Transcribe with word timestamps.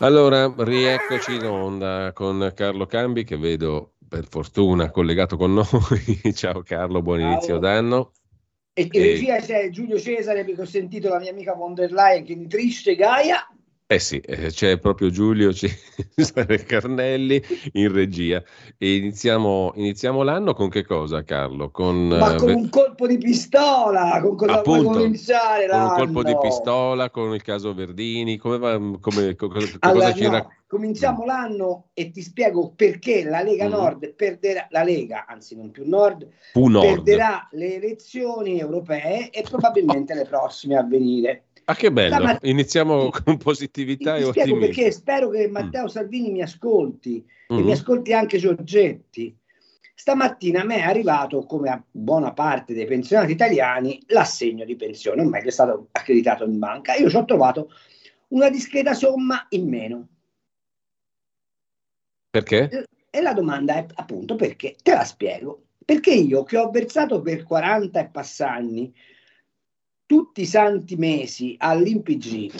Allora, 0.00 0.52
rieccoci 0.56 1.36
in 1.36 1.46
onda 1.46 2.12
con 2.12 2.52
Carlo 2.54 2.84
Cambi 2.86 3.24
che 3.24 3.38
vedo 3.38 3.94
per 4.06 4.26
fortuna 4.28 4.90
collegato 4.90 5.36
con 5.36 5.54
noi. 5.54 5.64
Ciao 6.34 6.62
Carlo, 6.62 7.00
buon 7.00 7.20
Ciao. 7.20 7.30
inizio 7.30 7.58
d'anno. 7.58 8.12
E 8.74 8.88
E- 8.90 8.98
regia 9.00 9.40
c'è 9.40 9.70
Giulio 9.70 9.98
Cesare 9.98 10.44
perché 10.44 10.60
ho 10.60 10.66
sentito 10.66 11.08
la 11.08 11.18
mia 11.18 11.30
amica 11.30 11.54
von 11.54 11.72
der 11.72 11.92
Leyen 11.92 12.24
che 12.24 12.34
nitrisce 12.34 12.94
Gaia. 12.94 13.46
Eh 13.88 14.00
sì, 14.00 14.18
eh, 14.18 14.48
c'è 14.50 14.78
proprio 14.78 15.10
Giulio 15.10 15.52
Cesare 15.52 16.58
Carnelli 16.66 17.40
in 17.74 17.92
regia. 17.92 18.42
E 18.76 18.96
iniziamo, 18.96 19.72
iniziamo 19.76 20.22
l'anno 20.22 20.54
con 20.54 20.68
che 20.68 20.84
cosa, 20.84 21.22
Carlo? 21.22 21.70
Con, 21.70 22.10
Ma 22.10 22.34
eh, 22.34 22.34
con 22.34 22.52
un 22.52 22.68
colpo 22.68 23.06
di 23.06 23.18
pistola, 23.18 24.20
con 24.20 24.36
cosa 24.36 24.62
vuoi 24.62 24.80
Appunto, 24.80 24.90
cominciare 25.00 25.66
con 25.68 25.80
un 25.80 25.86
l'anno? 25.86 25.92
colpo 25.92 26.22
di 26.24 26.36
pistola, 26.36 27.10
con 27.10 27.34
il 27.34 27.42
caso 27.42 27.74
Verdini, 27.74 28.36
come 28.38 28.58
va, 28.58 28.78
come, 29.00 29.34
co- 29.36 29.48
co- 29.48 29.60
Allora, 29.80 30.14
no, 30.14 30.30
rac- 30.30 30.64
cominciamo 30.66 31.24
l'anno 31.24 31.90
e 31.94 32.10
ti 32.10 32.22
spiego 32.22 32.72
perché 32.74 33.24
la 33.24 33.42
Lega 33.42 33.66
Mm. 33.66 33.70
Nord 33.70 34.14
perderà, 34.14 34.66
la 34.70 34.82
Lega, 34.82 35.26
anzi 35.26 35.56
non 35.56 35.70
più 35.70 35.86
Nord, 35.88 36.28
Nord. 36.56 37.06
perderà 37.06 37.48
le 37.52 37.74
elezioni 37.76 38.58
europee 38.58 39.30
e 39.30 39.46
probabilmente 39.46 40.14
le 40.14 40.24
prossime 40.26 40.76
a 40.76 40.82
venire. 40.84 41.45
Ah, 41.68 41.74
che 41.74 41.90
bello! 41.90 42.14
Stamat- 42.14 42.44
Iniziamo 42.46 43.10
Ti- 43.10 43.22
con 43.24 43.36
positività 43.38 44.14
ti 44.14 44.22
e 44.22 44.24
spiego 44.26 44.52
ottimismo. 44.52 44.66
perché 44.74 44.92
spero 44.92 45.28
che 45.30 45.48
Matteo 45.48 45.88
Salvini 45.88 46.30
mi 46.30 46.42
ascolti 46.42 47.24
e 47.48 47.54
Mhm. 47.54 47.64
mi 47.64 47.72
ascolti 47.72 48.12
anche 48.12 48.38
Giorgetti. 48.38 49.36
Stamattina 49.98 50.60
a 50.60 50.64
me 50.64 50.76
è 50.76 50.82
arrivato, 50.82 51.44
come 51.44 51.70
a 51.70 51.82
buona 51.90 52.32
parte 52.32 52.72
dei 52.72 52.84
pensionati 52.86 53.32
italiani, 53.32 54.00
l'assegno 54.08 54.64
di 54.64 54.76
pensione, 54.76 55.22
o 55.22 55.28
meglio 55.28 55.48
è 55.48 55.52
stato 55.52 55.88
accreditato 55.90 56.44
in 56.44 56.58
banca. 56.58 56.94
Io 56.94 57.08
ci 57.10 57.16
ho 57.16 57.24
trovato 57.24 57.70
una 58.28 58.48
discreta 58.50 58.94
somma 58.94 59.46
in 59.50 59.68
meno. 59.68 60.08
Perché? 62.30 62.86
E 63.10 63.20
la 63.22 63.32
domanda 63.32 63.74
è 63.76 63.86
appunto 63.94 64.36
perché? 64.36 64.76
Te 64.82 64.92
la 64.92 65.04
spiego. 65.04 65.62
Perché 65.84 66.12
io 66.12 66.42
che 66.44 66.58
ho 66.58 66.70
versato 66.70 67.22
per 67.22 67.42
40 67.44 68.00
e 68.00 68.08
passanni 68.08 68.92
tutti 70.06 70.42
i 70.42 70.46
santi 70.46 70.96
mesi 70.96 71.56
all'INPG, 71.58 72.52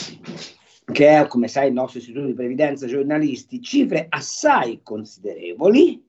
che 0.93 1.21
è 1.21 1.27
come 1.27 1.49
sai 1.49 1.69
il 1.69 1.75
nostro 1.75 2.01
istituto 2.01 2.27
di 2.27 2.35
previdenza 2.35 2.87
giornalisti, 2.87 3.63
cifre 3.63 4.07
assai 4.09 4.81
considerevoli, 4.83 6.05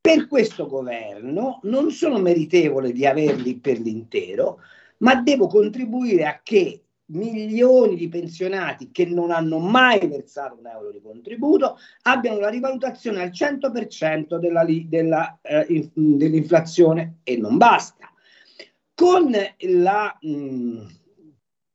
per 0.00 0.28
questo 0.28 0.66
governo 0.66 1.60
non 1.62 1.90
sono 1.90 2.18
meritevole 2.18 2.92
di 2.92 3.06
averli 3.06 3.58
per 3.58 3.80
l'intero, 3.80 4.60
ma 4.98 5.14
devo 5.16 5.46
contribuire 5.46 6.26
a 6.26 6.40
che 6.42 6.84
milioni 7.06 7.96
di 7.96 8.08
pensionati 8.08 8.90
che 8.90 9.04
non 9.06 9.30
hanno 9.30 9.58
mai 9.58 10.06
versato 10.06 10.56
un 10.58 10.66
euro 10.66 10.90
di 10.90 11.00
contributo 11.02 11.76
abbiano 12.02 12.38
la 12.38 12.48
rivalutazione 12.48 13.20
al 13.22 13.30
100% 13.30 14.38
della, 14.38 14.64
della, 14.64 15.38
eh, 15.42 15.66
in- 15.68 15.90
dell'inflazione 16.16 17.18
e 17.22 17.36
non 17.36 17.56
basta. 17.56 18.12
Con 19.04 19.36
la 19.58 20.18
mh, 20.18 20.86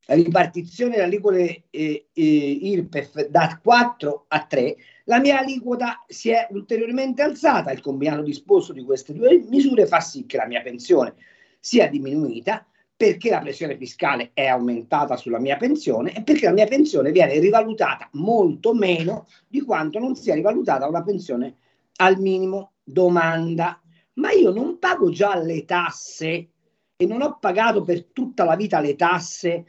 ripartizione 0.07 0.93
delle 0.93 1.03
aliquote 1.03 1.65
eh, 1.69 2.07
eh, 2.11 2.23
IRPEF 2.23 3.27
da 3.27 3.59
4 3.61 4.25
a 4.29 4.45
3, 4.47 4.75
la 5.03 5.19
mia 5.19 5.37
aliquota 5.37 6.03
si 6.07 6.31
è 6.31 6.47
ulteriormente 6.49 7.21
alzata. 7.21 7.69
Il 7.69 7.81
combinato 7.81 8.23
disposto 8.23 8.73
di 8.73 8.83
queste 8.83 9.13
due 9.13 9.45
misure 9.47 9.85
fa 9.85 9.99
sì 9.99 10.25
che 10.25 10.37
la 10.37 10.47
mia 10.47 10.63
pensione 10.63 11.13
sia 11.59 11.87
diminuita 11.87 12.65
perché 12.97 13.29
la 13.29 13.41
pressione 13.41 13.77
fiscale 13.77 14.31
è 14.33 14.47
aumentata 14.47 15.15
sulla 15.15 15.39
mia 15.39 15.57
pensione 15.57 16.15
e 16.15 16.23
perché 16.23 16.45
la 16.45 16.53
mia 16.53 16.65
pensione 16.65 17.11
viene 17.11 17.37
rivalutata 17.37 18.09
molto 18.13 18.73
meno 18.73 19.27
di 19.47 19.61
quanto 19.61 19.99
non 19.99 20.15
sia 20.15 20.33
rivalutata 20.33 20.87
una 20.87 21.03
pensione 21.03 21.57
al 21.97 22.19
minimo 22.19 22.71
domanda. 22.83 23.79
Ma 24.13 24.31
io 24.31 24.51
non 24.51 24.79
pago 24.79 25.11
già 25.11 25.37
le 25.37 25.63
tasse 25.65 26.53
e 27.01 27.05
non 27.05 27.21
ho 27.21 27.37
pagato 27.39 27.81
per 27.83 28.07
tutta 28.07 28.43
la 28.43 28.57
vita 28.57 28.81
le 28.81 28.97
tasse 28.97 29.65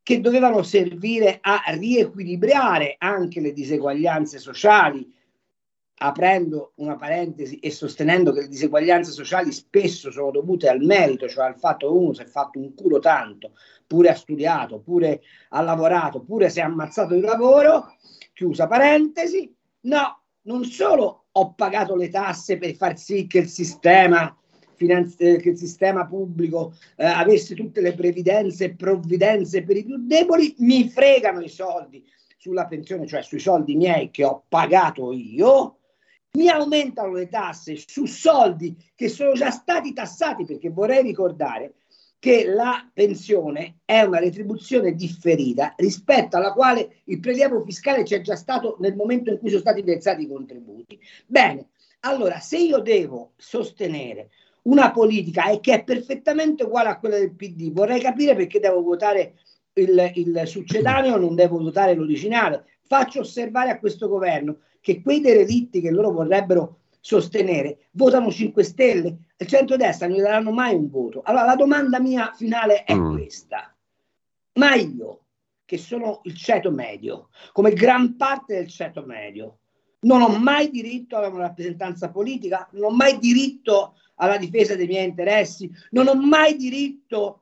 che 0.00 0.20
dovevano 0.20 0.62
servire 0.62 1.38
a 1.40 1.60
riequilibrare 1.66 2.94
anche 2.98 3.40
le 3.40 3.52
diseguaglianze 3.52 4.38
sociali, 4.38 5.12
aprendo 5.96 6.70
una 6.76 6.94
parentesi 6.94 7.58
e 7.58 7.72
sostenendo 7.72 8.30
che 8.30 8.42
le 8.42 8.48
diseguaglianze 8.48 9.10
sociali 9.10 9.50
spesso 9.50 10.12
sono 10.12 10.30
dovute 10.30 10.68
al 10.68 10.82
merito, 10.82 11.28
cioè 11.28 11.46
al 11.46 11.58
fatto 11.58 11.88
che 11.88 11.98
uno 11.98 12.12
si 12.12 12.22
è 12.22 12.26
fatto 12.26 12.60
un 12.60 12.74
culo 12.74 13.00
tanto, 13.00 13.54
pure 13.84 14.10
ha 14.10 14.14
studiato, 14.14 14.78
pure 14.78 15.20
ha 15.48 15.60
lavorato, 15.62 16.20
pure 16.22 16.48
si 16.48 16.60
è 16.60 16.62
ammazzato 16.62 17.14
di 17.14 17.22
lavoro, 17.22 17.96
chiusa 18.32 18.68
parentesi, 18.68 19.52
no, 19.80 20.22
non 20.42 20.62
solo 20.62 21.24
ho 21.32 21.54
pagato 21.54 21.96
le 21.96 22.08
tasse 22.08 22.56
per 22.56 22.76
far 22.76 22.96
sì 22.96 23.26
che 23.26 23.38
il 23.38 23.48
sistema, 23.48 24.36
finanzi- 24.82 25.22
eh, 25.22 25.36
che 25.36 25.50
il 25.50 25.56
sistema 25.56 26.06
pubblico 26.06 26.74
eh, 26.96 27.04
avesse 27.04 27.54
tutte 27.54 27.80
le 27.80 27.94
previdenze 27.94 28.64
e 28.64 28.74
provvidenze 28.74 29.62
per 29.62 29.76
i 29.76 29.84
più 29.84 29.96
deboli, 29.98 30.56
mi 30.58 30.88
fregano 30.88 31.40
i 31.40 31.48
soldi 31.48 32.04
sulla 32.36 32.66
pensione, 32.66 33.06
cioè 33.06 33.22
sui 33.22 33.38
soldi 33.38 33.76
miei 33.76 34.10
che 34.10 34.24
ho 34.24 34.44
pagato 34.48 35.12
io, 35.12 35.78
mi 36.32 36.48
aumentano 36.48 37.12
le 37.12 37.28
tasse 37.28 37.76
su 37.76 38.06
soldi 38.06 38.76
che 38.96 39.08
sono 39.08 39.32
già 39.34 39.50
stati 39.50 39.92
tassati, 39.92 40.44
perché 40.44 40.70
vorrei 40.70 41.02
ricordare 41.02 41.74
che 42.18 42.44
la 42.46 42.88
pensione 42.92 43.78
è 43.84 44.00
una 44.02 44.18
retribuzione 44.18 44.94
differita 44.94 45.74
rispetto 45.76 46.36
alla 46.36 46.52
quale 46.52 47.02
il 47.04 47.20
prelievo 47.20 47.62
fiscale 47.62 48.04
c'è 48.04 48.20
già 48.20 48.36
stato 48.36 48.76
nel 48.80 48.94
momento 48.94 49.30
in 49.30 49.38
cui 49.38 49.48
sono 49.48 49.60
stati 49.60 49.82
versati 49.82 50.22
i 50.22 50.28
contributi. 50.28 50.98
Bene, 51.26 51.68
allora 52.00 52.38
se 52.38 52.58
io 52.58 52.78
devo 52.78 53.32
sostenere 53.36 54.30
una 54.62 54.90
politica 54.90 55.50
e 55.50 55.60
che 55.60 55.74
è 55.74 55.84
perfettamente 55.84 56.64
uguale 56.64 56.90
a 56.90 56.98
quella 56.98 57.18
del 57.18 57.34
PD, 57.34 57.72
vorrei 57.72 58.00
capire 58.00 58.34
perché 58.36 58.60
devo 58.60 58.82
votare 58.82 59.34
il, 59.74 60.12
il 60.14 60.42
succedaneo, 60.44 61.16
non 61.16 61.34
devo 61.34 61.58
votare 61.58 61.94
l'originale. 61.94 62.66
Faccio 62.82 63.20
osservare 63.20 63.70
a 63.70 63.78
questo 63.78 64.08
governo 64.08 64.58
che 64.80 65.00
quei 65.00 65.20
derelitti 65.20 65.80
che 65.80 65.90
loro 65.90 66.12
vorrebbero 66.12 66.78
sostenere 67.00 67.88
votano 67.92 68.30
5 68.30 68.62
Stelle, 68.62 69.16
il 69.36 69.46
centrodestra 69.46 70.06
non 70.06 70.16
gli 70.16 70.20
daranno 70.20 70.52
mai 70.52 70.74
un 70.74 70.88
voto. 70.88 71.22
Allora 71.24 71.44
la 71.44 71.56
domanda 71.56 71.98
mia 71.98 72.32
finale 72.34 72.84
è 72.84 72.94
Mm. 72.94 73.12
questa. 73.12 73.74
Ma 74.54 74.74
io, 74.74 75.20
che 75.64 75.78
sono 75.78 76.20
il 76.24 76.36
ceto 76.36 76.70
medio, 76.70 77.28
come 77.52 77.72
gran 77.72 78.16
parte 78.16 78.54
del 78.54 78.68
ceto 78.68 79.02
medio, 79.04 79.58
non 80.00 80.20
ho 80.20 80.28
mai 80.28 80.70
diritto 80.70 81.16
alla 81.16 81.28
una 81.28 81.42
rappresentanza 81.46 82.10
politica, 82.10 82.68
non 82.72 82.92
ho 82.92 82.94
mai 82.94 83.18
diritto 83.18 83.94
alla 84.16 84.36
difesa 84.36 84.76
dei 84.76 84.86
miei 84.86 85.08
interessi, 85.08 85.70
non 85.90 86.08
ho 86.08 86.14
mai 86.14 86.56
diritto 86.56 87.40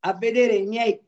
a 0.00 0.14
vedere 0.14 0.54
i 0.56 0.66
miei 0.66 1.00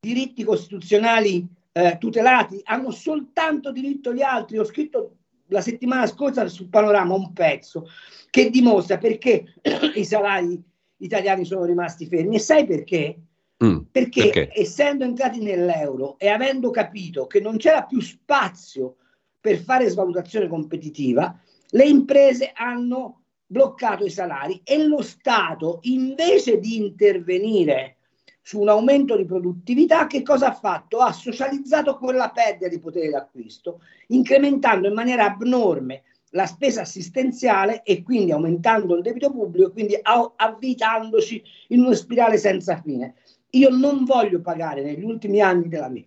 diritti 0.00 0.44
costituzionali 0.44 1.46
eh, 1.72 1.96
tutelati, 1.98 2.60
hanno 2.64 2.90
soltanto 2.90 3.72
diritto 3.72 4.12
gli 4.12 4.22
altri. 4.22 4.58
Ho 4.58 4.64
scritto 4.64 5.16
la 5.48 5.60
settimana 5.60 6.06
scorsa 6.06 6.46
sul 6.48 6.68
panorama 6.68 7.14
un 7.14 7.32
pezzo 7.32 7.88
che 8.30 8.50
dimostra 8.50 8.98
perché 8.98 9.54
i 9.94 10.04
salari 10.04 10.62
italiani 10.98 11.44
sono 11.44 11.64
rimasti 11.64 12.06
fermi. 12.06 12.36
E 12.36 12.40
sai 12.40 12.66
perché? 12.66 13.18
Mm, 13.64 13.78
Perché, 13.90 14.30
Perché? 14.30 14.50
essendo 14.54 15.02
entrati 15.04 15.40
nell'euro 15.40 16.16
e 16.18 16.28
avendo 16.28 16.70
capito 16.70 17.26
che 17.26 17.40
non 17.40 17.56
c'era 17.56 17.82
più 17.84 18.00
spazio 18.00 18.96
per 19.40 19.58
fare 19.58 19.88
svalutazione 19.88 20.46
competitiva, 20.46 21.36
le 21.70 21.84
imprese 21.84 22.52
hanno 22.54 23.17
bloccato 23.48 24.04
i 24.04 24.10
salari 24.10 24.60
e 24.62 24.84
lo 24.84 25.02
Stato, 25.02 25.78
invece 25.82 26.58
di 26.58 26.76
intervenire 26.76 27.96
su 28.42 28.60
un 28.60 28.68
aumento 28.68 29.16
di 29.16 29.24
produttività, 29.24 30.06
che 30.06 30.22
cosa 30.22 30.48
ha 30.48 30.54
fatto? 30.54 30.98
Ha 30.98 31.12
socializzato 31.12 31.96
quella 31.98 32.30
perdita 32.30 32.68
di 32.68 32.78
potere 32.78 33.10
d'acquisto, 33.10 33.80
incrementando 34.08 34.88
in 34.88 34.94
maniera 34.94 35.24
abnorme 35.24 36.04
la 36.32 36.46
spesa 36.46 36.82
assistenziale 36.82 37.82
e 37.82 38.02
quindi 38.02 38.32
aumentando 38.32 38.94
il 38.94 39.02
debito 39.02 39.30
pubblico 39.30 39.72
quindi 39.72 39.98
av- 40.00 40.34
avvitandoci 40.36 41.42
in 41.68 41.80
una 41.80 41.94
spirale 41.94 42.36
senza 42.36 42.80
fine. 42.80 43.14
Io 43.52 43.70
non 43.70 44.04
voglio 44.04 44.40
pagare 44.40 44.82
negli 44.82 45.04
ultimi 45.04 45.40
anni 45.40 45.68
della 45.68 45.88
mia, 45.88 46.06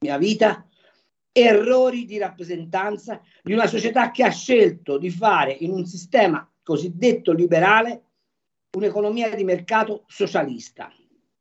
mia 0.00 0.16
vita 0.16 0.66
errori 1.32 2.06
di 2.06 2.18
rappresentanza 2.18 3.20
di 3.42 3.52
una 3.52 3.66
società 3.66 4.10
che 4.10 4.24
ha 4.24 4.30
scelto 4.30 4.96
di 4.96 5.10
fare 5.10 5.52
in 5.52 5.70
un 5.70 5.84
sistema 5.84 6.46
cosiddetto 6.68 7.32
liberale 7.32 8.02
un'economia 8.76 9.34
di 9.34 9.42
mercato 9.42 10.04
socialista. 10.06 10.92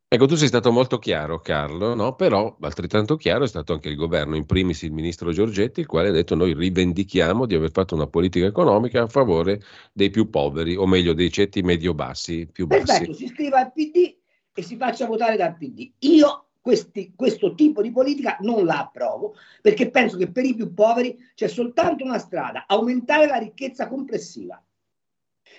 Ecco, 0.07 0.25
tu 0.25 0.35
sei 0.35 0.47
stato 0.47 0.71
molto 0.71 1.00
chiaro, 1.00 1.41
Carlo, 1.41 1.94
no? 1.95 2.15
però 2.15 2.56
altrettanto 2.62 3.18
chiaro 3.18 3.44
è 3.44 3.47
stato 3.47 3.74
anche 3.74 3.89
il 3.89 3.97
governo, 3.97 4.38
in 4.38 4.45
primis 4.45 4.83
il 4.83 4.94
ministro 4.94 5.33
Giorgetti, 5.33 5.81
il 5.81 5.85
quale 5.85 6.07
ha 6.07 6.12
detto 6.13 6.33
noi 6.33 6.53
rivendichiamo 6.53 7.45
di 7.45 7.56
aver 7.56 7.71
fatto 7.71 7.94
una 7.94 8.07
politica 8.07 8.45
economica 8.45 9.01
a 9.01 9.07
favore 9.07 9.62
dei 9.91 10.09
più 10.09 10.29
poveri, 10.29 10.77
o 10.77 10.88
meglio 10.88 11.12
dei 11.12 11.29
ceti 11.29 11.62
medio-bassi 11.62 12.47
più 12.50 12.65
bassi. 12.65 12.85
Perfetto, 12.85 13.13
si 13.13 13.25
iscriva 13.25 13.59
al 13.59 13.74
PD 13.74 14.15
e 14.53 14.62
si 14.62 14.77
faccia 14.77 15.07
votare 15.07 15.35
dal 15.35 15.57
PD. 15.57 15.91
Io 16.00 16.45
questi, 16.62 17.12
questo 17.13 17.53
tipo 17.53 17.81
di 17.81 17.91
politica 17.91 18.38
non 18.39 18.63
la 18.63 18.79
approvo 18.79 19.35
perché 19.62 19.89
penso 19.89 20.15
che 20.15 20.31
per 20.31 20.45
i 20.45 20.56
più 20.56 20.74
poveri 20.74 21.18
c'è 21.35 21.50
soltanto 21.50 22.06
una 22.06 22.18
strada, 22.18 22.63
aumentare 22.65 23.27
la 23.27 23.35
ricchezza 23.35 23.89
complessiva. 23.89 24.62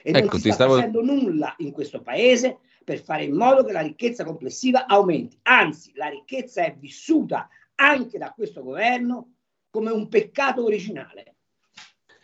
E 0.03 0.11
ecco, 0.11 0.31
non 0.33 0.41
si 0.41 0.51
sta 0.51 0.53
stavo... 0.53 0.75
facendo 0.75 1.03
nulla 1.03 1.55
in 1.59 1.73
questo 1.73 2.03
paese 2.03 2.59
per 2.85 3.01
fare 3.01 3.25
in 3.25 3.35
modo 3.35 3.65
che 3.65 3.73
la 3.73 3.81
ricchezza 3.81 4.25
complessiva 4.25 4.87
aumenti. 4.87 5.39
Anzi, 5.43 5.93
la 5.95 6.09
ricchezza 6.09 6.65
è 6.65 6.75
vissuta 6.79 7.49
anche 7.75 8.19
da 8.19 8.33
questo 8.35 8.63
governo 8.63 9.33
come 9.71 9.91
un 9.91 10.09
peccato 10.09 10.65
originale. 10.65 11.35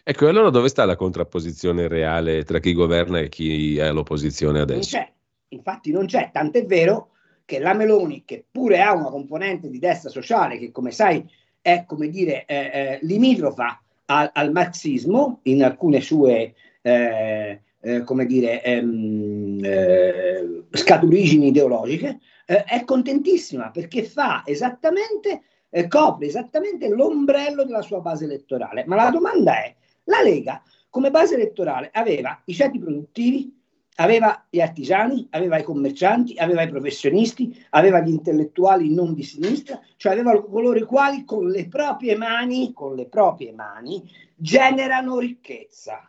Ecco, 0.02 0.28
allora 0.28 0.50
dove 0.50 0.68
sta 0.68 0.84
la 0.84 0.96
contrapposizione 0.96 1.88
reale 1.88 2.44
tra 2.44 2.58
chi 2.58 2.74
governa 2.74 3.20
e 3.20 3.28
chi 3.28 3.78
è 3.78 3.84
all'opposizione 3.84 4.60
adesso? 4.60 4.96
Non 4.96 5.06
c'è, 5.06 5.12
infatti 5.48 5.90
non 5.92 6.06
c'è, 6.06 6.30
tant'è 6.32 6.66
vero 6.66 7.10
che 7.44 7.58
la 7.58 7.74
Meloni, 7.74 8.22
che 8.24 8.44
pure 8.50 8.80
ha 8.82 8.92
una 8.92 9.10
componente 9.10 9.68
di 9.68 9.78
destra 9.78 10.10
sociale, 10.10 10.58
che 10.58 10.70
come 10.70 10.90
sai 10.90 11.26
è, 11.60 11.84
come 11.86 12.08
dire, 12.08 12.44
eh, 12.46 12.56
eh, 12.56 12.98
limitrofa 13.02 13.82
al, 14.06 14.30
al, 14.32 14.52
marxismo 14.52 15.40
in 15.44 15.64
alcune 15.64 16.00
sue 16.00 16.54
eh, 16.86 17.60
eh, 17.80 18.02
come 18.02 18.26
dire, 18.26 18.62
ehm, 18.62 19.60
eh, 19.62 20.64
scaturigini 20.70 21.48
ideologiche, 21.48 22.20
eh, 22.44 22.64
è 22.64 22.84
contentissima 22.84 23.70
perché 23.70 24.04
fa 24.04 24.42
esattamente, 24.44 25.42
eh, 25.70 25.88
copre 25.88 26.26
esattamente 26.26 26.88
l'ombrello 26.88 27.64
della 27.64 27.80
sua 27.80 28.00
base 28.00 28.24
elettorale. 28.24 28.84
Ma 28.86 28.96
la 28.96 29.10
domanda 29.10 29.64
è, 29.64 29.74
la 30.04 30.20
Lega 30.22 30.62
come 30.90 31.10
base 31.10 31.34
elettorale 31.34 31.88
aveva 31.92 32.40
i 32.44 32.54
ceti 32.54 32.78
produttivi, 32.78 33.52
aveva 33.96 34.46
gli 34.50 34.60
artigiani, 34.60 35.26
aveva 35.30 35.58
i 35.58 35.64
commercianti, 35.64 36.36
aveva 36.36 36.62
i 36.62 36.68
professionisti, 36.68 37.64
aveva 37.70 38.00
gli 38.00 38.10
intellettuali 38.10 38.94
non 38.94 39.14
di 39.14 39.22
sinistra, 39.22 39.80
cioè 39.96 40.12
aveva 40.12 40.40
coloro 40.44 40.78
i 40.78 40.84
quali 40.84 41.24
con 41.24 41.48
le 41.48 41.66
proprie 41.66 42.16
mani, 42.16 42.72
con 42.72 42.94
le 42.94 43.06
proprie 43.06 43.52
mani 43.52 44.08
generano 44.36 45.18
ricchezza. 45.18 46.08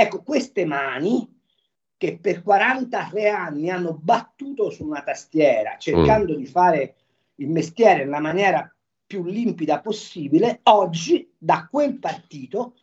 Ecco, 0.00 0.22
queste 0.22 0.64
mani 0.64 1.28
che 1.96 2.20
per 2.20 2.44
43 2.44 3.30
anni 3.30 3.68
hanno 3.68 3.98
battuto 4.00 4.70
su 4.70 4.84
una 4.84 5.02
tastiera 5.02 5.74
cercando 5.76 6.34
mm. 6.34 6.36
di 6.36 6.46
fare 6.46 6.94
il 7.34 7.50
mestiere 7.50 8.04
nella 8.04 8.20
maniera 8.20 8.72
più 9.04 9.24
limpida 9.24 9.80
possibile, 9.80 10.60
oggi 10.64 11.28
da 11.36 11.66
quel 11.68 11.98
partito 11.98 12.74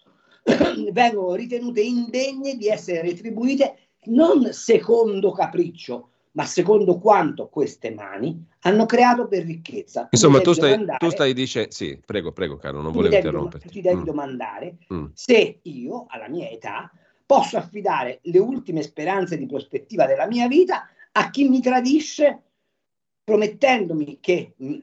vengono 0.92 1.36
ritenute 1.36 1.80
indegne 1.80 2.58
di 2.58 2.68
essere 2.68 3.02
retribuite 3.02 3.92
non 4.08 4.52
secondo 4.52 5.32
capriccio, 5.32 6.10
ma 6.32 6.44
secondo 6.46 6.98
quanto 6.98 7.48
queste 7.48 7.92
mani 7.92 8.46
hanno 8.64 8.86
creato 8.86 9.30
per 9.30 9.46
ricchezza. 9.46 10.10
Insomma, 10.12 10.42
tu 10.42 10.52
stai, 10.52 10.86
tu 10.98 11.10
stai 11.10 11.34
dicendo, 11.34 11.72
sì, 11.72 11.98
prego, 12.06 12.34
prego, 12.34 12.58
caro, 12.58 12.82
non 12.82 12.92
volevo 12.92 13.16
interrompere. 13.16 13.70
Ti 13.70 13.80
devi 13.80 14.02
mm. 14.02 14.04
domandare 14.04 14.78
mm. 14.94 15.06
se 15.14 15.60
io, 15.62 16.06
alla 16.10 16.28
mia 16.28 16.50
età, 16.50 16.92
posso 17.26 17.58
affidare 17.58 18.20
le 18.24 18.40
ultime 18.40 18.82
speranze 18.82 19.38
di 19.38 19.46
prospettiva 19.46 20.06
della 20.06 20.28
mia 20.28 20.48
vita 20.48 20.88
a 21.12 21.30
chi 21.30 21.48
mi 21.50 21.62
tradisce 21.62 22.42
promettendomi 23.24 24.20
che 24.20 24.54
mh, 24.56 24.78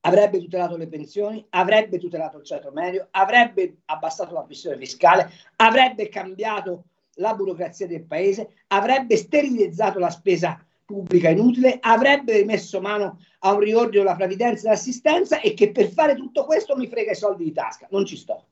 avrebbe 0.00 0.38
tutelato 0.38 0.76
le 0.76 0.86
pensioni, 0.86 1.44
avrebbe 1.50 1.98
tutelato 1.98 2.38
il 2.38 2.44
ceto 2.44 2.70
medio, 2.70 3.08
avrebbe 3.10 3.78
abbassato 3.86 4.32
la 4.32 4.42
pressione 4.42 4.78
fiscale, 4.78 5.30
avrebbe 5.56 6.08
cambiato 6.08 6.84
la 7.16 7.34
burocrazia 7.34 7.86
del 7.86 8.04
paese, 8.04 8.64
avrebbe 8.68 9.16
sterilizzato 9.16 9.98
la 9.98 10.10
spesa 10.10 10.64
pubblica 10.84 11.28
inutile, 11.28 11.78
avrebbe 11.80 12.44
messo 12.44 12.80
mano 12.80 13.18
a 13.40 13.52
un 13.52 13.60
riordino 13.60 14.04
della 14.04 14.14
previdenza 14.14 14.60
e 14.60 14.62
dell'assistenza 14.62 15.40
e 15.40 15.52
che 15.52 15.72
per 15.72 15.88
fare 15.88 16.14
tutto 16.14 16.44
questo 16.44 16.76
mi 16.76 16.86
frega 16.86 17.10
i 17.10 17.16
soldi 17.16 17.44
di 17.44 17.52
tasca. 17.52 17.88
Non 17.90 18.06
ci 18.06 18.16
sto. 18.16 18.44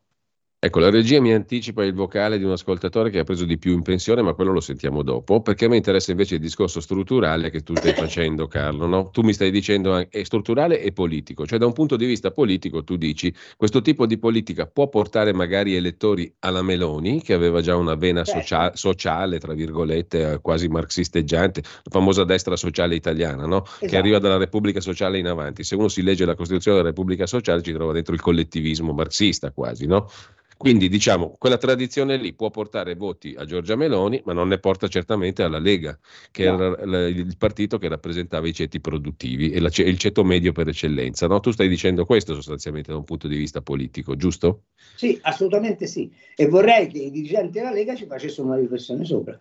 Ecco, 0.65 0.79
la 0.79 0.89
regia 0.89 1.21
mi 1.21 1.35
anticipa 1.35 1.85
il 1.85 1.93
vocale 1.93 2.39
di 2.39 2.45
un 2.45 2.53
ascoltatore 2.53 3.11
che 3.11 3.19
ha 3.19 3.23
preso 3.23 3.45
di 3.45 3.59
più 3.59 3.75
in 3.75 3.83
pensione, 3.83 4.23
ma 4.23 4.33
quello 4.33 4.51
lo 4.51 4.63
sentiamo 4.63 5.03
dopo, 5.03 5.43
perché 5.43 5.67
a 5.67 5.69
me 5.69 5.77
interessa 5.77 6.11
invece 6.11 6.37
il 6.37 6.41
discorso 6.41 6.81
strutturale 6.81 7.51
che 7.51 7.61
tu 7.61 7.77
stai 7.77 7.93
facendo, 7.93 8.47
Carlo. 8.47 8.87
No? 8.87 9.11
Tu 9.11 9.21
mi 9.21 9.35
stai 9.35 9.51
dicendo 9.51 10.09
è 10.09 10.25
strutturale 10.25 10.81
e 10.81 10.93
politico, 10.93 11.45
cioè 11.45 11.59
da 11.59 11.67
un 11.67 11.75
punto 11.75 11.97
di 11.97 12.07
vista 12.07 12.31
politico 12.31 12.83
tu 12.83 12.97
dici 12.97 13.31
questo 13.59 13.83
tipo 13.83 14.07
di 14.07 14.17
politica 14.17 14.65
può 14.65 14.89
portare 14.89 15.35
magari 15.35 15.77
elettori 15.77 16.35
alla 16.39 16.63
Meloni, 16.63 17.21
che 17.21 17.35
aveva 17.35 17.61
già 17.61 17.77
una 17.77 17.95
vena 17.95 18.25
certo. 18.25 18.41
socia- 18.41 18.75
sociale, 18.75 19.39
tra 19.39 19.53
virgolette, 19.53 20.39
quasi 20.41 20.69
marxisteggiante, 20.69 21.61
la 21.61 21.91
famosa 21.91 22.25
destra 22.25 22.57
sociale 22.57 22.95
italiana, 22.95 23.45
no? 23.45 23.65
esatto. 23.65 23.85
che 23.85 23.99
arriva 23.99 24.19
dalla 24.19 24.39
Repubblica 24.39 24.81
Sociale 24.81 25.19
in 25.19 25.27
avanti. 25.27 25.63
Se 25.63 25.75
uno 25.75 25.89
si 25.89 26.03
legge 26.03 26.25
la 26.25 26.35
Costituzione 26.35 26.79
della 26.79 26.89
Repubblica 26.89 27.27
Sociale 27.27 27.61
ci 27.61 27.75
trova 27.75 27.93
dentro 27.93 28.15
il 28.15 28.23
collettivismo 28.23 28.95
marxista 28.95 29.51
quasi, 29.51 29.85
no? 29.85 30.09
Quindi 30.57 30.89
diciamo, 30.89 31.37
quella 31.39 31.57
tradizione 31.57 32.17
lì 32.17 32.33
può 32.35 32.51
portare 32.51 32.95
voti 32.95 33.35
a 33.37 33.45
Giorgia 33.45 33.77
Meloni, 33.77 34.23
ma 34.25 34.33
non 34.33 34.49
ne 34.49 34.59
porta 34.59 34.89
certamente 34.89 35.43
alla 35.43 35.59
Lega, 35.59 35.99
che 36.31 36.51
no. 36.51 36.77
era 36.77 37.07
il 37.09 37.37
partito 37.37 37.79
che 37.79 37.89
rappresentava 37.89 38.47
i 38.47 38.55
ceti 38.55 38.81
produttivi 38.81 39.51
e 39.51 39.61
la, 39.61 39.71
il 39.75 39.99
ceto 39.99 40.25
medio 40.25 40.53
per 40.53 40.69
eccellenza. 40.69 41.27
No? 41.27 41.41
Tu 41.41 41.51
stai 41.51 41.69
dicendo 41.69 42.05
questo 42.05 42.35
sostanzialmente 42.35 42.93
da 42.93 42.97
un 42.97 43.05
punto 43.05 43.29
di 43.29 43.37
vista 43.37 43.61
politico, 43.61 44.17
giusto? 44.17 44.63
Sì, 44.95 45.19
assolutamente 45.23 45.87
sì. 45.87 46.11
E 46.35 46.47
vorrei 46.47 46.87
che 46.89 46.99
i 46.99 47.11
dirigenti 47.11 47.59
della 47.59 47.73
Lega 47.73 47.95
ci 47.95 48.07
facessero 48.07 48.47
una 48.47 48.57
riflessione 48.57 49.05
sopra. 49.05 49.39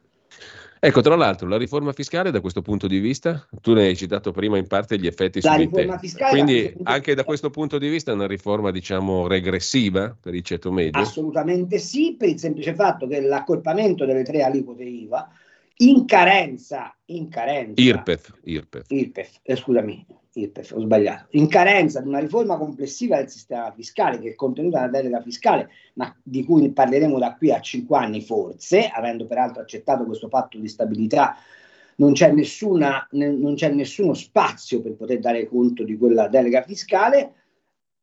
Ecco, 0.86 1.00
tra 1.00 1.16
l'altro, 1.16 1.48
la 1.48 1.56
riforma 1.56 1.94
fiscale 1.94 2.30
da 2.30 2.42
questo 2.42 2.62
punto 2.62 2.88
di 2.88 3.00
vista, 3.00 3.48
tu 3.62 3.72
ne 3.72 3.86
hai 3.86 3.96
citato 3.96 4.34
prima 4.34 4.58
in 4.58 4.68
parte 4.68 5.00
gli 5.00 5.08
effetti 5.08 5.40
la 5.42 5.56
riforma 5.56 5.98
fiscale, 5.98 6.32
quindi 6.32 6.74
anche 6.84 7.16
da 7.16 7.24
questo 7.24 7.50
punto 7.50 7.78
di 7.78 7.88
vista 7.88 8.12
è 8.12 8.14
una 8.14 8.28
riforma, 8.28 8.70
diciamo, 8.70 9.26
regressiva 9.28 10.14
per 10.20 10.36
il 10.36 10.44
ceto 10.44 10.74
medio? 10.74 11.00
Assolutamente 11.00 11.78
sì, 11.78 12.16
per 12.18 12.28
il 12.28 12.38
semplice 12.38 12.76
fatto 12.76 13.08
che 13.08 13.22
l'accorpamento 13.22 14.04
delle 14.04 14.24
tre 14.24 14.44
aliquote 14.44 14.84
IVA 14.84 15.26
in 15.78 16.04
carenza, 16.04 16.94
in 17.06 17.30
carenza 17.30 17.82
IRPEF, 17.82 18.40
IRPEF. 18.44 18.86
IRPEF 18.90 19.40
eh, 19.42 19.56
scusami, 19.56 20.06
IRPEF, 20.34 20.72
ho 20.72 20.80
sbagliato, 20.80 21.28
in 21.32 21.48
carenza 21.48 22.02
di 22.02 22.08
una 22.08 22.20
riforma 22.20 22.58
complessiva 22.58 23.18
del 23.18 23.30
sistema 23.30 23.72
fiscale 23.72 24.20
che 24.20 24.30
è 24.30 24.36
contenuta 24.36 24.80
nella 24.80 24.92
delega 24.92 25.22
fiscale, 25.22 25.70
ma 25.94 26.14
di 26.24 26.44
cui 26.44 26.72
parleremo 26.72 27.20
da 27.20 27.36
qui 27.36 27.52
a 27.52 27.60
cinque 27.60 27.98
anni 27.98 28.22
forse, 28.22 28.88
avendo 28.88 29.28
peraltro 29.28 29.62
accettato 29.62 30.06
questo 30.06 30.28
patto 30.28 30.58
di 30.58 30.68
stabilità, 30.68 31.36
non 31.98 32.14
c'è, 32.14 32.32
nessuna, 32.32 33.08
non 33.12 33.54
c'è 33.54 33.70
nessuno 33.70 34.16
spazio 34.16 34.82
per 34.82 34.96
poter 34.96 35.20
dare 35.20 35.48
conto 35.48 35.84
di 35.84 35.96
quella 35.96 36.28
delega 36.28 36.64
fiscale. 36.64 37.34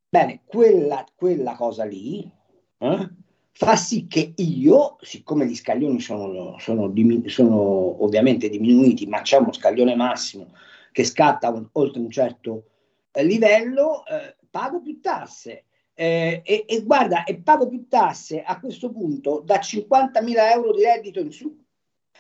Bene, 0.09 0.43
quella, 0.45 1.05
quella 1.17 1.55
cosa 1.57 1.85
lì 1.85 2.31
eh, 2.79 3.11
fa 3.51 3.75
sì 3.75 4.07
che 4.07 4.33
io, 4.37 4.97
siccome 5.01 5.47
gli 5.47 5.57
scaglioni 5.57 5.99
sono, 6.01 6.57
sono, 6.59 6.93
sono 7.27 8.05
ovviamente 8.05 8.49
diminuiti, 8.49 9.07
ma 9.07 9.23
c'è 9.23 9.39
uno 9.39 9.53
scaglione 9.53 9.97
massimo 9.97 10.53
che 11.01 11.05
scatta 11.05 11.49
un, 11.49 11.67
oltre 11.73 12.01
un 12.01 12.11
certo 12.11 12.65
eh, 13.13 13.25
livello, 13.25 14.05
eh, 14.07 14.37
pago 14.51 14.81
più 14.81 15.01
tasse. 15.01 15.65
Eh, 15.95 16.43
e, 16.45 16.65
e, 16.67 16.83
guarda, 16.83 17.25
e 17.25 17.37
pago 17.37 17.69
più 17.69 17.87
tasse 17.89 18.43
a 18.43 18.59
questo 18.59 18.91
punto 18.91 19.43
da 19.45 19.59
50.000 19.59 20.53
euro 20.53 20.73
di 20.73 20.83
reddito 20.83 21.21
in 21.21 21.31
su. 21.31 21.59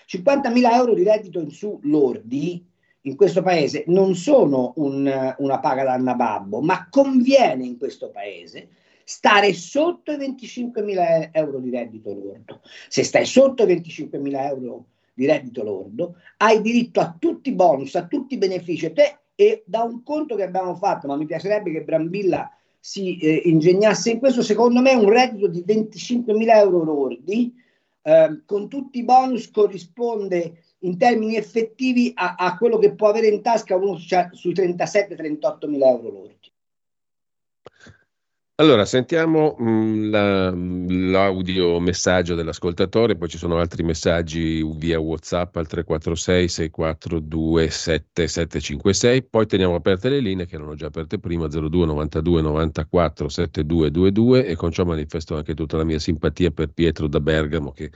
50.000 0.06 0.72
euro 0.72 0.94
di 0.94 1.04
reddito 1.04 1.40
in 1.40 1.50
su 1.50 1.78
lordi 1.84 2.66
in 3.02 3.16
questo 3.16 3.42
paese 3.42 3.84
non 3.86 4.14
sono 4.14 4.72
un, 4.76 5.34
una 5.38 5.60
paga 5.60 5.84
da 5.84 5.92
annababbo, 5.92 6.60
ma 6.60 6.88
conviene 6.90 7.64
in 7.64 7.78
questo 7.78 8.10
paese 8.10 8.68
stare 9.04 9.54
sotto 9.54 10.12
i 10.12 10.16
25.000 10.16 11.30
euro 11.32 11.58
di 11.60 11.70
reddito 11.70 12.12
lordo. 12.12 12.60
Se 12.88 13.02
stai 13.02 13.24
sotto 13.24 13.62
i 13.66 13.74
25.000 13.74 14.44
euro 14.46 14.84
di 15.12 15.26
reddito 15.26 15.62
lordo, 15.62 16.16
hai 16.38 16.60
diritto 16.60 17.00
a 17.00 17.14
tutti 17.18 17.50
i 17.50 17.54
bonus, 17.54 17.94
a 17.94 18.06
tutti 18.06 18.34
i 18.34 18.38
benefici. 18.38 18.92
Te, 18.92 19.18
e 19.34 19.62
da 19.66 19.82
un 19.82 20.02
conto 20.02 20.36
che 20.36 20.42
abbiamo 20.42 20.74
fatto, 20.74 21.06
ma 21.06 21.16
mi 21.16 21.26
piacerebbe 21.26 21.70
che 21.72 21.82
Brambilla 21.82 22.50
si 22.78 23.18
eh, 23.18 23.42
ingegnasse 23.44 24.10
in 24.10 24.18
questo, 24.18 24.42
secondo 24.42 24.80
me 24.80 24.94
un 24.94 25.08
reddito 25.08 25.48
di 25.48 25.64
25.000 25.66 26.56
euro 26.56 26.82
lordi, 26.84 27.54
eh, 28.02 28.42
con 28.46 28.68
tutti 28.68 28.98
i 28.98 29.04
bonus 29.04 29.50
corrisponde 29.50 30.62
in 30.80 30.96
termini 30.96 31.36
effettivi 31.36 32.12
a, 32.14 32.36
a 32.38 32.56
quello 32.56 32.78
che 32.78 32.94
può 32.94 33.08
avere 33.08 33.28
in 33.28 33.42
tasca 33.42 33.76
uno 33.76 33.98
cioè, 33.98 34.28
sui 34.32 34.52
37-38 34.52 35.68
mila 35.68 35.88
euro 35.88 36.10
lordi. 36.10 36.39
Allora, 38.60 38.84
sentiamo 38.84 39.56
mh, 39.58 39.70
mm, 39.70 40.10
la, 40.10 40.50
l'audio 40.50 41.80
messaggio 41.80 42.34
dell'ascoltatore, 42.34 43.16
poi 43.16 43.26
ci 43.26 43.38
sono 43.38 43.56
altri 43.56 43.82
messaggi 43.82 44.62
via 44.76 45.00
WhatsApp 45.00 45.56
al 45.56 45.66
346 45.66 46.48
642 46.48 47.70
7756, 47.70 49.22
poi 49.22 49.46
teniamo 49.46 49.76
aperte 49.76 50.10
le 50.10 50.20
linee 50.20 50.44
che 50.44 50.56
erano 50.56 50.74
già 50.74 50.88
aperte 50.88 51.18
prima 51.18 51.46
02 51.46 51.86
92 51.86 52.42
94 52.42 53.28
7222 53.30 54.44
e 54.44 54.56
con 54.56 54.70
ciò 54.70 54.84
manifesto 54.84 55.36
anche 55.36 55.54
tutta 55.54 55.78
la 55.78 55.84
mia 55.84 55.98
simpatia 55.98 56.50
per 56.50 56.68
Pietro 56.68 57.08
da 57.08 57.20
Bergamo 57.20 57.72
che 57.72 57.90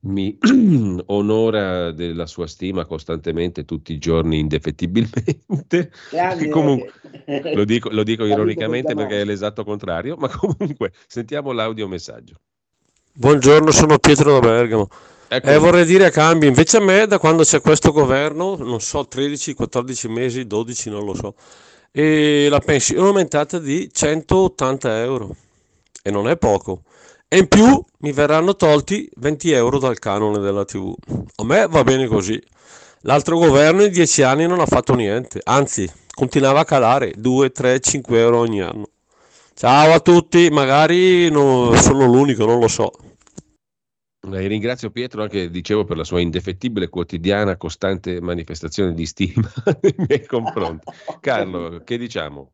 mi 0.00 0.38
onora 1.06 1.90
della 1.92 2.26
sua 2.26 2.46
stima 2.46 2.84
costantemente 2.84 3.64
tutti 3.64 3.92
i 3.92 3.98
giorni 3.98 4.38
indefettibilmente. 4.38 5.90
comunque, 6.50 6.92
lo 7.54 7.64
dico, 7.64 7.88
lo 7.90 8.02
dico 8.02 8.24
ironicamente 8.24 8.94
perché 8.94 9.22
è 9.22 9.24
l'esatto 9.24 9.64
contrario, 9.64 10.16
ma 10.16 10.28
comunque 10.36 10.92
sentiamo 11.06 11.52
l'audio 11.52 11.88
messaggio. 11.88 12.36
Buongiorno, 13.12 13.70
sono 13.70 13.98
Pietro 13.98 14.38
da 14.38 14.40
Bergamo. 14.40 14.88
Ecco. 15.28 15.48
Eh, 15.48 15.58
vorrei 15.58 15.84
dire 15.84 16.06
a 16.06 16.10
cambio, 16.10 16.48
invece 16.48 16.76
a 16.76 16.80
me 16.80 17.06
da 17.06 17.18
quando 17.18 17.42
c'è 17.42 17.60
questo 17.60 17.90
governo, 17.90 18.56
non 18.56 18.80
so, 18.80 19.08
13, 19.08 19.54
14 19.54 20.08
mesi, 20.08 20.46
12, 20.46 20.90
non 20.90 21.04
lo 21.04 21.14
so, 21.14 21.34
e 21.90 22.46
la 22.48 22.60
pensione 22.60 23.02
è 23.02 23.06
aumentata 23.06 23.58
di 23.58 23.90
180 23.90 25.02
euro 25.02 25.34
e 26.02 26.10
non 26.10 26.28
è 26.28 26.36
poco. 26.36 26.82
E 27.28 27.38
in 27.38 27.48
più 27.48 27.84
mi 27.98 28.12
verranno 28.12 28.54
tolti 28.54 29.10
20 29.16 29.50
euro 29.50 29.80
dal 29.80 29.98
canone 29.98 30.38
della 30.38 30.64
TV. 30.64 30.94
A 31.36 31.44
me 31.44 31.66
va 31.66 31.82
bene 31.82 32.06
così. 32.06 32.40
L'altro 33.00 33.36
governo 33.36 33.82
in 33.82 33.90
10 33.90 34.22
anni 34.22 34.46
non 34.46 34.60
ha 34.60 34.66
fatto 34.66 34.94
niente, 34.94 35.40
anzi 35.42 35.90
continuava 36.14 36.60
a 36.60 36.64
calare 36.64 37.14
2, 37.16 37.50
3, 37.50 37.80
5 37.80 38.18
euro 38.18 38.38
ogni 38.38 38.60
anno. 38.60 38.90
Ciao 39.54 39.92
a 39.92 39.98
tutti, 39.98 40.50
magari 40.50 41.28
non 41.28 41.76
sono 41.76 42.06
l'unico, 42.06 42.44
non 42.44 42.60
lo 42.60 42.68
so. 42.68 42.92
Eh, 44.32 44.46
ringrazio 44.46 44.90
Pietro 44.90 45.22
anche, 45.22 45.50
dicevo, 45.50 45.84
per 45.84 45.96
la 45.96 46.04
sua 46.04 46.20
indefettibile, 46.20 46.88
quotidiana, 46.88 47.56
costante 47.56 48.20
manifestazione 48.20 48.94
di 48.94 49.04
stima 49.04 49.50
nei 49.82 49.94
miei 49.96 50.26
confronti. 50.26 50.92
Carlo, 51.20 51.82
che 51.84 51.98
diciamo? 51.98 52.52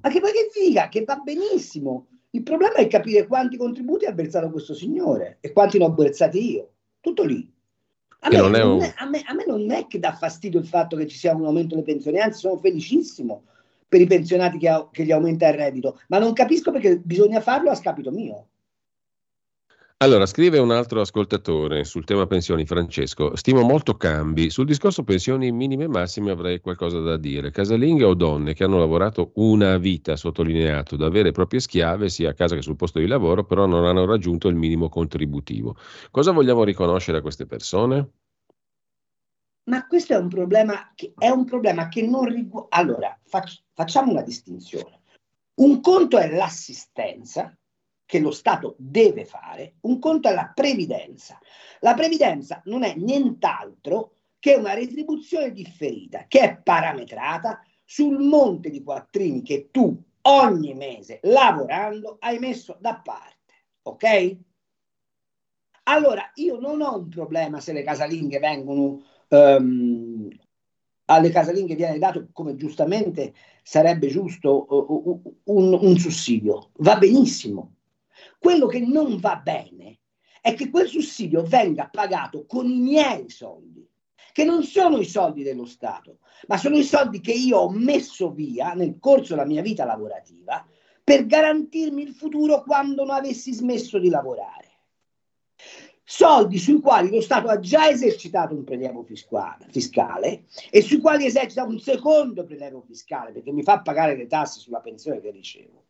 Ma 0.00 0.08
che 0.08 0.20
poi 0.20 0.32
che 0.32 0.48
figa, 0.52 0.88
che 0.88 1.04
va 1.04 1.16
benissimo. 1.16 2.08
Il 2.30 2.42
problema 2.42 2.74
è 2.74 2.86
capire 2.88 3.26
quanti 3.26 3.56
contributi 3.56 4.04
ha 4.04 4.12
versato 4.12 4.50
questo 4.50 4.74
signore 4.74 5.38
e 5.40 5.52
quanti 5.52 5.78
ne 5.78 5.84
ho 5.84 5.94
versati 5.94 6.52
io. 6.52 6.72
Tutto 7.00 7.24
lì. 7.24 7.50
A 8.20 8.28
me, 8.28 8.36
non 8.36 8.54
è 8.54 8.62
un... 8.62 8.82
a, 8.96 9.08
me, 9.08 9.22
a 9.24 9.32
me, 9.32 9.44
non 9.46 9.70
è 9.70 9.86
che 9.86 9.98
dà 9.98 10.12
fastidio 10.12 10.58
il 10.58 10.66
fatto 10.66 10.96
che 10.96 11.06
ci 11.06 11.16
sia 11.16 11.34
un 11.34 11.44
aumento 11.46 11.74
delle 11.74 11.86
pensioni, 11.86 12.18
anzi 12.18 12.40
sono 12.40 12.58
felicissimo 12.58 13.44
per 13.88 14.00
i 14.00 14.06
pensionati 14.06 14.58
che, 14.58 14.88
che 14.90 15.04
gli 15.04 15.12
aumenta 15.12 15.48
il 15.48 15.54
reddito, 15.54 16.00
ma 16.08 16.18
non 16.18 16.32
capisco 16.32 16.70
perché 16.72 16.98
bisogna 16.98 17.40
farlo 17.40 17.70
a 17.70 17.74
scapito 17.74 18.10
mio. 18.10 18.48
Allora, 20.00 20.26
scrive 20.26 20.58
un 20.58 20.70
altro 20.70 21.00
ascoltatore 21.00 21.82
sul 21.82 22.04
tema 22.04 22.28
pensioni, 22.28 22.64
Francesco. 22.64 23.34
Stimo 23.34 23.62
molto 23.62 23.96
cambi. 23.96 24.48
Sul 24.48 24.64
discorso 24.64 25.02
pensioni 25.02 25.50
minime 25.50 25.84
e 25.84 25.88
massime 25.88 26.30
avrei 26.30 26.60
qualcosa 26.60 27.00
da 27.00 27.16
dire. 27.16 27.50
Casalinghe 27.50 28.04
o 28.04 28.14
donne 28.14 28.54
che 28.54 28.62
hanno 28.62 28.78
lavorato 28.78 29.32
una 29.34 29.76
vita, 29.76 30.14
sottolineato, 30.14 30.94
da 30.94 31.08
vere 31.08 31.30
e 31.30 31.32
proprie 31.32 31.58
schiave, 31.58 32.10
sia 32.10 32.30
a 32.30 32.34
casa 32.34 32.54
che 32.54 32.62
sul 32.62 32.76
posto 32.76 33.00
di 33.00 33.08
lavoro, 33.08 33.44
però 33.44 33.66
non 33.66 33.86
hanno 33.86 34.04
raggiunto 34.04 34.46
il 34.46 34.54
minimo 34.54 34.88
contributivo. 34.88 35.76
Cosa 36.12 36.30
vogliamo 36.30 36.62
riconoscere 36.62 37.18
a 37.18 37.20
queste 37.20 37.46
persone? 37.46 38.10
Ma 39.64 39.84
questo 39.88 40.12
è 40.12 40.16
un 40.16 40.28
problema 40.28 40.92
che, 40.94 41.12
un 41.16 41.44
problema 41.44 41.88
che 41.88 42.02
non 42.02 42.24
riguarda... 42.24 42.76
Allora, 42.76 43.18
fac- 43.24 43.64
facciamo 43.72 44.12
una 44.12 44.22
distinzione. 44.22 45.00
Un 45.54 45.80
conto 45.80 46.18
è 46.18 46.32
l'assistenza 46.32 47.52
che 48.08 48.20
lo 48.20 48.30
Stato 48.30 48.74
deve 48.78 49.26
fare, 49.26 49.74
un 49.82 49.98
conto 49.98 50.30
è 50.30 50.32
la 50.32 50.50
previdenza. 50.54 51.38
La 51.80 51.92
previdenza 51.92 52.62
non 52.64 52.82
è 52.82 52.94
nient'altro 52.96 54.14
che 54.38 54.54
una 54.54 54.72
retribuzione 54.72 55.52
differita 55.52 56.24
che 56.26 56.40
è 56.40 56.56
parametrata 56.56 57.62
sul 57.84 58.18
monte 58.18 58.70
di 58.70 58.82
quattrini 58.82 59.42
che 59.42 59.68
tu 59.70 59.94
ogni 60.22 60.72
mese 60.72 61.20
lavorando 61.24 62.16
hai 62.20 62.38
messo 62.38 62.78
da 62.80 62.98
parte. 62.98 63.52
Ok? 63.82 64.36
Allora, 65.82 66.30
io 66.36 66.58
non 66.58 66.80
ho 66.80 66.96
un 66.96 67.08
problema 67.10 67.60
se 67.60 67.74
le 67.74 67.82
casalinghe 67.82 68.38
vengono 68.38 69.02
um, 69.28 70.30
alle 71.04 71.28
casalinghe 71.28 71.74
viene 71.74 71.98
dato, 71.98 72.28
come 72.32 72.56
giustamente 72.56 73.34
sarebbe 73.62 74.08
giusto, 74.08 74.66
un, 75.44 75.78
un, 75.78 75.98
sussidio. 75.98 76.70
Va 76.76 76.96
benissimo. 76.96 77.77
Quello 78.38 78.66
che 78.66 78.80
non 78.80 79.18
va 79.18 79.36
bene 79.36 79.98
è 80.40 80.54
che 80.54 80.70
quel 80.70 80.88
sussidio 80.88 81.42
venga 81.42 81.88
pagato 81.90 82.46
con 82.46 82.68
i 82.68 82.78
miei 82.78 83.28
soldi, 83.28 83.86
che 84.32 84.44
non 84.44 84.62
sono 84.62 84.98
i 84.98 85.04
soldi 85.04 85.42
dello 85.42 85.64
Stato, 85.64 86.18
ma 86.46 86.56
sono 86.56 86.76
i 86.76 86.84
soldi 86.84 87.20
che 87.20 87.32
io 87.32 87.58
ho 87.58 87.70
messo 87.70 88.30
via 88.30 88.72
nel 88.72 88.98
corso 89.00 89.34
della 89.34 89.46
mia 89.46 89.62
vita 89.62 89.84
lavorativa 89.84 90.64
per 91.02 91.26
garantirmi 91.26 92.02
il 92.02 92.12
futuro 92.12 92.62
quando 92.62 93.04
non 93.04 93.16
avessi 93.16 93.52
smesso 93.52 93.98
di 93.98 94.08
lavorare. 94.08 94.66
Soldi 96.04 96.56
sui 96.56 96.80
quali 96.80 97.10
lo 97.10 97.20
Stato 97.20 97.48
ha 97.48 97.58
già 97.58 97.88
esercitato 97.88 98.54
un 98.54 98.64
prelievo 98.64 99.02
fiscale, 99.02 100.46
e 100.70 100.80
sui 100.80 101.00
quali 101.00 101.26
esercita 101.26 101.64
un 101.64 101.78
secondo 101.78 102.44
prelievo 102.44 102.80
fiscale 102.80 103.32
perché 103.32 103.52
mi 103.52 103.62
fa 103.62 103.80
pagare 103.80 104.16
le 104.16 104.26
tasse 104.26 104.60
sulla 104.60 104.80
pensione 104.80 105.20
che 105.20 105.30
ricevo. 105.30 105.87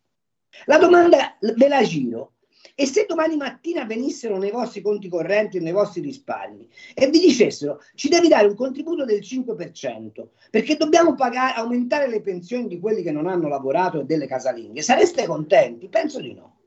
La 0.67 0.79
domanda 0.79 1.37
ve 1.41 1.69
la 1.69 1.83
giro. 1.83 2.35
E 2.81 2.87
se 2.87 3.07
domani 3.09 3.37
mattina 3.37 3.85
venissero 3.85 4.39
nei 4.39 4.53
vostri 4.53 4.81
conti 4.81 5.09
correnti, 5.09 5.59
nei 5.59 5.73
vostri 5.73 6.01
risparmi 6.01 6.69
e 6.95 7.09
vi 7.09 7.19
dicessero 7.19 7.81
ci 7.95 8.09
devi 8.09 8.29
dare 8.29 8.47
un 8.47 8.55
contributo 8.55 9.05
del 9.05 9.19
5% 9.19 10.29
perché 10.49 10.77
dobbiamo 10.77 11.17
pagare, 11.17 11.55
aumentare 11.59 12.09
le 12.09 12.21
pensioni 12.21 12.69
di 12.69 12.79
quelli 12.79 13.03
che 13.03 13.11
non 13.11 13.27
hanno 13.27 13.49
lavorato 13.49 14.01
e 14.01 14.05
delle 14.05 14.29
casalinghe, 14.29 14.83
sareste 14.83 15.27
contenti? 15.27 15.89
Penso 15.89 16.21
di 16.21 16.35
no. 16.35 16.59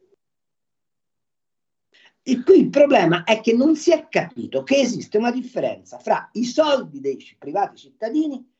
E 2.23 2.43
qui 2.43 2.59
il 2.59 2.69
problema 2.69 3.23
è 3.23 3.39
che 3.39 3.53
non 3.53 3.75
si 3.77 3.91
è 3.91 4.07
capito 4.09 4.63
che 4.63 4.75
esiste 4.75 5.17
una 5.17 5.31
differenza 5.31 5.97
fra 5.97 6.29
i 6.33 6.43
soldi 6.43 6.99
dei 6.99 7.17
privati 7.39 7.77
cittadini 7.77 8.50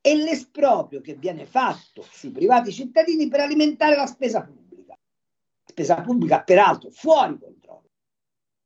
e 0.00 0.14
l'esproprio 0.16 1.00
che 1.00 1.14
viene 1.14 1.44
fatto 1.46 2.02
sui 2.10 2.30
privati 2.30 2.72
cittadini 2.72 3.28
per 3.28 3.40
alimentare 3.40 3.96
la 3.96 4.06
spesa 4.06 4.42
pubblica. 4.42 4.98
Spesa 5.64 6.00
pubblica, 6.00 6.42
peraltro, 6.42 6.90
fuori 6.90 7.38
controllo. 7.38 7.86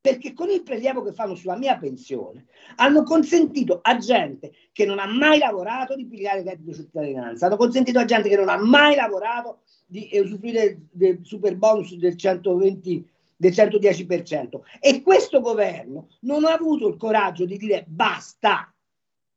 Perché 0.01 0.33
con 0.33 0.51
il 0.51 0.63
prelievo 0.63 1.03
che 1.03 1.13
fanno 1.13 1.37
sulla 1.37 1.57
mia 1.57 1.79
pensione 1.79 2.47
hanno 2.77 3.05
consentito 3.05 3.79
a 3.83 3.97
gente 3.99 4.53
che 4.73 4.85
non 4.85 4.99
ha 4.99 5.07
mai 5.07 5.39
lavorato 5.39 5.95
di 5.95 6.07
pigliare 6.07 6.41
il 6.41 6.47
reddito 6.47 6.71
di 6.71 6.77
cittadinanza, 6.77 7.47
hanno 7.47 7.57
consentito 7.57 8.01
a 8.01 8.05
gente 8.05 8.29
che 8.29 8.37
non 8.37 8.49
ha 8.49 8.57
mai 8.57 8.97
lavorato 8.97 9.61
di 9.87 10.11
usufruire 10.15 10.61
del, 10.61 10.89
del 10.91 11.19
super 11.23 11.57
bonus 11.57 11.95
del 11.95 12.17
120 12.17 13.11
del 13.43 13.51
110%. 13.53 14.61
E 14.79 15.03
questo 15.03 15.41
governo 15.41 16.09
non 16.21 16.45
ha 16.45 16.53
avuto 16.53 16.87
il 16.87 16.97
coraggio 16.97 17.45
di 17.45 17.57
dire 17.57 17.85
basta, 17.89 18.72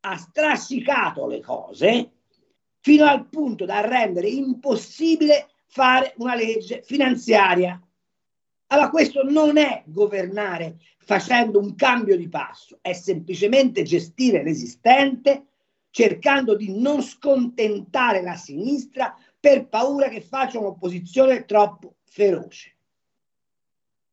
ha 0.05 0.17
strascicato 0.17 1.27
le 1.27 1.41
cose 1.41 2.11
fino 2.79 3.05
al 3.05 3.25
punto 3.27 3.65
da 3.65 3.81
rendere 3.81 4.27
impossibile 4.29 5.49
fare 5.65 6.13
una 6.17 6.35
legge 6.35 6.83
finanziaria. 6.83 7.81
Allora 8.67 8.89
questo 8.89 9.23
non 9.23 9.57
è 9.57 9.83
governare 9.87 10.77
facendo 10.97 11.59
un 11.59 11.75
cambio 11.75 12.15
di 12.15 12.29
passo, 12.29 12.77
è 12.81 12.93
semplicemente 12.93 13.83
gestire 13.83 14.43
l'esistente 14.43 15.47
cercando 15.89 16.55
di 16.55 16.79
non 16.79 17.01
scontentare 17.01 18.21
la 18.21 18.35
sinistra 18.35 19.15
per 19.39 19.67
paura 19.67 20.09
che 20.09 20.21
faccia 20.21 20.59
un'opposizione 20.59 21.45
troppo 21.45 21.95
feroce. 22.03 22.75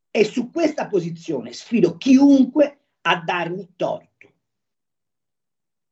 E 0.09 0.23
su 0.23 0.49
questa 0.49 0.87
posizione 0.87 1.53
sfido 1.53 1.97
chiunque 1.97 2.79
a 3.01 3.17
darmi 3.17 3.73
torto. 3.75 4.12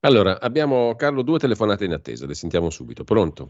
Allora, 0.03 0.39
abbiamo 0.41 0.95
Carlo 0.95 1.21
due 1.21 1.37
telefonate 1.37 1.85
in 1.85 1.93
attesa, 1.93 2.25
le 2.25 2.33
sentiamo 2.33 2.71
subito. 2.71 3.03
Pronto? 3.03 3.49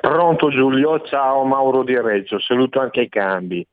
Pronto 0.00 0.48
Giulio, 0.48 1.02
ciao 1.02 1.44
Mauro 1.44 1.82
Di 1.82 2.00
Reggio, 2.00 2.38
saluto 2.40 2.80
anche 2.80 3.02
i 3.02 3.08
cambi. 3.10 3.66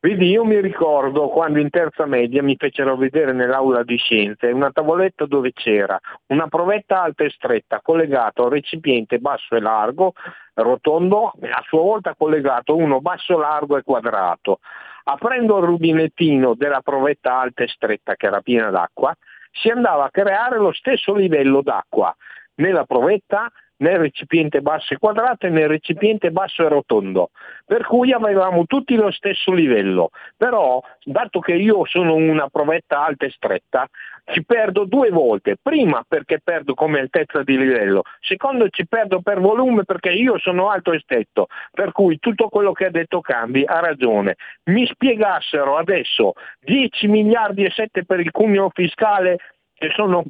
Vedi, 0.00 0.30
io 0.30 0.44
mi 0.44 0.60
ricordo 0.62 1.28
quando 1.28 1.58
in 1.58 1.68
terza 1.68 2.06
media 2.06 2.42
mi 2.42 2.56
fecero 2.58 2.96
vedere 2.96 3.32
nell'aula 3.32 3.82
di 3.82 3.96
scienze 3.96 4.46
una 4.46 4.70
tavoletta 4.70 5.26
dove 5.26 5.52
c'era 5.52 5.98
una 6.28 6.46
provetta 6.48 7.02
alta 7.02 7.24
e 7.24 7.30
stretta 7.30 7.80
collegata 7.82 8.40
a 8.40 8.44
un 8.44 8.50
recipiente 8.50 9.18
basso 9.18 9.56
e 9.56 9.60
largo, 9.60 10.12
rotondo, 10.54 11.34
a 11.40 11.62
sua 11.66 11.80
volta 11.80 12.14
collegato 12.16 12.76
uno 12.76 13.02
basso, 13.02 13.38
largo 13.38 13.76
e 13.76 13.82
quadrato. 13.82 14.60
Aprendo 15.04 15.58
il 15.58 15.64
rubinettino 15.64 16.54
della 16.54 16.80
provetta 16.80 17.40
alta 17.40 17.62
e 17.62 17.68
stretta 17.68 18.14
che 18.14 18.26
era 18.26 18.40
piena 18.40 18.70
d'acqua, 18.70 19.14
si 19.54 19.68
andava 19.68 20.04
a 20.04 20.10
creare 20.10 20.58
lo 20.58 20.72
stesso 20.72 21.14
livello 21.14 21.62
d'acqua 21.62 22.14
nella 22.56 22.84
provetta, 22.84 23.50
nel 23.84 23.98
recipiente 23.98 24.62
basso 24.62 24.94
e 24.94 24.98
quadrato 24.98 25.46
e 25.46 25.50
nel 25.50 25.68
recipiente 25.68 26.30
basso 26.30 26.64
e 26.64 26.68
rotondo, 26.68 27.30
per 27.66 27.84
cui 27.84 28.12
avevamo 28.12 28.64
tutti 28.64 28.94
lo 28.94 29.10
stesso 29.10 29.52
livello, 29.52 30.08
però 30.36 30.82
dato 31.04 31.40
che 31.40 31.52
io 31.52 31.84
sono 31.84 32.14
una 32.14 32.48
provetta 32.48 33.04
alta 33.04 33.26
e 33.26 33.30
stretta, 33.30 33.86
ci 34.32 34.42
perdo 34.42 34.84
due 34.84 35.10
volte, 35.10 35.58
prima 35.60 36.02
perché 36.08 36.40
perdo 36.42 36.72
come 36.72 36.98
altezza 36.98 37.42
di 37.42 37.58
livello, 37.58 38.02
secondo 38.20 38.70
ci 38.70 38.86
perdo 38.86 39.20
per 39.20 39.38
volume 39.38 39.84
perché 39.84 40.08
io 40.10 40.38
sono 40.38 40.70
alto 40.70 40.92
e 40.92 41.00
stretto, 41.00 41.48
per 41.70 41.92
cui 41.92 42.18
tutto 42.18 42.48
quello 42.48 42.72
che 42.72 42.86
ha 42.86 42.90
detto 42.90 43.20
Cambi 43.20 43.64
ha 43.66 43.80
ragione. 43.80 44.36
Mi 44.64 44.86
spiegassero 44.86 45.76
adesso 45.76 46.32
10 46.60 47.06
miliardi 47.08 47.64
e 47.64 47.70
7 47.70 48.06
per 48.06 48.20
il 48.20 48.30
cuneo 48.30 48.70
fiscale 48.72 49.36
che 49.74 49.90
sono 49.94 50.24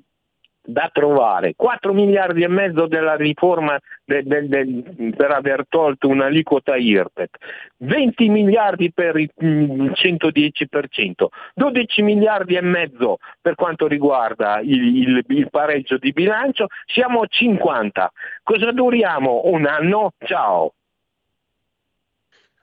da 0.65 0.89
trovare 0.93 1.55
4 1.55 1.93
miliardi 1.93 2.43
e 2.43 2.49
mezzo 2.49 2.87
della 2.87 3.17
riforma 3.17 3.79
de, 4.05 4.23
de, 4.23 4.49
de, 4.49 5.13
per 5.17 5.31
aver 5.31 5.67
tolto 5.69 6.09
un'aliquota 6.09 6.77
IRPET, 6.77 7.37
20 7.79 8.29
miliardi 8.29 8.93
per 8.93 9.17
il 9.17 9.31
110%, 9.37 11.27
12 11.55 12.03
miliardi 12.03 12.55
e 12.55 12.63
mezzo 12.63 13.19
per 13.41 13.55
quanto 13.55 13.87
riguarda 13.87 14.61
il, 14.61 14.97
il, 14.97 15.25
il 15.29 15.51
pareggio 15.51 15.99
di 15.99 16.13
bilancio, 16.13 16.67
siamo 16.87 17.21
a 17.21 17.27
50. 17.29 18.13
Cosa 18.43 18.73
duriamo? 18.73 19.43
Un 19.45 19.67
anno? 19.67 20.13
Ciao. 20.25 20.73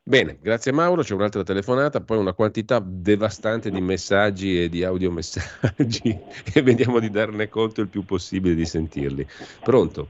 Bene, 0.03 0.39
grazie 0.41 0.71
Mauro, 0.71 1.03
c'è 1.03 1.13
un'altra 1.13 1.43
telefonata, 1.43 2.01
poi 2.01 2.17
una 2.17 2.33
quantità 2.33 2.81
devastante 2.83 3.69
di 3.69 3.81
messaggi 3.81 4.63
e 4.63 4.67
di 4.67 4.83
audiomessaggi 4.83 6.17
e 6.55 6.61
vediamo 6.63 6.99
di 6.99 7.11
darne 7.11 7.47
conto 7.49 7.81
il 7.81 7.87
più 7.87 8.03
possibile 8.03 8.55
di 8.55 8.65
sentirli. 8.65 9.27
Pronto? 9.63 10.07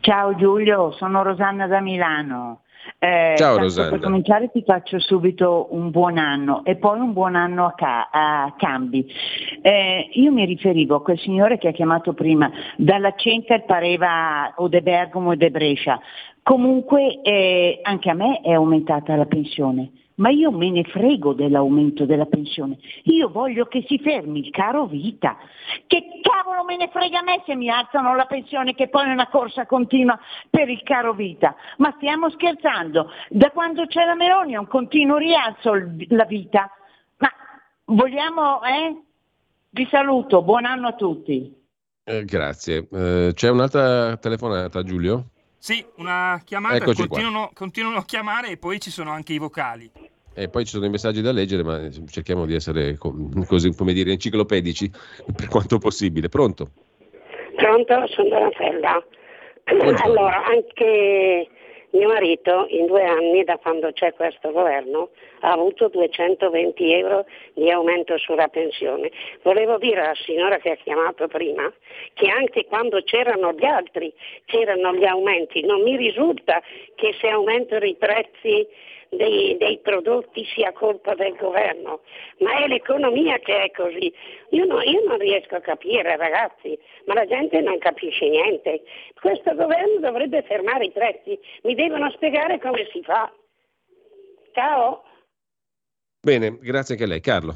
Ciao 0.00 0.36
Giulio, 0.36 0.92
sono 0.92 1.22
Rosanna 1.22 1.66
da 1.66 1.80
Milano. 1.80 2.64
Eh, 2.98 3.34
Ciao 3.36 3.58
Rosanna. 3.58 3.90
Per 3.90 4.00
cominciare 4.00 4.50
ti 4.50 4.62
faccio 4.64 4.98
subito 4.98 5.68
un 5.70 5.90
buon 5.90 6.18
anno 6.18 6.64
e 6.64 6.76
poi 6.76 7.00
un 7.00 7.12
buon 7.12 7.34
anno 7.34 7.66
a, 7.66 7.74
ca- 7.74 8.08
a 8.10 8.54
Cambi. 8.56 9.06
Eh, 9.60 10.08
io 10.12 10.32
mi 10.32 10.44
riferivo 10.44 10.96
a 10.96 11.02
quel 11.02 11.18
signore 11.18 11.58
che 11.58 11.68
ha 11.68 11.72
chiamato 11.72 12.12
prima, 12.12 12.50
dalla 12.76 13.14
Center 13.16 13.64
pareva 13.64 14.52
o 14.56 14.68
de 14.68 14.82
Bergamo 14.82 15.30
o 15.30 15.34
de 15.34 15.50
Brescia. 15.50 16.00
Comunque 16.42 17.20
eh, 17.22 17.80
anche 17.82 18.10
a 18.10 18.14
me 18.14 18.40
è 18.40 18.52
aumentata 18.52 19.14
la 19.14 19.26
pensione, 19.26 19.90
ma 20.16 20.30
io 20.30 20.50
me 20.50 20.70
ne 20.70 20.84
frego 20.84 21.32
dell'aumento 21.32 22.04
della 22.04 22.26
pensione. 22.26 22.78
Io 23.04 23.28
voglio 23.28 23.66
che 23.66 23.84
si 23.86 23.98
fermi 23.98 24.40
il 24.40 24.50
caro 24.50 24.86
vita. 24.86 25.36
Che 25.86 26.20
cavolo 26.20 26.64
me 26.64 26.76
ne 26.76 26.88
frega 26.88 27.20
a 27.20 27.22
me 27.22 27.42
se 27.46 27.54
mi 27.54 27.68
alzano 27.68 28.14
la 28.14 28.26
pensione 28.26 28.74
che 28.74 28.88
poi 28.88 29.08
è 29.08 29.12
una 29.12 29.28
corsa 29.28 29.66
continua 29.66 30.18
per 30.50 30.68
il 30.68 30.82
caro 30.82 31.12
vita. 31.14 31.54
Ma 31.78 31.92
stiamo 31.96 32.30
scherzando. 32.30 33.10
Da 33.28 33.50
quando 33.50 33.86
c'è 33.86 34.04
la 34.04 34.14
Meloni 34.14 34.54
è 34.54 34.58
un 34.58 34.66
continuo 34.66 35.16
rialzo 35.16 35.72
la 36.08 36.24
vita. 36.24 36.70
Ma 37.18 37.30
vogliamo, 37.84 38.62
eh? 38.64 39.02
Vi 39.70 39.88
saluto, 39.90 40.42
buon 40.42 40.66
anno 40.66 40.88
a 40.88 40.92
tutti. 40.94 41.60
Eh, 42.04 42.24
grazie. 42.24 42.88
Eh, 42.90 43.30
c'è 43.32 43.48
un'altra 43.48 44.16
telefonata, 44.16 44.82
Giulio? 44.82 45.28
Sì, 45.62 45.86
una 45.98 46.42
chiamata, 46.44 46.84
continuano, 46.84 47.52
continuano, 47.54 47.98
a 47.98 48.04
chiamare 48.04 48.48
e 48.48 48.56
poi 48.56 48.80
ci 48.80 48.90
sono 48.90 49.12
anche 49.12 49.32
i 49.32 49.38
vocali. 49.38 49.88
E 50.34 50.48
poi 50.48 50.64
ci 50.64 50.72
sono 50.72 50.86
i 50.86 50.90
messaggi 50.90 51.20
da 51.20 51.30
leggere, 51.30 51.62
ma 51.62 51.88
cerchiamo 52.10 52.46
di 52.46 52.54
essere 52.56 52.98
così, 52.98 53.72
come 53.72 53.92
dire, 53.92 54.10
enciclopedici 54.10 54.90
per 55.36 55.46
quanto 55.46 55.78
possibile. 55.78 56.28
Pronto? 56.28 56.70
Pronto, 57.54 58.06
sono 58.08 58.28
Donatella. 58.28 59.06
Allora, 60.02 60.44
anche 60.46 61.48
mio 61.92 62.08
marito 62.08 62.66
in 62.68 62.86
due 62.86 63.04
anni, 63.04 63.44
da 63.44 63.58
quando 63.58 63.92
c'è 63.92 64.12
questo 64.14 64.50
governo, 64.50 65.10
ha 65.40 65.52
avuto 65.52 65.88
220 65.88 66.92
euro 66.92 67.26
di 67.54 67.70
aumento 67.70 68.16
sulla 68.18 68.48
pensione. 68.48 69.10
Volevo 69.42 69.78
dire 69.78 70.00
alla 70.00 70.14
signora 70.14 70.58
che 70.58 70.70
ha 70.70 70.76
chiamato 70.76 71.26
prima 71.28 71.70
che 72.14 72.28
anche 72.28 72.64
quando 72.66 73.02
c'erano 73.02 73.52
gli 73.52 73.64
altri 73.64 74.12
c'erano 74.46 74.94
gli 74.94 75.04
aumenti. 75.04 75.62
Non 75.62 75.82
mi 75.82 75.96
risulta 75.96 76.62
che 76.94 77.14
se 77.20 77.28
aumentano 77.28 77.84
i 77.84 77.96
prezzi 77.96 78.66
dei, 79.16 79.56
dei, 79.58 79.78
prodotti 79.78 80.44
sia 80.54 80.72
colpa 80.72 81.14
del 81.14 81.34
governo, 81.36 82.00
ma 82.38 82.64
è 82.64 82.66
l'economia 82.66 83.38
che 83.38 83.64
è 83.64 83.70
così. 83.70 84.12
Io, 84.50 84.64
no, 84.64 84.80
io, 84.80 85.04
non 85.06 85.18
riesco 85.18 85.56
a 85.56 85.60
capire 85.60 86.16
ragazzi, 86.16 86.78
ma 87.04 87.14
la 87.14 87.26
gente 87.26 87.60
non 87.60 87.78
capisce 87.78 88.28
niente. 88.28 88.82
Questo 89.20 89.54
governo 89.54 90.00
dovrebbe 90.00 90.42
fermare 90.42 90.86
i 90.86 90.92
prezzi, 90.92 91.38
mi 91.62 91.74
devono 91.74 92.10
spiegare 92.10 92.58
come 92.58 92.88
si 92.90 93.02
fa. 93.02 93.30
Ciao. 94.52 95.04
Bene, 96.20 96.58
grazie 96.60 96.94
anche 96.94 97.06
a 97.06 97.08
lei. 97.08 97.20
Carlo. 97.20 97.54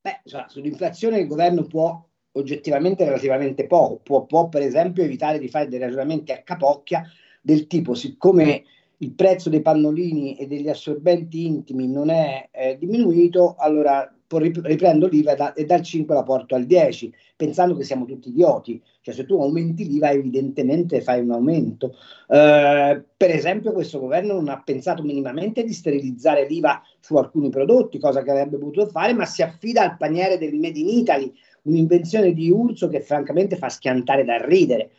Beh, 0.00 0.20
sull'inflazione 0.46 1.18
il 1.18 1.26
governo 1.26 1.66
può 1.66 2.04
oggettivamente 2.32 3.04
relativamente 3.04 3.66
poco, 3.66 4.00
può, 4.02 4.26
può 4.26 4.48
per 4.48 4.62
esempio 4.62 5.02
evitare 5.02 5.38
di 5.38 5.48
fare 5.48 5.68
dei 5.68 5.78
ragionamenti 5.78 6.32
a 6.32 6.42
capocchia 6.42 7.02
del 7.40 7.66
tipo 7.66 7.94
siccome 7.94 8.64
il 8.98 9.12
prezzo 9.12 9.48
dei 9.48 9.62
pannolini 9.62 10.36
e 10.36 10.46
degli 10.46 10.68
assorbenti 10.68 11.46
intimi 11.46 11.88
non 11.88 12.10
è 12.10 12.48
eh, 12.50 12.76
diminuito, 12.78 13.54
allora 13.58 14.12
riprendo 14.36 15.06
l'IVA 15.06 15.34
da, 15.34 15.52
e 15.54 15.64
dal 15.64 15.82
5 15.82 16.14
la 16.14 16.22
porto 16.22 16.54
al 16.54 16.66
10, 16.66 17.12
pensando 17.34 17.74
che 17.76 17.84
siamo 17.84 18.04
tutti 18.04 18.28
idioti. 18.28 18.82
Cioè 19.00 19.14
se 19.14 19.24
tu 19.24 19.40
aumenti 19.40 19.86
l'IVA 19.88 20.10
evidentemente 20.10 21.00
fai 21.00 21.20
un 21.20 21.30
aumento. 21.30 21.94
Eh, 22.28 23.02
per 23.16 23.30
esempio 23.30 23.72
questo 23.72 23.98
governo 23.98 24.34
non 24.34 24.48
ha 24.48 24.60
pensato 24.62 25.02
minimamente 25.02 25.64
di 25.64 25.72
sterilizzare 25.72 26.46
l'IVA 26.46 26.82
su 27.00 27.16
alcuni 27.16 27.48
prodotti, 27.48 27.98
cosa 27.98 28.22
che 28.22 28.30
avrebbe 28.30 28.58
potuto 28.58 28.86
fare, 28.88 29.14
ma 29.14 29.24
si 29.24 29.42
affida 29.42 29.82
al 29.82 29.96
paniere 29.96 30.36
del 30.36 30.56
Made 30.56 30.78
in 30.78 30.88
Italy, 30.88 31.32
un'invenzione 31.62 32.32
di 32.32 32.50
Urso 32.50 32.88
che 32.88 33.00
francamente 33.00 33.56
fa 33.56 33.68
schiantare 33.68 34.24
da 34.24 34.44
ridere. 34.44 34.90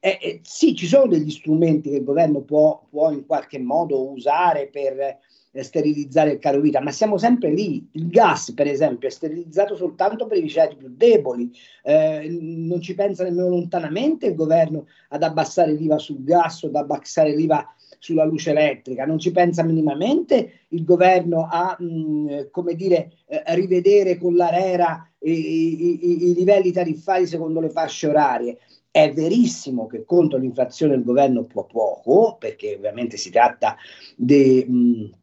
Eh, 0.00 0.18
eh, 0.20 0.40
sì, 0.42 0.74
ci 0.76 0.86
sono 0.86 1.06
degli 1.06 1.30
strumenti 1.30 1.90
che 1.90 1.96
il 1.96 2.04
governo 2.04 2.40
può, 2.42 2.84
può 2.88 3.10
in 3.10 3.26
qualche 3.26 3.58
modo 3.58 4.10
usare 4.10 4.68
per 4.68 5.18
eh, 5.50 5.62
sterilizzare 5.62 6.32
il 6.32 6.38
caro 6.38 6.60
vita, 6.60 6.80
ma 6.80 6.92
siamo 6.92 7.18
sempre 7.18 7.50
lì. 7.50 7.88
Il 7.92 8.08
gas, 8.08 8.52
per 8.52 8.66
esempio, 8.66 9.08
è 9.08 9.10
sterilizzato 9.10 9.74
soltanto 9.74 10.26
per 10.26 10.42
i 10.42 10.48
ceti 10.48 10.76
più 10.76 10.92
deboli. 10.94 11.50
Eh, 11.82 12.28
non 12.30 12.80
ci 12.80 12.94
pensa 12.94 13.24
nemmeno 13.24 13.48
lontanamente 13.48 14.26
il 14.26 14.34
governo 14.34 14.86
ad 15.08 15.22
abbassare 15.22 15.72
l'IVA 15.72 15.98
sul 15.98 16.22
gas 16.22 16.62
o 16.62 16.68
ad 16.68 16.76
abbassare 16.76 17.34
l'IVA 17.34 17.72
sulla 17.98 18.24
luce 18.24 18.50
elettrica, 18.50 19.04
non 19.04 19.18
ci 19.18 19.32
pensa 19.32 19.64
minimamente 19.64 20.60
il 20.68 20.84
governo 20.84 21.48
a, 21.50 21.76
mh, 21.78 21.84
mm, 21.84 22.40
come 22.50 22.74
dire, 22.74 23.10
eh, 23.26 23.42
rivedere 23.54 24.18
con 24.18 24.36
l'ARERA 24.36 25.08
i, 25.20 25.30
i, 25.30 26.06
i, 26.06 26.30
i 26.30 26.34
livelli 26.34 26.70
tariffari 26.70 27.26
secondo 27.26 27.60
le 27.60 27.70
fasce 27.70 28.06
orarie. 28.06 28.58
È 28.98 29.12
verissimo 29.12 29.86
che 29.86 30.04
contro 30.04 30.38
l'inflazione 30.38 30.96
il 30.96 31.04
governo 31.04 31.44
può 31.44 31.66
poco, 31.66 32.34
perché 32.36 32.74
ovviamente 32.74 33.16
si 33.16 33.30
tratta 33.30 33.76
di, 34.16 35.14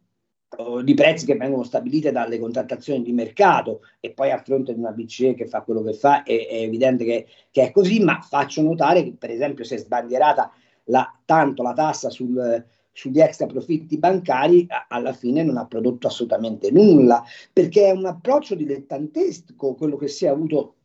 di 0.81 0.93
prezzi 0.93 1.25
che 1.25 1.35
vengono 1.35 1.63
stabiliti 1.63 2.09
dalle 2.09 2.39
contrattazioni 2.39 3.01
di 3.01 3.11
mercato 3.11 3.81
e 3.99 4.11
poi 4.11 4.31
a 4.31 4.41
fronte 4.41 4.73
di 4.73 4.79
una 4.79 4.93
BCE 4.93 5.33
che 5.33 5.45
fa 5.45 5.59
quello 5.63 5.83
che 5.83 5.91
fa 5.91 6.23
è, 6.23 6.47
è 6.47 6.61
evidente 6.61 7.03
che, 7.03 7.27
che, 7.51 7.63
è 7.63 7.71
così, 7.71 8.01
ma 8.01 8.21
faccio 8.21 8.61
notare 8.61 9.03
che 9.03 9.13
per 9.19 9.29
esempio 9.29 9.65
si 9.65 9.73
è 9.73 9.77
sbandierata 9.77 10.53
la, 10.85 11.13
tanto 11.25 11.61
la 11.61 11.73
tassa 11.73 12.09
sul, 12.09 12.65
sugli 12.93 13.19
extra 13.19 13.45
profitti 13.45 13.97
bancari 13.97 14.67
alla 14.87 15.11
fine 15.11 15.43
non 15.43 15.57
ha 15.57 15.65
prodotto 15.65 16.07
assolutamente 16.07 16.71
nulla, 16.71 17.21
perché 17.51 17.87
è 17.87 17.91
un 17.91 18.05
approccio 18.05 18.55
dilettantesco 18.55 19.73
quello 19.73 19.97
che 19.97 20.07
si 20.07 20.23
è 20.23 20.29
avuto 20.29 20.75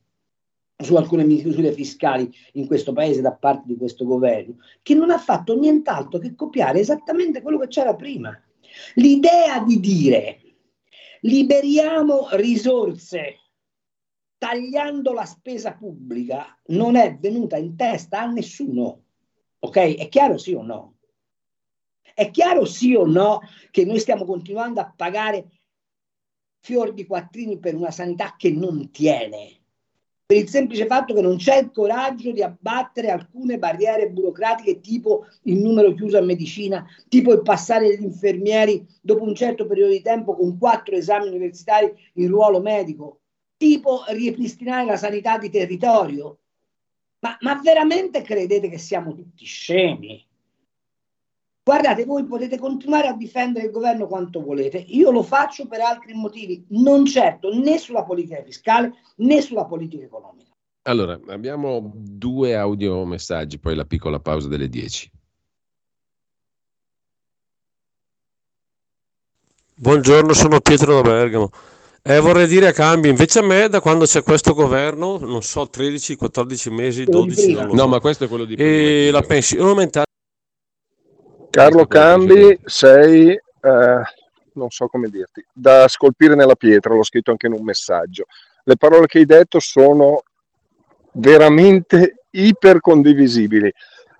su 0.80 0.96
alcune 0.96 1.24
misure 1.24 1.72
fiscali 1.72 2.30
in 2.52 2.66
questo 2.66 2.92
paese 2.92 3.20
da 3.20 3.32
parte 3.32 3.64
di 3.66 3.76
questo 3.76 4.04
governo, 4.04 4.56
che 4.82 4.94
non 4.94 5.10
ha 5.10 5.18
fatto 5.18 5.58
nient'altro 5.58 6.18
che 6.18 6.34
copiare 6.34 6.80
esattamente 6.80 7.42
quello 7.42 7.58
che 7.58 7.68
c'era 7.68 7.94
prima. 7.94 8.38
L'idea 8.94 9.60
di 9.60 9.80
dire 9.80 10.40
liberiamo 11.22 12.28
risorse 12.32 13.36
tagliando 14.38 15.12
la 15.12 15.26
spesa 15.26 15.74
pubblica 15.74 16.58
non 16.68 16.96
è 16.96 17.18
venuta 17.18 17.58
in 17.58 17.76
testa 17.76 18.22
a 18.22 18.30
nessuno. 18.30 19.04
Ok? 19.58 19.96
È 19.96 20.08
chiaro 20.08 20.38
sì 20.38 20.54
o 20.54 20.62
no? 20.62 20.96
È 22.14 22.30
chiaro 22.30 22.64
sì 22.64 22.94
o 22.94 23.04
no 23.04 23.40
che 23.70 23.84
noi 23.84 23.98
stiamo 23.98 24.24
continuando 24.24 24.80
a 24.80 24.90
pagare 24.96 25.60
fior 26.60 26.94
di 26.94 27.06
quattrini 27.06 27.58
per 27.58 27.74
una 27.74 27.90
sanità 27.90 28.34
che 28.38 28.50
non 28.50 28.90
tiene? 28.90 29.59
Per 30.30 30.38
il 30.38 30.48
semplice 30.48 30.86
fatto 30.86 31.12
che 31.12 31.22
non 31.22 31.38
c'è 31.38 31.58
il 31.58 31.72
coraggio 31.72 32.30
di 32.30 32.40
abbattere 32.40 33.10
alcune 33.10 33.58
barriere 33.58 34.10
burocratiche 34.10 34.78
tipo 34.78 35.26
il 35.42 35.58
numero 35.58 35.92
chiuso 35.92 36.18
a 36.18 36.20
medicina, 36.20 36.86
tipo 37.08 37.32
il 37.32 37.42
passare 37.42 37.88
degli 37.88 38.04
infermieri 38.04 38.86
dopo 39.00 39.24
un 39.24 39.34
certo 39.34 39.66
periodo 39.66 39.90
di 39.90 40.02
tempo 40.02 40.36
con 40.36 40.56
quattro 40.56 40.94
esami 40.94 41.26
universitari 41.26 41.92
in 42.12 42.28
ruolo 42.28 42.60
medico, 42.60 43.22
tipo 43.56 44.04
ripristinare 44.06 44.84
la 44.84 44.96
sanità 44.96 45.36
di 45.36 45.50
territorio. 45.50 46.38
Ma, 47.18 47.36
ma 47.40 47.60
veramente 47.60 48.22
credete 48.22 48.68
che 48.68 48.78
siamo 48.78 49.12
tutti 49.12 49.44
scemi? 49.44 50.24
Guardate, 51.62 52.04
voi 52.04 52.24
potete 52.24 52.58
continuare 52.58 53.08
a 53.08 53.12
difendere 53.12 53.66
il 53.66 53.70
governo 53.70 54.06
quanto 54.06 54.42
volete, 54.42 54.78
io 54.78 55.10
lo 55.10 55.22
faccio 55.22 55.66
per 55.66 55.80
altri 55.80 56.14
motivi, 56.14 56.64
non 56.70 57.04
certo 57.04 57.54
né 57.54 57.78
sulla 57.78 58.02
politica 58.02 58.42
fiscale 58.42 58.92
né 59.16 59.42
sulla 59.42 59.66
politica 59.66 60.04
economica. 60.04 60.50
Allora, 60.82 61.20
abbiamo 61.28 61.92
due 61.94 62.56
audio 62.56 63.04
messaggi, 63.04 63.58
poi 63.58 63.74
la 63.74 63.84
piccola 63.84 64.18
pausa 64.18 64.48
delle 64.48 64.68
10. 64.68 65.10
Buongiorno, 69.74 70.32
sono 70.32 70.60
Pietro 70.60 70.94
da 70.94 71.02
Bergamo. 71.02 71.50
Eh, 72.02 72.18
vorrei 72.20 72.46
dire 72.46 72.68
a 72.68 72.72
cambio, 72.72 73.10
invece 73.10 73.40
a 73.40 73.42
me 73.42 73.68
da 73.68 73.80
quando 73.80 74.06
c'è 74.06 74.22
questo 74.22 74.54
governo, 74.54 75.18
non 75.18 75.42
so, 75.42 75.68
13, 75.68 76.16
14 76.16 76.70
mesi, 76.70 77.04
12, 77.04 77.52
no, 77.52 77.76
so. 77.76 77.88
ma 77.88 78.00
questo 78.00 78.24
è 78.24 78.28
quello 78.28 78.46
di 78.46 78.56
prima. 78.56 78.70
E 78.70 79.10
la 79.10 79.20
pensione 79.20 79.68
aumentata. 79.68 80.08
Carlo 81.50 81.84
Cambi, 81.86 82.58
sei, 82.64 83.30
eh, 83.32 84.02
non 84.52 84.70
so 84.70 84.86
come 84.86 85.08
dirti, 85.08 85.44
da 85.52 85.88
scolpire 85.88 86.36
nella 86.36 86.54
pietra, 86.54 86.94
l'ho 86.94 87.02
scritto 87.02 87.32
anche 87.32 87.48
in 87.48 87.54
un 87.54 87.64
messaggio. 87.64 88.26
Le 88.62 88.76
parole 88.76 89.06
che 89.06 89.18
hai 89.18 89.26
detto 89.26 89.58
sono 89.58 90.22
veramente 91.14 92.22
ipercondivisibili. 92.30 93.72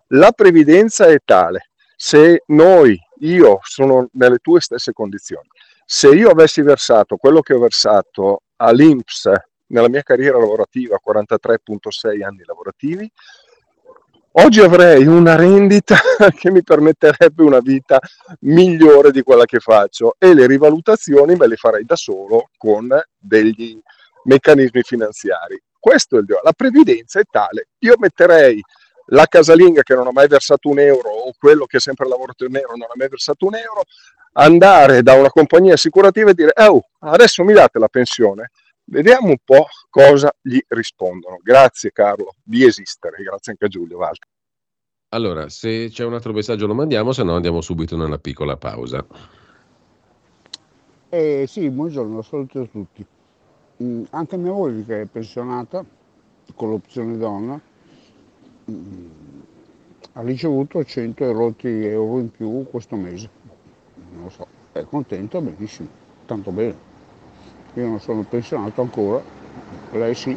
La 0.08 0.32
previdenza 0.32 1.06
è 1.06 1.18
tale, 1.24 1.70
se 1.94 2.42
noi, 2.46 2.98
io 3.20 3.60
sono 3.62 4.08
nelle 4.14 4.38
tue 4.38 4.60
stesse 4.60 4.92
condizioni, 4.92 5.46
se 5.84 6.08
io 6.08 6.30
avessi 6.30 6.62
versato 6.62 7.16
quello 7.16 7.42
che 7.42 7.54
ho 7.54 7.60
versato 7.60 8.42
all'INPS 8.56 9.30
nella 9.66 9.88
mia 9.88 10.02
carriera 10.02 10.36
lavorativa, 10.36 10.98
43.6 11.04 12.24
anni 12.24 12.42
lavorativi, 12.44 13.08
oggi 14.32 14.60
avrei 14.60 15.06
una 15.06 15.36
rendita 15.36 15.96
che 16.36 16.50
mi 16.50 16.62
permetterebbe 16.62 17.42
una 17.42 17.60
vita 17.60 17.98
migliore 18.40 19.10
di 19.10 19.22
quella 19.22 19.44
che 19.44 19.58
faccio 19.58 20.14
e 20.18 20.34
le 20.34 20.46
rivalutazioni 20.46 21.36
me 21.36 21.46
le 21.46 21.56
farei 21.56 21.84
da 21.84 21.96
solo 21.96 22.50
con 22.56 22.88
degli 23.18 23.78
meccanismi 24.24 24.82
finanziari. 24.82 25.60
Questo 25.78 26.16
è 26.16 26.20
il 26.20 26.26
La 26.42 26.52
previdenza 26.52 27.20
è 27.20 27.24
tale. 27.28 27.68
Io 27.78 27.94
metterei 27.98 28.60
la 29.12 29.26
casalinga 29.26 29.82
che 29.82 29.94
non 29.94 30.06
ha 30.06 30.12
mai 30.12 30.28
versato 30.28 30.68
un 30.68 30.78
euro 30.78 31.08
o 31.08 31.32
quello 31.38 31.64
che 31.64 31.78
ha 31.78 31.80
sempre 31.80 32.08
lavorato 32.08 32.44
in 32.44 32.52
nero 32.52 32.76
non 32.76 32.82
ha 32.82 32.94
mai 32.94 33.08
versato 33.08 33.46
un 33.46 33.54
euro, 33.54 33.84
andare 34.32 35.02
da 35.02 35.14
una 35.14 35.30
compagnia 35.30 35.74
assicurativa 35.74 36.30
e 36.30 36.34
dire 36.34 36.52
oh, 36.54 36.86
adesso 37.00 37.42
mi 37.42 37.52
date 37.52 37.78
la 37.78 37.88
pensione, 37.88 38.50
vediamo 38.90 39.28
un 39.28 39.38
po' 39.44 39.66
cosa 39.88 40.32
gli 40.40 40.60
rispondono. 40.68 41.38
Grazie 41.42 41.90
Carlo 41.92 42.34
di 42.42 42.64
esistere, 42.64 43.22
grazie 43.22 43.52
anche 43.52 43.64
a 43.64 43.68
Giulio 43.68 43.96
Walter. 43.96 44.28
Allora, 45.12 45.48
se 45.48 45.88
c'è 45.88 46.04
un 46.04 46.14
altro 46.14 46.32
messaggio 46.32 46.66
lo 46.66 46.74
mandiamo, 46.74 47.12
se 47.12 47.24
no 47.24 47.34
andiamo 47.34 47.60
subito 47.60 47.96
nella 47.96 48.18
piccola 48.18 48.56
pausa. 48.56 49.04
Eh, 51.08 51.44
sì, 51.48 51.68
buongiorno, 51.68 52.22
saluto 52.22 52.60
a 52.60 52.66
tutti. 52.66 53.04
Mm, 53.82 54.04
anche 54.10 54.36
mia 54.36 54.52
moglie 54.52 54.84
che 54.84 55.00
è 55.02 55.06
pensionata 55.06 55.84
con 56.54 56.70
l'opzione 56.70 57.16
donna 57.16 57.60
mm, 58.70 59.10
ha 60.12 60.20
ricevuto 60.22 60.84
100 60.84 61.24
euro 61.24 62.18
in 62.18 62.30
più 62.30 62.66
questo 62.68 62.96
mese 62.96 63.30
non 64.12 64.24
lo 64.24 64.28
so, 64.30 64.46
è 64.72 64.84
contento, 64.84 65.40
benissimo, 65.40 65.88
tanto 66.26 66.50
bene. 66.50 66.89
Io 67.74 67.86
non 67.86 68.00
sono 68.00 68.22
pensionato 68.22 68.80
ancora, 68.80 69.22
lei 69.92 70.14
sì, 70.14 70.36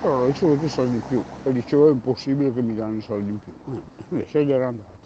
però 0.00 0.22
ho 0.22 0.26
ricevuto 0.26 0.64
i 0.64 0.68
soldi 0.68 0.96
in 0.96 1.06
più 1.06 1.22
e 1.44 1.52
dicevo 1.52 1.88
è 1.88 1.92
impossibile 1.92 2.52
che 2.52 2.62
mi 2.62 2.74
danno 2.74 2.98
i 2.98 3.02
soldi 3.02 3.30
in 3.30 3.38
più. 3.38 3.52
Eh, 3.72 3.82
invece 4.08 4.44
gli 4.44 4.52
era 4.52 4.68
andato. 4.68 4.98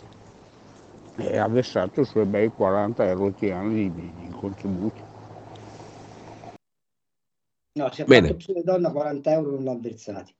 E 1.16 1.36
ha 1.36 1.48
versato 1.48 2.00
i 2.00 2.04
suoi 2.04 2.24
bei 2.24 2.48
40 2.48 3.06
euro 3.08 3.32
di, 3.38 3.92
di, 3.92 3.92
di 3.92 4.28
contributi. 4.30 5.02
No, 7.76 7.90
se 7.90 8.04
Bene. 8.04 8.28
fatto 8.28 8.38
opzione 8.38 8.62
donna 8.62 8.90
40 8.90 9.32
euro 9.32 9.50
non 9.50 9.64
l'ha 9.64 9.76
versati. 9.76 10.34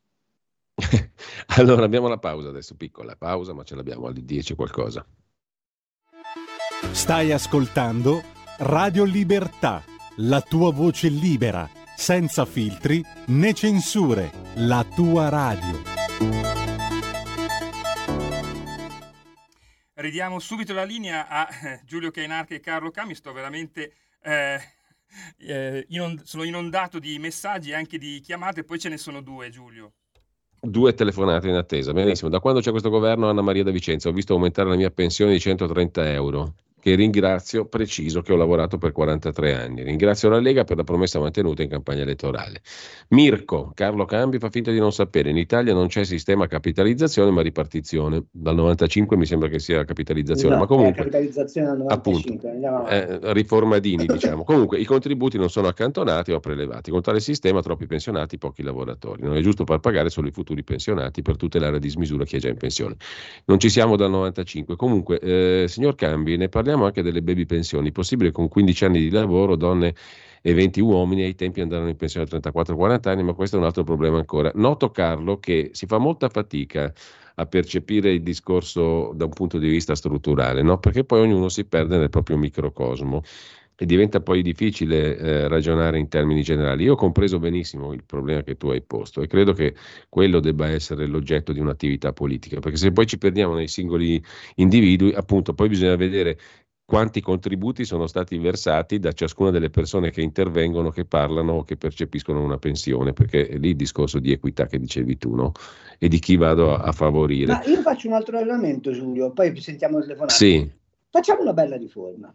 allora 1.57 1.85
abbiamo 1.85 2.09
la 2.09 2.19
pausa 2.19 2.49
adesso, 2.49 2.77
piccola 2.77 3.17
pausa, 3.17 3.53
ma 3.53 3.65
ce 3.65 3.75
l'abbiamo 3.75 4.07
alle 4.07 4.25
10 4.25 4.55
qualcosa. 4.55 5.05
Stai 6.93 7.33
ascoltando 7.33 8.23
Radio 8.59 9.03
Libertà, 9.03 9.83
la 10.19 10.41
tua 10.41 10.71
voce 10.73 11.09
libera, 11.09 11.69
senza 11.97 12.45
filtri 12.45 13.05
né 13.27 13.53
censure, 13.53 14.31
la 14.57 14.87
tua 14.95 15.29
radio. 15.29 15.83
Ridiamo 19.95 20.39
subito 20.39 20.73
la 20.73 20.85
linea 20.85 21.29
a 21.29 21.49
eh, 21.49 21.81
Giulio 21.85 22.11
Cainarca 22.11 22.55
e 22.55 22.61
Carlo 22.61 22.91
Cami, 22.91 23.15
sto 23.15 23.33
veramente... 23.33 23.93
Eh, 24.23 24.61
eh, 25.39 25.85
inond- 25.91 26.23
sono 26.23 26.43
inondato 26.43 26.99
di 26.99 27.19
messaggi 27.21 27.71
e 27.71 27.75
anche 27.75 27.99
di 27.99 28.21
chiamate, 28.21 28.65
poi 28.65 28.81
ce 28.81 28.89
ne 28.89 28.97
sono 28.97 29.21
due, 29.21 29.49
Giulio. 29.49 29.93
Due 30.61 30.95
telefonate 30.95 31.49
in 31.49 31.55
attesa, 31.55 31.93
benissimo. 31.93 32.31
Da 32.31 32.41
quando 32.41 32.61
c'è 32.61 32.71
questo 32.71 32.91
governo, 32.91 33.29
Anna 33.29 33.43
Maria 33.43 33.63
da 33.63 33.71
Vicenza, 33.71 34.09
ho 34.09 34.13
visto 34.13 34.35
aumentare 34.35 34.69
la 34.71 34.77
mia 34.77 34.91
pensione 34.91 35.33
di 35.33 35.39
130 35.39 36.13
euro 36.13 36.55
che 36.85 36.97
ringrazio 36.97 37.65
preciso 37.65 38.21
che 38.21 38.35
ho 38.35 38.37
lavorato 38.37 38.77
per 38.77 38.93
43 38.93 39.55
anni. 39.55 39.83
Ringrazio 39.83 40.29
la 40.29 40.39
Lega 40.39 40.65
per 40.65 40.77
la 40.77 40.85
promessa 40.85 41.19
mantenuta 41.19 41.63
in 41.63 41.71
campagna 41.71 42.03
elettorale. 42.03 42.61
Mirko, 43.09 43.73
Carlo 43.75 44.05
Cambi 44.05 44.39
fa 44.39 44.51
finta 44.51 44.71
di 44.71 44.79
non 44.79 44.93
sapere, 44.93 45.31
in 45.31 45.39
Italia 45.39 45.73
non 45.73 45.87
c'è 45.87 46.05
sistema 46.05 46.47
capitalizzazione 46.47 47.31
ma 47.31 47.41
ripartizione. 47.41 48.25
Dal 48.31 48.55
95 48.55 49.17
mi 49.17 49.25
sembra 49.25 49.49
che 49.49 49.61
sia 49.61 49.83
capitalizzazione, 49.87 50.57
no, 50.57 50.61
ma 50.61 50.67
comunque... 50.67 51.05
capitalizzazione 51.05 51.69
dal 51.69 51.79
95, 51.79 52.51
appunto, 52.51 52.89
eh, 52.91 53.33
riformadini 53.33 54.05
diciamo. 54.05 54.45
comunque 54.45 54.79
i 54.79 54.85
contributi 54.85 55.39
non 55.39 55.49
sono 55.49 55.69
accantonati 55.69 56.33
o 56.33 56.41
prelevati. 56.41 56.91
Con 56.91 57.01
tale 57.01 57.21
sistema 57.21 57.63
troppi 57.63 57.87
pensionati, 57.87 58.37
pochi 58.37 58.63
lavoratori. 58.63 59.23
Non 59.23 59.35
è 59.37 59.41
giusto 59.41 59.65
far 59.65 59.81
pagare 59.81 60.11
solo 60.11 60.29
i 60.29 60.33
futuri 60.33 60.63
pensionati 60.63 61.23
per 61.23 61.39
tutelare 61.39 61.77
a 61.77 61.81
dismisura 61.81 62.25
chi 62.25 62.37
è 62.37 62.41
già 62.41 62.49
in 62.49 62.59
pensione. 62.59 62.97
Non 63.47 63.59
ci 63.59 63.71
siamo 63.71 63.97
dal 63.97 64.11
95. 64.11 64.77
Comunque, 64.77 65.19
eh, 65.19 65.65
signor 65.67 65.95
Cambi, 65.95 66.37
ne 66.37 66.51
parliamo 66.51 66.74
parliamo 66.75 66.85
anche 66.85 67.03
delle 67.03 67.23
baby 67.23 67.47
pensioni. 67.47 67.93
Possibile 67.93 68.33
con 68.33 68.49
15 68.49 68.85
anni 68.85 69.01
di 69.01 69.11
lavoro 69.11 69.57
donne 69.57 69.95
e 70.43 70.53
20 70.53 70.81
uomini 70.81 71.23
ai 71.23 71.35
tempi 71.35 71.61
andarono 71.61 71.89
in 71.89 71.97
pensione 71.97 72.27
a 72.31 72.39
34-40 72.39 73.09
anni, 73.09 73.23
ma 73.23 73.33
questo 73.33 73.57
è 73.57 73.59
un 73.59 73.65
altro 73.65 73.85
problema 73.85 74.19
ancora. 74.19 74.51
Noto 74.55 74.91
Carlo 74.91 75.39
che 75.39 75.71
si 75.73 75.87
fa 75.87 75.99
molta 75.99 76.29
fatica 76.29 76.93
a 77.37 77.47
percepire 77.47 78.13
il 78.13 78.23
discorso 78.23 79.13
da 79.15 79.25
un 79.25 79.33
punto 79.33 79.59
di 79.59 79.69
vista 79.69 79.95
strutturale, 79.95 80.63
no? 80.63 80.79
perché 80.79 81.05
poi 81.05 81.21
ognuno 81.21 81.49
si 81.49 81.65
perde 81.65 81.97
nel 81.97 82.11
proprio 82.11 82.37
microcosmo 82.37 83.23
e 83.77 83.87
diventa 83.87 84.21
poi 84.21 84.43
difficile 84.43 85.17
eh, 85.17 85.49
ragionare 85.49 85.99
in 85.99 86.09
termini 86.09 86.43
generali. 86.43 86.85
Io 86.85 86.93
ho 86.93 86.97
compreso 86.97 87.39
benissimo 87.39 87.93
il 87.93 88.05
problema 88.05 88.43
che 88.43 88.57
tu 88.57 88.69
hai 88.69 88.83
posto 88.83 89.21
e 89.21 89.27
credo 89.27 89.53
che 89.53 89.75
quello 90.09 90.39
debba 90.41 90.69
essere 90.69 91.07
l'oggetto 91.07 91.53
di 91.53 91.59
un'attività 91.59 92.13
politica, 92.13 92.61
perché 92.61 92.77
se 92.77 92.93
poi 92.93 93.07
ci 93.07 93.19
perdiamo 93.19 93.55
nei 93.55 93.69
singoli 93.69 94.23
individui, 94.57 95.13
appunto, 95.13 95.55
poi 95.55 95.69
bisogna 95.69 95.97
vedere 95.97 96.39
quanti 96.87 97.21
contributi 97.21 97.85
sono 97.85 98.07
stati 98.07 98.37
versati 98.39 98.99
da 98.99 99.13
ciascuna 99.13 99.51
delle 99.51 99.71
persone 99.71 100.11
che 100.11 100.21
intervengono, 100.21 100.91
che 100.91 101.07
parlano 101.07 101.55
o 101.55 101.65
che 101.65 101.77
percepiscono 101.77 102.43
una 102.43 102.59
pensione, 102.59 103.13
perché 103.13 103.49
è 103.49 103.57
lì 103.57 103.71
il 103.71 103.77
discorso 103.77 104.19
di 104.19 104.33
equità 104.33 104.67
che 104.67 104.79
dicevi 104.79 105.17
tu, 105.17 105.35
no? 105.35 105.53
E 105.99 106.09
di 106.09 106.19
chi 106.19 106.37
vado 106.37 106.75
a, 106.75 106.83
a 106.83 106.93
favorire. 106.93 107.53
Ma 107.53 107.65
io 107.65 107.81
faccio 107.81 108.09
un 108.09 108.15
altro 108.15 108.37
ragionamento, 108.37 108.93
Giulio, 108.93 109.33
poi 109.33 109.59
sentiamo 109.61 109.99
il 109.99 110.05
telefonato. 110.05 110.35
Sì. 110.35 110.71
Facciamo 111.09 111.41
una 111.41 111.55
bella 111.55 111.77
riforma. 111.77 112.35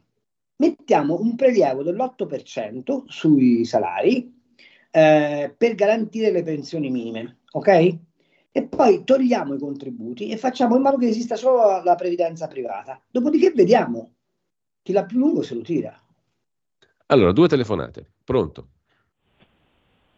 Mettiamo 0.57 1.19
un 1.19 1.35
prelievo 1.35 1.83
dell'8% 1.83 3.03
sui 3.07 3.63
salari 3.65 4.33
eh, 4.91 5.53
per 5.55 5.75
garantire 5.75 6.31
le 6.31 6.43
pensioni 6.43 6.89
minime, 6.89 7.37
ok? 7.51 7.97
E 8.51 8.63
poi 8.63 9.03
togliamo 9.03 9.53
i 9.53 9.59
contributi 9.59 10.29
e 10.29 10.37
facciamo 10.37 10.75
in 10.75 10.81
modo 10.81 10.97
che 10.97 11.07
esista 11.07 11.35
solo 11.35 11.81
la 11.83 11.95
previdenza 11.95 12.47
privata. 12.47 12.99
Dopodiché 13.09 13.51
vediamo 13.51 14.15
chi 14.89 14.95
l'ha 14.95 15.05
più 15.05 15.19
lungo 15.19 15.43
se 15.43 15.53
lo 15.53 15.61
tira. 15.61 15.95
Allora, 17.07 17.31
due 17.31 17.47
telefonate. 17.47 18.09
Pronto? 18.25 18.67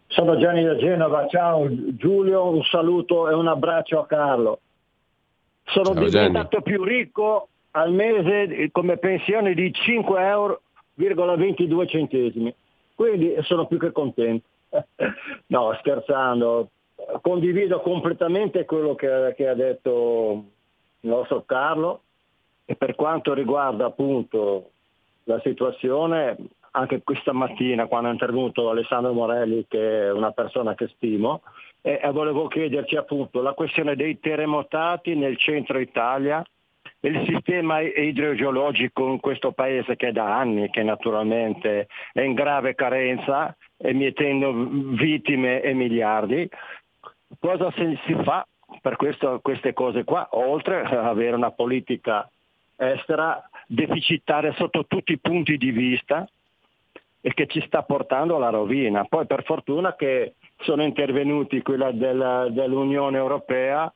Sono 0.08 0.38
Gianni 0.38 0.64
da 0.64 0.78
Genova, 0.78 1.28
ciao 1.28 1.68
Giulio, 1.96 2.48
un 2.50 2.64
saluto 2.64 3.30
e 3.30 3.34
un 3.34 3.48
abbraccio 3.48 4.00
a 4.00 4.06
Carlo. 4.06 4.62
Sono 5.66 5.94
ciao, 5.94 6.06
diventato 6.06 6.60
Gianni. 6.60 6.64
più 6.64 6.84
ricco 6.86 7.50
al 7.72 7.92
mese 7.92 8.70
come 8.72 8.96
pensione 8.96 9.54
di 9.54 9.72
5,22 9.72 10.18
euro 10.18 11.86
centesimi, 11.86 12.56
quindi 12.96 13.36
sono 13.42 13.68
più 13.68 13.78
che 13.78 13.92
contento. 13.92 14.48
no, 15.48 15.76
scherzando, 15.80 16.70
condivido 17.22 17.82
completamente 17.82 18.64
quello 18.64 18.96
che, 18.96 19.34
che 19.36 19.50
ha 19.50 19.54
detto 19.54 20.46
il 21.02 21.10
nostro 21.10 21.44
Carlo 21.46 22.04
e 22.72 22.76
per 22.76 22.96
quanto 22.96 23.34
riguarda 23.34 23.88
appunto 23.88 24.70
la 25.26 25.42
situazione, 25.44 26.38
anche 26.72 27.02
questa 27.04 27.34
mattina 27.34 27.86
quando 27.86 28.08
è 28.08 28.14
intervenuto 28.14 28.70
Alessandro 28.70 29.12
Morelli, 29.12 29.66
che 29.68 30.04
è 30.04 30.12
una 30.14 30.32
persona 30.32 30.74
che 30.74 30.88
stimo, 30.96 31.42
e, 31.82 32.00
volevo 32.14 32.48
chiederci 32.48 32.96
appunto 32.96 33.42
la 33.42 33.52
questione 33.52 33.98
dei 33.98 34.22
terremotati 34.22 35.16
nel 35.16 35.38
centro 35.38 35.80
Italia, 35.80 36.42
il 37.02 37.26
sistema 37.28 37.82
idrogeologico 37.82 39.06
in 39.10 39.20
questo 39.20 39.52
paese 39.52 39.98
che 39.98 40.08
è 40.08 40.12
da 40.14 40.38
anni, 40.38 40.70
che 40.70 40.82
naturalmente 40.82 41.90
è 42.14 42.22
in 42.22 42.34
grave 42.34 42.74
carenza, 42.74 43.54
emittendo 43.76 44.54
vittime 44.96 45.62
e 45.62 45.74
miliardi, 45.74 46.50
cosa 47.38 47.70
si 47.76 48.16
fa 48.24 48.48
per 48.80 48.96
questo, 48.96 49.42
queste 49.42 49.74
cose 49.74 50.06
qua, 50.06 50.30
oltre 50.32 50.84
ad 50.84 50.94
avere 50.94 51.36
una 51.36 51.52
politica 51.52 52.30
estera 52.82 53.48
deficitaria 53.68 54.54
sotto 54.54 54.86
tutti 54.88 55.12
i 55.12 55.20
punti 55.20 55.58
di 55.58 55.72
vista 55.72 56.28
e 57.22 57.34
che 57.34 57.46
ci 57.46 57.64
sta 57.68 57.84
portando 57.84 58.36
alla 58.36 58.50
rovina. 58.50 59.06
Poi 59.06 59.28
per 59.28 59.44
fortuna 59.44 59.96
che 59.96 60.34
sono 60.62 60.84
intervenuti 60.84 61.62
quella 61.62 61.92
della, 61.92 62.50
dell'Unione 62.50 63.18
Europea, 63.18 63.92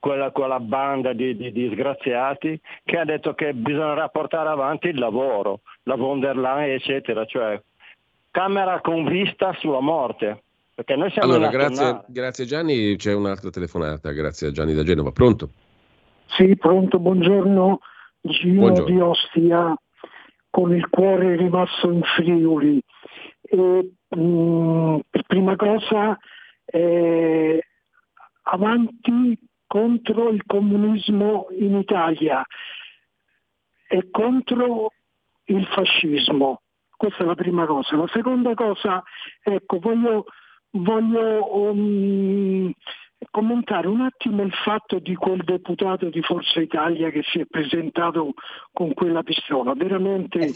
quella, 0.00 0.32
quella 0.32 0.58
banda 0.58 1.12
di, 1.12 1.36
di, 1.36 1.52
disgraziati, 1.52 2.60
che 2.84 2.98
ha 2.98 3.04
detto 3.04 3.34
che 3.34 3.54
bisognerà 3.54 4.08
portare 4.08 4.48
avanti 4.48 4.88
il 4.88 4.98
lavoro, 4.98 5.60
la 5.84 5.94
von 5.94 6.20
der 6.20 6.36
Leyen, 6.36 6.74
eccetera, 6.74 7.24
cioè 7.24 7.60
Camera 8.30 8.80
con 8.80 9.04
vista 9.04 9.54
sulla 9.60 9.80
morte. 9.80 10.42
Perché 10.74 10.96
noi 10.96 11.08
siamo 11.12 11.34
allora, 11.34 11.50
grazie, 11.50 12.02
grazie, 12.08 12.44
Gianni, 12.46 12.96
c'è 12.96 13.14
un'altra 13.14 13.48
telefonata, 13.48 14.10
grazie 14.10 14.48
a 14.48 14.50
Gianni 14.50 14.74
da 14.74 14.82
Genova. 14.82 15.12
Pronto? 15.12 15.50
Sì, 16.26 16.56
pronto, 16.56 16.98
buongiorno. 16.98 17.78
Gino 18.26 18.60
buongiorno. 18.60 18.94
di 18.94 19.00
Ostia, 19.00 19.76
con 20.48 20.74
il 20.74 20.88
cuore 20.88 21.36
rimasto 21.36 21.90
in 21.90 22.00
Friuli. 22.02 22.80
E, 23.42 23.92
mh, 24.08 24.18
mm, 24.18 24.98
per 25.10 25.22
prima 25.26 25.56
cosa, 25.56 26.18
eh, 26.64 27.62
avanti 28.44 29.38
contro 29.66 30.30
il 30.30 30.42
comunismo 30.46 31.48
in 31.58 31.76
Italia 31.76 32.42
e 33.88 34.08
contro 34.10 34.92
il 35.44 35.66
fascismo. 35.66 36.62
Questa 36.96 37.24
è 37.24 37.26
la 37.26 37.34
prima 37.34 37.66
cosa. 37.66 37.96
La 37.96 38.08
seconda 38.08 38.54
cosa, 38.54 39.02
ecco, 39.42 39.78
voglio 39.80 40.24
voglio 40.76 41.56
um, 41.56 42.72
commentare 43.30 43.88
un 43.88 44.00
attimo 44.00 44.42
il 44.42 44.52
fatto 44.52 44.98
di 44.98 45.14
quel 45.14 45.42
deputato 45.44 46.08
di 46.08 46.22
Forza 46.22 46.60
Italia 46.60 47.10
che 47.10 47.22
si 47.22 47.40
è 47.40 47.46
presentato 47.46 48.34
con 48.72 48.94
quella 48.94 49.22
pistola, 49.22 49.74
veramente, 49.74 50.52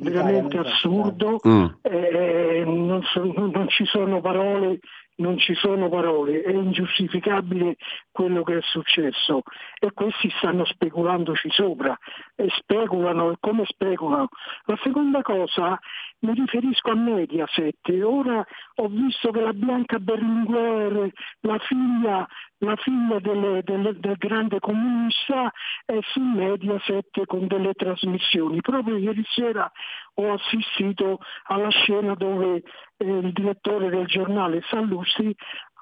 veramente 0.00 0.58
assurdo, 0.58 1.38
mm. 1.46 1.64
eh, 1.82 2.62
non, 2.64 3.02
so, 3.02 3.24
non, 3.24 3.68
ci 3.68 3.84
sono 3.84 4.20
parole 4.20 4.78
non 5.18 5.38
ci 5.38 5.54
sono 5.54 5.88
parole, 5.88 6.42
è 6.42 6.50
ingiustificabile 6.50 7.76
quello 8.10 8.42
che 8.42 8.58
è 8.58 8.62
successo 8.62 9.42
e 9.78 9.92
questi 9.92 10.30
stanno 10.38 10.64
speculandoci 10.64 11.50
sopra 11.50 11.96
e 12.34 12.48
speculano 12.50 13.30
e 13.30 13.36
come 13.40 13.64
speculano. 13.66 14.28
La 14.64 14.78
seconda 14.82 15.22
cosa 15.22 15.78
mi 16.20 16.34
riferisco 16.34 16.90
a 16.90 16.94
Mediaset, 16.94 17.88
ora 18.02 18.44
ho 18.76 18.88
visto 18.88 19.30
che 19.30 19.40
la 19.40 19.52
Bianca 19.52 19.98
Berlinguer, 19.98 21.10
la 21.40 21.58
figlia, 21.58 22.26
la 22.58 22.76
figlia 22.76 23.18
del, 23.20 23.62
del, 23.64 23.96
del 23.98 24.16
grande 24.16 24.58
comunista, 24.58 25.52
è 25.84 25.98
su 26.12 26.20
Mediaset 26.20 27.24
con 27.26 27.46
delle 27.46 27.72
trasmissioni. 27.74 28.60
Proprio 28.60 28.96
ieri 28.96 29.24
sera 29.28 29.70
ho 30.14 30.32
assistito 30.32 31.20
alla 31.44 31.70
scena 31.70 32.14
dove 32.14 32.62
il 32.98 33.32
direttore 33.32 33.88
del 33.90 34.06
giornale 34.06 34.62
Sallusti 34.68 35.34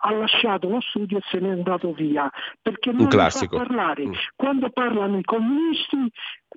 ha 0.03 0.13
lasciato 0.13 0.69
lo 0.69 0.81
studio 0.81 1.19
e 1.19 1.23
se 1.31 1.39
n'è 1.39 1.51
andato 1.51 1.93
via 1.93 2.31
perché 2.61 2.93
non 2.93 3.09
fa 3.09 3.31
parlare. 3.49 4.07
Mm. 4.07 4.13
Quando 4.35 4.71
parlano 4.71 5.19
i 5.19 5.25
comunisti 5.25 6.11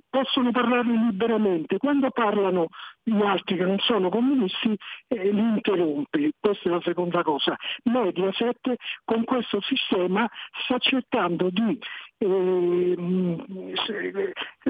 possono 0.09 0.51
parlare 0.51 0.89
liberamente, 0.89 1.77
quando 1.77 2.09
parlano 2.11 2.67
gli 3.03 3.21
altri 3.21 3.57
che 3.57 3.63
non 3.63 3.79
sono 3.79 4.09
comunisti 4.09 4.77
eh, 5.07 5.31
li 5.31 5.39
interrompe. 5.39 6.31
Questa 6.39 6.69
è 6.69 6.71
la 6.71 6.81
seconda 6.81 7.23
cosa. 7.23 7.55
Mediaset 7.83 8.75
con 9.05 9.23
questo 9.23 9.61
sistema 9.61 10.29
sta 10.63 10.77
cercando 10.77 11.49
di 11.49 11.71
eh, 11.71 11.79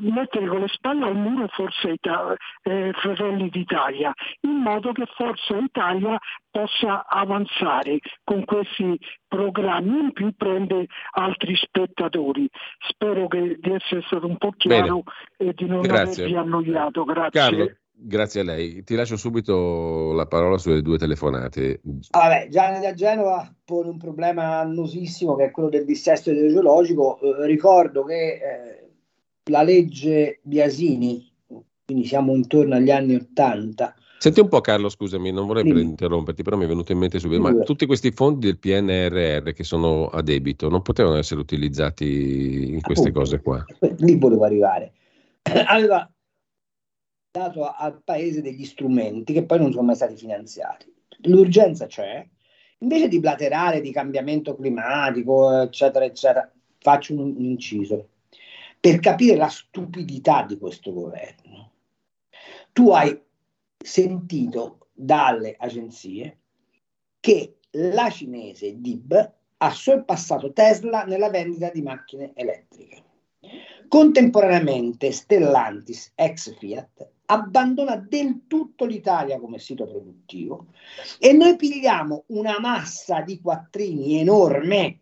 mettere 0.02 0.48
con 0.48 0.60
le 0.60 0.68
spalle 0.68 1.06
al 1.06 1.16
muro 1.16 1.48
Forza 1.48 1.90
Italia, 1.90 2.38
eh, 2.64 2.92
Fratelli 2.94 3.50
d'Italia, 3.50 4.14
in 4.42 4.58
modo 4.58 4.92
che 4.92 5.06
Forza 5.16 5.58
Italia 5.58 6.20
possa 6.52 7.06
avanzare 7.08 8.00
con 8.24 8.46
questi 8.46 9.00
programmi, 9.28 10.00
in 10.00 10.12
più 10.14 10.34
prende 10.36 10.88
altri 11.12 11.56
spettatori. 11.56 12.48
Spero 12.88 13.28
che, 13.28 13.58
di 13.60 13.72
essere 13.72 14.02
stato 14.04 14.28
un 14.28 14.38
po' 14.38 14.52
chiaro 14.52 15.04
Bene. 15.38 15.52
e 15.52 15.54
di 15.56 15.66
non 15.66 15.82
Grazie. 15.82 16.24
avervi 16.26 16.38
annoiato. 16.38 17.04
Grazie. 17.04 17.40
Carlo. 17.40 17.72
Grazie 18.02 18.42
a 18.42 18.44
lei. 18.46 18.84
Ti 18.84 18.96
lascio 18.96 19.18
subito 19.18 20.14
la 20.14 20.26
parola 20.26 20.58
sulle 20.58 20.82
due 20.82 20.98
telefonate. 20.98 21.82
Ah, 22.12 22.30
vabbè, 22.30 22.48
Gianni 22.50 22.80
da 22.80 22.94
Genova 22.94 23.54
pone 23.66 23.90
un 23.90 23.98
problema 23.98 24.60
annosissimo 24.60 25.36
che 25.36 25.46
è 25.46 25.52
quello 25.52 25.68
del 25.68 25.84
dissesto 25.84 26.32
idrogeologico. 26.32 27.20
Eh, 27.20 27.46
ricordo 27.46 28.06
che 28.06 28.16
eh, 28.16 28.90
la 29.52 29.64
legge 29.64 30.40
Biasini, 30.44 31.30
quindi 31.84 32.06
siamo 32.06 32.34
intorno 32.34 32.76
agli 32.76 32.90
anni 32.90 33.16
Ottanta. 33.16 33.94
Senti 34.18 34.40
un 34.40 34.48
po' 34.48 34.62
Carlo, 34.62 34.90
scusami, 34.90 35.32
non 35.32 35.48
vorrei 35.48 35.64
sì. 35.64 35.82
interromperti, 35.82 36.42
però 36.44 36.56
mi 36.56 36.66
è 36.66 36.68
venuto 36.68 36.92
in 36.94 37.00
mente 37.00 37.20
subito, 37.20 37.42
ma 37.42 37.54
tutti 37.64 37.86
questi 37.86 38.12
fondi 38.12 38.48
del 38.48 38.60
PNRR 38.60 39.52
che 39.52 39.64
sono 39.64 40.08
a 40.08 40.22
debito 40.22 40.70
non 40.70 40.82
potevano 40.82 41.18
essere 41.18 41.40
utilizzati 41.40 42.70
in 42.70 42.82
queste 42.82 43.10
Appunto, 43.10 43.20
cose 43.20 43.42
qua? 43.42 43.66
Lì 44.00 44.18
volevo 44.18 44.44
arrivare. 44.46 44.94
Allora, 45.68 46.10
dato 47.32 47.72
al 47.72 48.02
paese 48.04 48.42
degli 48.42 48.66
strumenti 48.66 49.34
che 49.34 49.46
poi 49.46 49.60
non 49.60 49.72
sono 49.72 49.86
mai 49.86 49.96
stati 49.96 50.16
finanziati. 50.16 50.92
L'urgenza 51.24 51.86
c'è, 51.86 52.28
invece 52.80 53.08
di 53.08 53.20
blaterare 53.20 53.82
di 53.82 53.92
cambiamento 53.92 54.56
climatico, 54.56 55.62
eccetera, 55.62 56.06
eccetera, 56.06 56.52
faccio 56.80 57.14
un, 57.14 57.36
inciso. 57.38 58.10
Per 58.80 59.00
capire 59.00 59.36
la 59.36 59.50
stupidità 59.50 60.44
di 60.44 60.58
questo 60.58 60.92
governo, 60.92 61.72
tu 62.72 62.90
hai 62.92 63.20
sentito 63.78 64.88
dalle 64.94 65.56
agenzie 65.58 66.38
che 67.20 67.58
la 67.72 68.10
cinese 68.10 68.80
DIB 68.80 69.34
ha 69.58 69.72
sorpassato 69.72 70.52
Tesla 70.54 71.04
nella 71.04 71.30
vendita 71.30 71.70
di 71.70 71.82
macchine 71.82 72.32
elettriche. 72.34 73.04
Contemporaneamente 73.88 75.12
Stellantis, 75.12 76.12
ex 76.16 76.58
Fiat, 76.58 77.10
abbandona 77.32 77.96
del 77.96 78.42
tutto 78.48 78.86
l'Italia 78.86 79.40
come 79.40 79.60
sito 79.60 79.86
produttivo 79.86 80.68
e 81.20 81.32
noi 81.34 81.56
pigliamo 81.56 82.24
una 82.28 82.60
massa 82.60 83.22
di 83.22 83.40
quattrini 83.40 84.20
enorme 84.20 85.00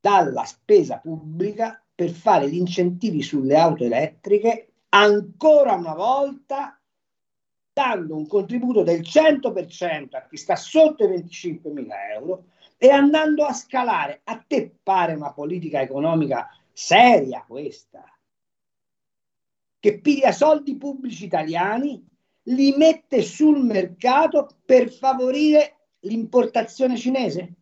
dalla 0.00 0.44
spesa 0.44 0.98
pubblica 0.98 1.80
per 1.94 2.10
fare 2.10 2.50
gli 2.50 2.56
incentivi 2.56 3.22
sulle 3.22 3.56
auto 3.56 3.84
elettriche 3.84 4.72
ancora 4.88 5.74
una 5.74 5.94
volta 5.94 6.80
dando 7.72 8.16
un 8.16 8.26
contributo 8.26 8.82
del 8.82 9.00
100% 9.00 10.16
a 10.16 10.26
chi 10.26 10.36
sta 10.36 10.56
sotto 10.56 11.04
i 11.04 11.08
25.000 11.08 11.86
euro 12.14 12.44
e 12.78 12.90
andando 12.90 13.44
a 13.44 13.52
scalare. 13.52 14.22
A 14.24 14.42
te 14.46 14.74
pare 14.82 15.12
una 15.14 15.32
politica 15.32 15.80
economica 15.80 16.48
seria 16.72 17.44
questa? 17.46 18.15
Che 19.86 20.00
piglia 20.00 20.32
soldi 20.32 20.76
pubblici 20.76 21.26
italiani, 21.26 22.04
li 22.48 22.74
mette 22.76 23.22
sul 23.22 23.62
mercato 23.62 24.48
per 24.64 24.90
favorire 24.90 25.76
l'importazione 26.00 26.96
cinese? 26.96 27.52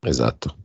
Esatto. 0.00 0.56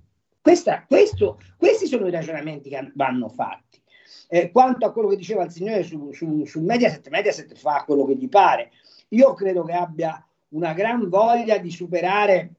Questa, 0.42 0.86
questo, 0.88 1.40
questi 1.56 1.86
sono 1.86 2.08
i 2.08 2.12
ragionamenti 2.12 2.70
che 2.70 2.92
vanno 2.96 3.30
fatti. 3.30 3.80
Eh, 4.28 4.50
quanto 4.50 4.88
a 4.88 4.92
quello 4.92 5.10
che 5.10 5.18
diceva 5.18 5.44
il 5.44 5.52
signore 5.52 5.84
su, 5.84 6.12
su, 6.14 6.44
su 6.46 6.62
Mediaset, 6.62 7.08
Mediaset 7.10 7.56
fa 7.56 7.84
quello 7.86 8.06
che 8.06 8.16
gli 8.16 8.28
pare. 8.28 8.72
Io 9.10 9.36
credo 9.36 9.64
che 9.64 9.74
abbia 9.74 10.28
una 10.50 10.74
gran 10.74 11.10
voglia 11.10 11.60
di 11.60 11.70
superare 11.70 12.54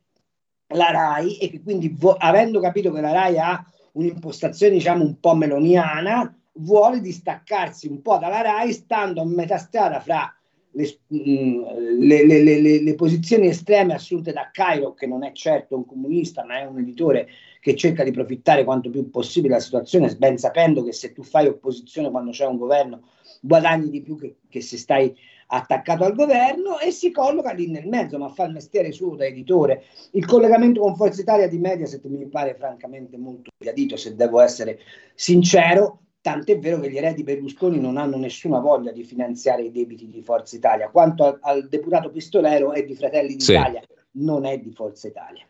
la 0.69 0.93
RAI 0.93 1.39
e 1.39 1.51
che 1.51 1.61
quindi, 1.61 1.89
vo- 1.89 2.15
avendo 2.17 2.61
capito 2.61 2.93
che 2.93 3.01
la 3.01 3.11
RAI 3.11 3.39
ha 3.39 3.65
un'impostazione 3.93 4.75
diciamo 4.75 5.03
un 5.03 5.19
po' 5.19 5.35
meloniana, 5.35 6.40
vuole 6.53 7.01
distaccarsi 7.01 7.87
un 7.89 8.03
po' 8.03 8.19
dalla 8.19 8.41
RAI 8.41 8.73
stando 8.73 9.21
a 9.21 9.27
metà 9.27 9.59
strada 9.59 10.01
fra 10.01 10.35
le, 10.73 10.99
mm, 11.13 11.65
le, 11.99 12.25
le, 12.25 12.83
le, 12.83 12.95
posizioni 12.95 13.49
estreme 13.49 13.95
assunte 13.95 14.33
da 14.33 14.51
Cairo, 14.53 14.95
che 14.95 15.07
non 15.07 15.25
è 15.25 15.33
certo 15.33 15.77
un 15.77 15.85
comunista, 15.85 16.45
ma 16.45 16.61
è 16.61 16.65
un 16.65 16.79
editore 16.79 17.29
che 17.61 17.75
cerca 17.75 18.05
di 18.05 18.11
approfittare 18.11 18.65
quanto 18.65 18.91
più 18.91 19.11
possibile 19.11 19.55
della 19.55 19.65
situazione, 19.65 20.15
ben 20.17 20.39
sapendo 20.39 20.83
che 20.83 20.93
se 20.93 21.13
tu 21.13 21.23
fai 21.23 21.47
opposizione 21.47 22.11
quando 22.11 22.31
c'è 22.31 22.47
un 22.47 22.57
governo 22.57 23.03
guadagni 23.41 23.91
di 23.91 24.01
più 24.01 24.17
che, 24.17 24.37
che 24.49 24.61
se 24.61 24.77
stai 24.77 25.15
attaccato 25.53 26.05
al 26.05 26.15
governo 26.15 26.79
e 26.79 26.93
si 26.93 27.11
colloca 27.11 27.53
lì 27.53 27.69
nel 27.69 27.89
mezzo, 27.89 28.19
ma 28.19 28.29
fa 28.29 28.45
il 28.45 28.53
mestiere 28.53 28.93
suo 28.93 29.17
da 29.17 29.27
editore. 29.27 29.85
Il 30.13 30.25
collegamento 30.25 30.81
con 30.81 30.95
Forza 30.95 31.21
Italia 31.21 31.49
di 31.49 31.59
Mediaset 31.59 32.05
mi 32.07 32.29
pare 32.29 32.55
francamente 32.55 33.17
molto 33.17 33.51
gradito, 33.59 33.97
se 33.97 34.15
devo 34.15 34.41
essere 34.41 34.79
sincero, 35.15 36.03
tant'è 36.21 36.59
vero 36.59 36.81
che 36.81 36.91
gli 36.91 36.97
eredi 36.97 37.23
Berlusconi 37.23 37.81
non 37.81 37.97
hanno 37.97 38.17
nessuna 38.17 38.59
voglia 38.59 38.93
di 38.93 39.05
finanziare 39.05 39.63
i 39.63 39.71
debiti 39.71 40.09
di 40.09 40.23
Forza 40.23 40.57
Italia, 40.57 40.91
quanto 40.91 41.25
al, 41.25 41.39
al 41.41 41.69
deputato 41.69 42.11
Pistolero 42.11 42.73
è 42.73 42.85
di 42.85 42.95
Fratelli 42.95 43.37
d'Italia, 43.37 43.81
sì. 43.81 43.95
non 44.13 44.45
è 44.45 44.59
di 44.59 44.73
Forza 44.73 45.09
Italia. 45.09 45.47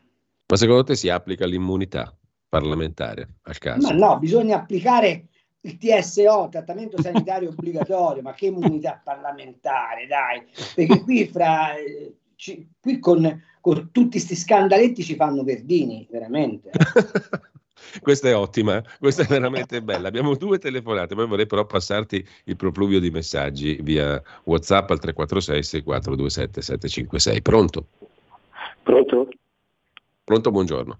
Ma 0.46 0.56
secondo 0.56 0.85
te 0.85 0.96
si 0.96 1.09
applica 1.09 1.46
l'immunità 1.46 2.14
parlamentare 2.48 3.28
al 3.42 3.59
caso? 3.59 3.87
Ma 3.87 3.94
no, 3.94 4.18
bisogna 4.18 4.56
applicare 4.56 5.26
il 5.62 5.76
TSO, 5.76 6.48
trattamento 6.50 7.00
sanitario 7.00 7.50
obbligatorio, 7.56 8.22
ma 8.22 8.33
che 8.33 8.46
immunità 8.46 9.00
parlamentare, 9.02 10.06
dai, 10.06 10.42
perché 10.74 11.02
qui, 11.02 11.26
fra, 11.26 11.70
ci, 12.37 12.68
qui 12.80 12.98
con, 12.98 13.42
con 13.61 13.90
tutti 13.92 14.11
questi 14.11 14.35
scandaletti 14.35 15.02
ci 15.02 15.16
fanno 15.16 15.42
verdini, 15.42 16.06
veramente. 16.11 16.70
questa 18.00 18.29
è 18.29 18.37
ottima, 18.37 18.83
questa 18.98 19.22
è 19.22 19.26
veramente 19.29 19.83
bella. 19.83 20.09
Abbiamo 20.09 20.35
due 20.37 20.59
telefonate, 20.59 21.14
poi 21.14 21.26
vorrei 21.26 21.46
però 21.46 21.64
passarti 21.64 22.24
il 22.44 22.57
profluvio 22.57 23.00
di 23.00 23.11
messaggi 23.11 23.79
via 23.83 24.20
WhatsApp 24.44 24.90
al 24.90 25.00
346 25.00 25.62
6427 25.62 26.61
756. 26.61 27.42
Pronto? 27.42 27.87
Pronto? 28.83 29.29
Pronto, 30.24 30.50
buongiorno. 30.50 30.98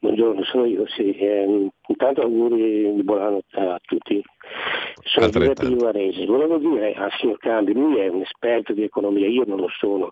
Buongiorno, 0.00 0.42
sono 0.42 0.64
io, 0.64 0.84
sì. 0.88 1.12
Eh, 1.12 1.70
intanto 1.86 2.22
auguri 2.22 2.92
di 2.92 3.02
buon 3.04 3.20
anno 3.20 3.42
a 3.52 3.78
tutti. 3.80 4.20
Sono 5.04 5.28
Giuseppe 5.28 5.68
di 5.68 5.74
Varese. 5.76 6.26
Volevo 6.26 6.58
dire 6.58 6.92
al 6.94 7.12
signor 7.20 7.38
Cambi, 7.38 7.72
lui 7.72 7.98
è 7.98 8.08
un 8.08 8.22
esperto 8.22 8.72
di 8.72 8.82
economia, 8.82 9.28
io 9.28 9.44
non 9.46 9.58
lo 9.58 9.68
sono, 9.78 10.10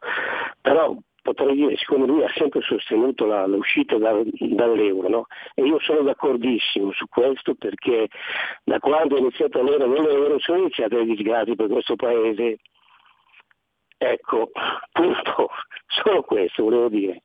però 0.60 0.96
potrei 1.34 1.56
dire, 1.56 1.76
secondo 1.76 2.06
lui 2.06 2.24
ha 2.24 2.32
sempre 2.34 2.60
sostenuto 2.62 3.26
la, 3.26 3.46
l'uscita 3.46 3.96
da, 3.98 4.12
dall'euro, 4.22 5.08
no? 5.08 5.26
E 5.54 5.64
io 5.64 5.78
sono 5.80 6.02
d'accordissimo 6.02 6.92
su 6.92 7.06
questo 7.08 7.54
perché 7.54 8.08
da 8.64 8.78
quando 8.78 9.16
è 9.16 9.20
iniziato 9.20 9.62
l'euro 9.62 9.86
nell'euro 9.86 10.38
sono 10.38 10.58
iniziate 10.58 10.96
le 10.96 11.04
disgrazie 11.04 11.54
per 11.54 11.68
questo 11.68 11.96
paese. 11.96 12.58
Ecco, 13.98 14.50
punto, 14.92 15.48
solo 15.86 16.22
questo 16.22 16.64
volevo 16.64 16.88
dire. 16.88 17.22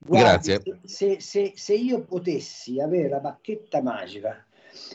Guardi, 0.00 0.48
Grazie. 0.48 0.80
Se, 0.84 1.20
se, 1.20 1.52
se, 1.54 1.74
io 1.74 2.04
potessi 2.04 2.80
avere 2.80 3.08
la 3.08 3.18
bacchetta 3.18 3.82
magica 3.82 4.46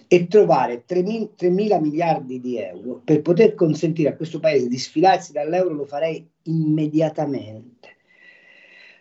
e 0.08 0.28
trovare 0.28 0.86
3 0.86 1.04
mila 1.50 1.80
miliardi 1.80 2.40
di 2.40 2.58
euro 2.58 3.02
per 3.04 3.22
poter 3.22 3.54
consentire 3.54 4.10
a 4.10 4.16
questo 4.16 4.40
paese 4.40 4.68
di 4.68 4.78
sfilarsi 4.78 5.34
dall'euro, 5.34 5.74
lo 5.74 5.86
farei 5.86 6.26
immediatamente. 6.44 7.98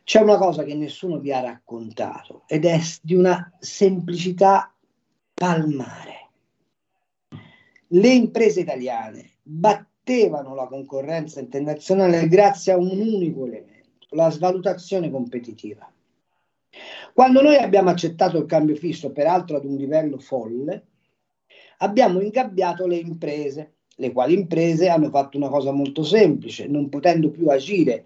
C'è 0.05 0.21
una 0.21 0.37
cosa 0.37 0.65
che 0.65 0.75
nessuno 0.75 1.19
vi 1.19 1.33
ha 1.33 1.41
raccontato 1.41 2.43
ed 2.47 2.65
è 2.65 2.79
di 3.03 3.15
una 3.15 3.53
semplicità 3.61 4.75
palmare. 5.33 6.31
Le 7.89 8.09
imprese 8.09 8.61
italiane 8.61 9.31
battevano 9.43 10.55
la 10.55 10.67
concorrenza 10.67 11.41
internazionale 11.41 12.27
grazie 12.27 12.73
a 12.73 12.79
un 12.79 12.91
unico 12.91 13.47
elemento, 13.47 14.07
la 14.11 14.31
svalutazione 14.31 15.11
competitiva. 15.11 15.91
Quando 17.13 17.43
noi 17.43 17.57
abbiamo 17.57 17.91
accettato 17.91 18.39
il 18.39 18.47
cambio 18.47 18.75
fisso, 18.77 19.13
peraltro 19.13 19.57
ad 19.57 19.65
un 19.65 19.77
livello 19.77 20.19
folle, 20.19 20.87
abbiamo 21.79 22.21
ingabbiato 22.21 22.87
le 22.87 22.97
imprese, 22.97 23.75
le 24.03 24.13
quali 24.13 24.35
imprese 24.35 24.89
hanno 24.89 25.11
fatto 25.11 25.37
una 25.37 25.49
cosa 25.49 25.71
molto 25.71 26.03
semplice, 26.03 26.67
non 26.67 26.89
potendo 26.89 27.31
più 27.31 27.49
agire 27.49 28.05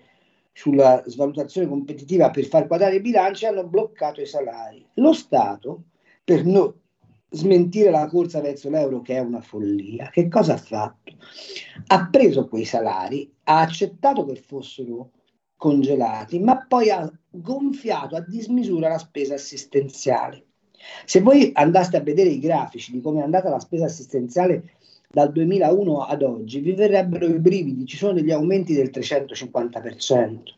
sulla 0.53 1.03
svalutazione 1.07 1.67
competitiva 1.67 2.31
per 2.31 2.45
far 2.45 2.67
quadrare 2.67 2.97
i 2.97 3.01
bilanci, 3.01 3.47
hanno 3.47 3.67
bloccato 3.67 4.21
i 4.21 4.27
salari. 4.27 4.87
Lo 4.95 5.15
Stato, 5.15 5.85
per 6.23 6.45
non 6.45 6.71
smentire 7.31 7.91
la 7.91 8.07
corsa 8.09 8.43
verso 8.43 8.69
l'euro, 8.69 9.01
che 9.01 9.15
è 9.15 9.21
una 9.21 9.41
follia, 9.41 10.11
che 10.11 10.29
cosa 10.29 10.55
ha 10.55 10.59
fatto? 10.59 11.17
Ha 11.87 12.09
preso 12.11 12.47
quei 12.47 12.67
salari, 12.67 13.33
ha 13.45 13.61
accettato 13.61 14.27
che 14.27 14.37
fossero 14.37 15.13
congelati, 15.57 16.39
ma 16.39 16.59
poi 16.67 16.91
ha 16.91 17.11
gonfiato 17.31 18.17
a 18.17 18.21
dismisura 18.21 18.89
la 18.89 18.99
spesa 18.99 19.35
assistenziale. 19.35 20.45
Se 21.07 21.21
voi 21.21 21.51
andaste 21.55 21.97
a 21.97 22.03
vedere 22.03 22.29
i 22.29 22.39
grafici 22.39 22.93
di 22.93 23.01
come 23.01 23.21
è 23.21 23.25
andata 23.25 23.49
la 23.49 23.59
spesa 23.59 23.87
assistenziale 23.87 24.76
dal 25.09 25.33
2001 25.33 26.01
ad 26.03 26.23
oggi, 26.23 26.61
vi 26.61 26.73
verrebbero 26.73 27.27
i 27.27 27.39
brividi, 27.39 27.87
ci 27.87 27.97
sono 27.97 28.13
degli 28.13 28.31
aumenti 28.31 28.75
del 28.75 28.91
350%. 28.93 30.55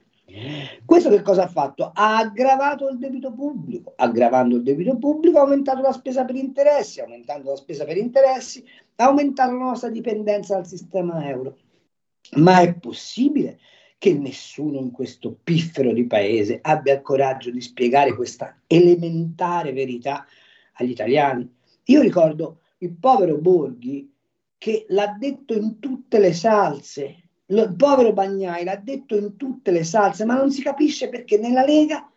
Questo 0.85 1.09
che 1.09 1.23
cosa 1.23 1.45
ha 1.45 1.49
fatto? 1.49 1.91
Ha 1.93 2.19
aggravato 2.19 2.89
il 2.89 2.99
debito 2.99 3.33
pubblico, 3.33 3.95
aggravando 3.97 4.57
il 4.57 4.63
debito 4.63 4.97
pubblico 4.97 5.39
ha 5.39 5.43
aumentato 5.43 5.81
la 5.81 5.93
spesa 5.93 6.25
per 6.25 6.37
interessi, 6.37 7.01
aumentando 7.01 7.51
la 7.51 7.57
spesa 7.57 7.85
per 7.85 7.97
interessi 7.97 8.65
ha 8.97 9.05
aumentato 9.05 9.53
la 9.53 9.65
nostra 9.65 9.89
dipendenza 9.89 10.55
dal 10.55 10.67
sistema 10.67 11.27
euro. 11.29 11.57
Ma 12.37 12.61
è 12.61 12.75
possibile 12.75 13.59
che 13.97 14.13
nessuno 14.13 14.79
in 14.79 14.91
questo 14.91 15.37
piffero 15.43 15.93
di 15.93 16.07
paese 16.07 16.59
abbia 16.63 16.95
il 16.95 17.03
coraggio 17.03 17.51
di 17.51 17.61
spiegare 17.61 18.15
questa 18.15 18.61
elementare 18.67 19.73
verità 19.73 20.27
agli 20.75 20.91
italiani. 20.91 21.51
Io 21.85 22.01
ricordo 22.01 22.61
il 22.79 22.93
povero 22.93 23.39
Borghi 23.39 24.13
che 24.59 24.85
l'ha 24.89 25.17
detto 25.19 25.55
in 25.55 25.79
tutte 25.79 26.19
le 26.19 26.35
salse, 26.35 27.23
il 27.47 27.75
povero 27.77 28.13
Bagnai 28.13 28.65
l'ha 28.65 28.77
detto 28.77 29.17
in 29.17 29.37
tutte 29.37 29.71
le 29.71 29.85
salse, 29.85 30.25
ma 30.25 30.35
non 30.35 30.51
si 30.51 30.61
capisce 30.61 31.09
perché 31.09 31.39
nella 31.39 31.65
Lega 31.65 32.11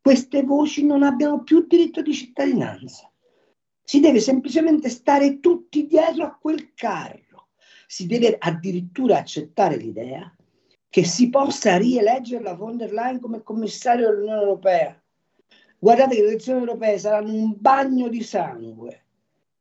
queste 0.00 0.44
voci 0.44 0.86
non 0.86 1.02
abbiano 1.02 1.42
più 1.42 1.66
diritto 1.66 2.00
di 2.00 2.14
cittadinanza. 2.14 3.10
Si 3.82 4.00
deve 4.00 4.20
semplicemente 4.20 4.88
stare 4.88 5.40
tutti 5.40 5.86
dietro 5.86 6.24
a 6.24 6.38
quel 6.40 6.72
carro, 6.74 7.48
si 7.86 8.06
deve 8.06 8.36
addirittura 8.38 9.18
accettare 9.18 9.76
l'idea 9.76 10.32
che 10.88 11.04
si 11.04 11.28
possa 11.28 11.76
rieleggere 11.76 12.42
la 12.42 12.54
von 12.54 12.76
der 12.76 12.92
Leyen 12.92 13.20
come 13.20 13.42
commissario 13.42 14.08
dell'Unione 14.08 14.40
Europea. 14.40 15.02
Guardate 15.78 16.14
che 16.14 16.22
le 16.22 16.28
elezioni 16.28 16.60
europee 16.60 16.98
saranno 16.98 17.32
un 17.32 17.54
bagno 17.58 18.08
di 18.08 18.22
sangue 18.22 19.05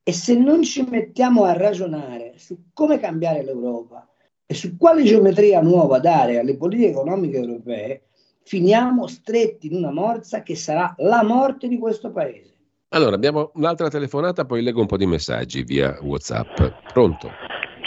e 0.08 0.14
se 0.14 0.36
non 0.38 0.62
ci 0.62 0.86
mettiamo 0.88 1.46
a 1.46 1.54
ragionare 1.54 2.34
su 2.36 2.66
come 2.74 3.00
cambiare 3.00 3.44
l'Europa 3.44 4.08
e 4.46 4.54
su 4.54 4.78
quale 4.78 5.02
geometria 5.02 5.62
nuova 5.62 5.98
dare 5.98 6.38
alle 6.38 6.56
politiche 6.58 6.90
economiche 6.90 7.38
europee, 7.38 8.04
finiamo 8.44 9.08
stretti 9.08 9.66
in 9.66 9.78
una 9.78 9.92
morsa 9.92 10.44
che 10.44 10.56
sarà 10.56 10.94
la 11.00 11.24
morte 11.24 11.68
di 11.68 11.80
questo 11.80 12.12
paese. 12.12 12.54
Allora, 12.90 13.16
abbiamo 13.16 13.50
un'altra 13.56 13.90
telefonata, 13.90 14.46
poi 14.46 14.62
leggo 14.62 14.80
un 14.80 14.86
po' 14.86 14.98
di 14.98 15.08
messaggi 15.08 15.64
via 15.64 15.98
WhatsApp. 16.04 16.56
Pronto? 16.94 17.32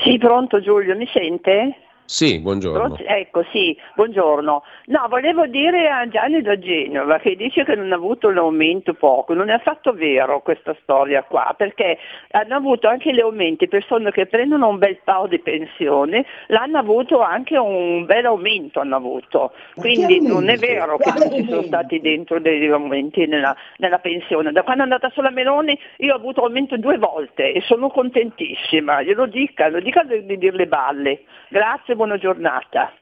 Sì, 0.02 0.18
pronto 0.18 0.61
Giulio, 0.61 0.96
mi 0.96 1.07
sente? 1.12 1.76
Sì, 2.10 2.40
buongiorno. 2.40 2.96
Ecco, 3.04 3.44
sì, 3.52 3.76
buongiorno. 3.94 4.62
No, 4.86 5.06
volevo 5.10 5.46
dire 5.46 5.90
a 5.90 6.08
Gianni 6.08 6.40
da 6.40 6.58
Genova 6.58 7.18
che 7.18 7.36
dice 7.36 7.64
che 7.64 7.74
non 7.74 7.92
ha 7.92 7.96
avuto 7.96 8.30
l'aumento 8.30 8.94
poco, 8.94 9.34
non 9.34 9.50
è 9.50 9.52
affatto 9.52 9.92
vero 9.92 10.40
questa 10.40 10.74
storia 10.80 11.22
qua, 11.22 11.54
perché 11.54 11.98
hanno 12.30 12.56
avuto 12.56 12.88
anche 12.88 13.12
gli 13.12 13.20
aumenti, 13.20 13.68
persone 13.68 14.10
che 14.10 14.24
prendono 14.24 14.68
un 14.68 14.78
bel 14.78 14.98
po' 15.04 15.26
di 15.28 15.38
pensione, 15.38 16.24
l'hanno 16.46 16.78
avuto 16.78 17.20
anche 17.20 17.58
un 17.58 18.06
bel 18.06 18.24
aumento, 18.24 18.80
hanno 18.80 18.96
avuto. 18.96 19.52
Quindi 19.74 20.26
non 20.26 20.48
è 20.48 20.56
vero 20.56 20.96
che 20.96 21.12
non 21.14 21.30
ci 21.30 21.46
sono 21.46 21.62
stati 21.64 22.00
dentro 22.00 22.40
degli 22.40 22.70
aumenti 22.70 23.26
nella, 23.26 23.54
nella 23.76 23.98
pensione. 23.98 24.50
Da 24.52 24.62
quando 24.62 24.80
è 24.80 24.86
andata 24.86 25.10
sulla 25.10 25.28
Meloni 25.28 25.78
io 25.98 26.14
ho 26.14 26.16
avuto 26.16 26.42
aumento 26.42 26.78
due 26.78 26.96
volte 26.96 27.52
e 27.52 27.60
sono 27.60 27.90
contentissima, 27.90 29.02
glielo 29.02 29.26
dica, 29.26 29.68
lo 29.68 29.80
dica 29.80 30.04
di, 30.04 30.24
di 30.24 30.38
dire 30.38 30.56
le 30.56 30.66
balle. 30.66 31.20
Grazie 31.50 31.96
buona 31.98 32.16
giornata. 32.16 32.92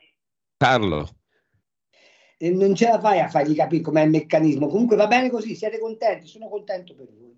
Carlo. 0.56 1.06
E 2.38 2.50
non 2.50 2.74
ce 2.74 2.88
la 2.88 2.98
fai 2.98 3.20
a 3.20 3.28
fargli 3.28 3.54
capire 3.54 3.82
com'è 3.82 4.02
il 4.02 4.10
meccanismo. 4.10 4.68
Comunque 4.68 4.96
va 4.96 5.06
bene 5.06 5.30
così, 5.30 5.54
siete 5.54 5.78
contenti, 5.78 6.26
sono 6.26 6.48
contento 6.48 6.94
per 6.94 7.06
voi. 7.06 7.34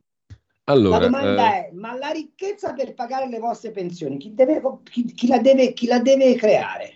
Allora, 0.65 0.99
la 0.99 1.05
domanda 1.07 1.57
eh... 1.57 1.69
è: 1.69 1.71
ma 1.73 1.97
la 1.97 2.11
ricchezza 2.11 2.75
per 2.75 2.95
pagare 2.95 3.29
le 3.29 3.39
vostre 3.39 3.71
pensioni, 3.71 4.19
chi, 4.19 4.35
deve, 4.35 4.61
chi, 4.85 5.05
chi, 5.13 5.27
la, 5.27 5.39
deve, 5.39 5.73
chi 5.73 5.87
la 5.87 5.99
deve 5.99 6.35
creare? 6.37 6.95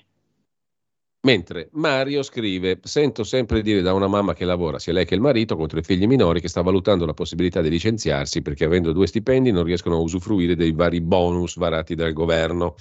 Mentre 1.23 1.69
Mario 1.73 2.23
scrive: 2.23 2.81
Sento 2.83 3.25
sempre 3.25 3.63
dire 3.63 3.81
da 3.81 3.95
una 3.95 4.09
mamma 4.09 4.35
che 4.35 4.45
lavora, 4.45 4.79
sia 4.79 4.93
lei 4.93 5.07
che 5.07 5.15
il 5.15 5.21
marito, 5.21 5.57
contro 5.57 5.79
i 5.79 5.83
figli 5.83 6.07
minori, 6.07 6.41
che 6.41 6.49
sta 6.49 6.63
valutando 6.63 7.07
la 7.07 7.15
possibilità 7.15 7.61
di 7.61 7.71
licenziarsi 7.71 8.43
perché 8.43 8.65
avendo 8.65 8.93
due 8.93 9.07
stipendi 9.07 9.51
non 9.51 9.65
riescono 9.65 9.97
a 9.97 10.01
usufruire 10.01 10.55
dei 10.55 10.73
vari 10.73 11.01
bonus 11.01 11.57
varati 11.57 11.95
dal 11.95 12.13
governo. 12.13 12.75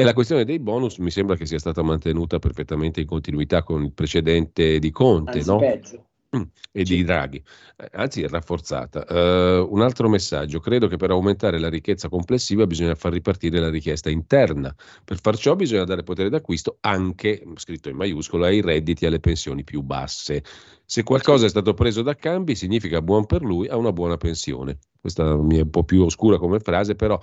E 0.00 0.04
la 0.04 0.12
questione 0.12 0.44
dei 0.44 0.60
bonus 0.60 0.98
mi 0.98 1.10
sembra 1.10 1.34
che 1.34 1.44
sia 1.44 1.58
stata 1.58 1.82
mantenuta 1.82 2.38
perfettamente 2.38 3.00
in 3.00 3.06
continuità 3.08 3.64
con 3.64 3.82
il 3.82 3.92
precedente 3.92 4.78
di 4.78 4.92
Conte, 4.92 5.38
Anzi, 5.38 5.50
no? 5.50 5.58
Peggio. 5.58 6.04
Mm, 6.36 6.42
e 6.70 6.82
di 6.84 7.02
Draghi, 7.02 7.42
eh, 7.76 7.88
anzi 7.94 8.22
è 8.22 8.28
rafforzata. 8.28 9.06
Uh, 9.08 9.66
un 9.72 9.80
altro 9.80 10.08
messaggio, 10.08 10.60
credo 10.60 10.86
che 10.86 10.96
per 10.96 11.10
aumentare 11.10 11.58
la 11.58 11.68
ricchezza 11.68 12.08
complessiva 12.08 12.64
bisogna 12.64 12.94
far 12.94 13.10
ripartire 13.10 13.58
la 13.58 13.70
richiesta 13.70 14.08
interna. 14.08 14.72
Per 15.02 15.18
far 15.20 15.36
ciò 15.36 15.56
bisogna 15.56 15.82
dare 15.82 16.04
potere 16.04 16.28
d'acquisto 16.28 16.76
anche, 16.82 17.42
scritto 17.56 17.88
in 17.88 17.96
maiuscolo, 17.96 18.44
ai 18.44 18.60
redditi 18.60 19.02
e 19.02 19.08
alle 19.08 19.18
pensioni 19.18 19.64
più 19.64 19.82
basse. 19.82 20.44
Se 20.84 21.02
qualcosa 21.02 21.46
è 21.46 21.48
stato 21.48 21.74
preso 21.74 22.02
da 22.02 22.14
cambi 22.14 22.54
significa 22.54 23.02
buon 23.02 23.26
per 23.26 23.42
lui, 23.42 23.66
ha 23.66 23.76
una 23.76 23.92
buona 23.92 24.16
pensione. 24.16 24.78
Questa 25.00 25.36
mi 25.36 25.56
è 25.56 25.62
un 25.62 25.70
po' 25.70 25.82
più 25.84 26.02
oscura 26.02 26.38
come 26.38 26.60
frase, 26.60 26.94
però 26.94 27.18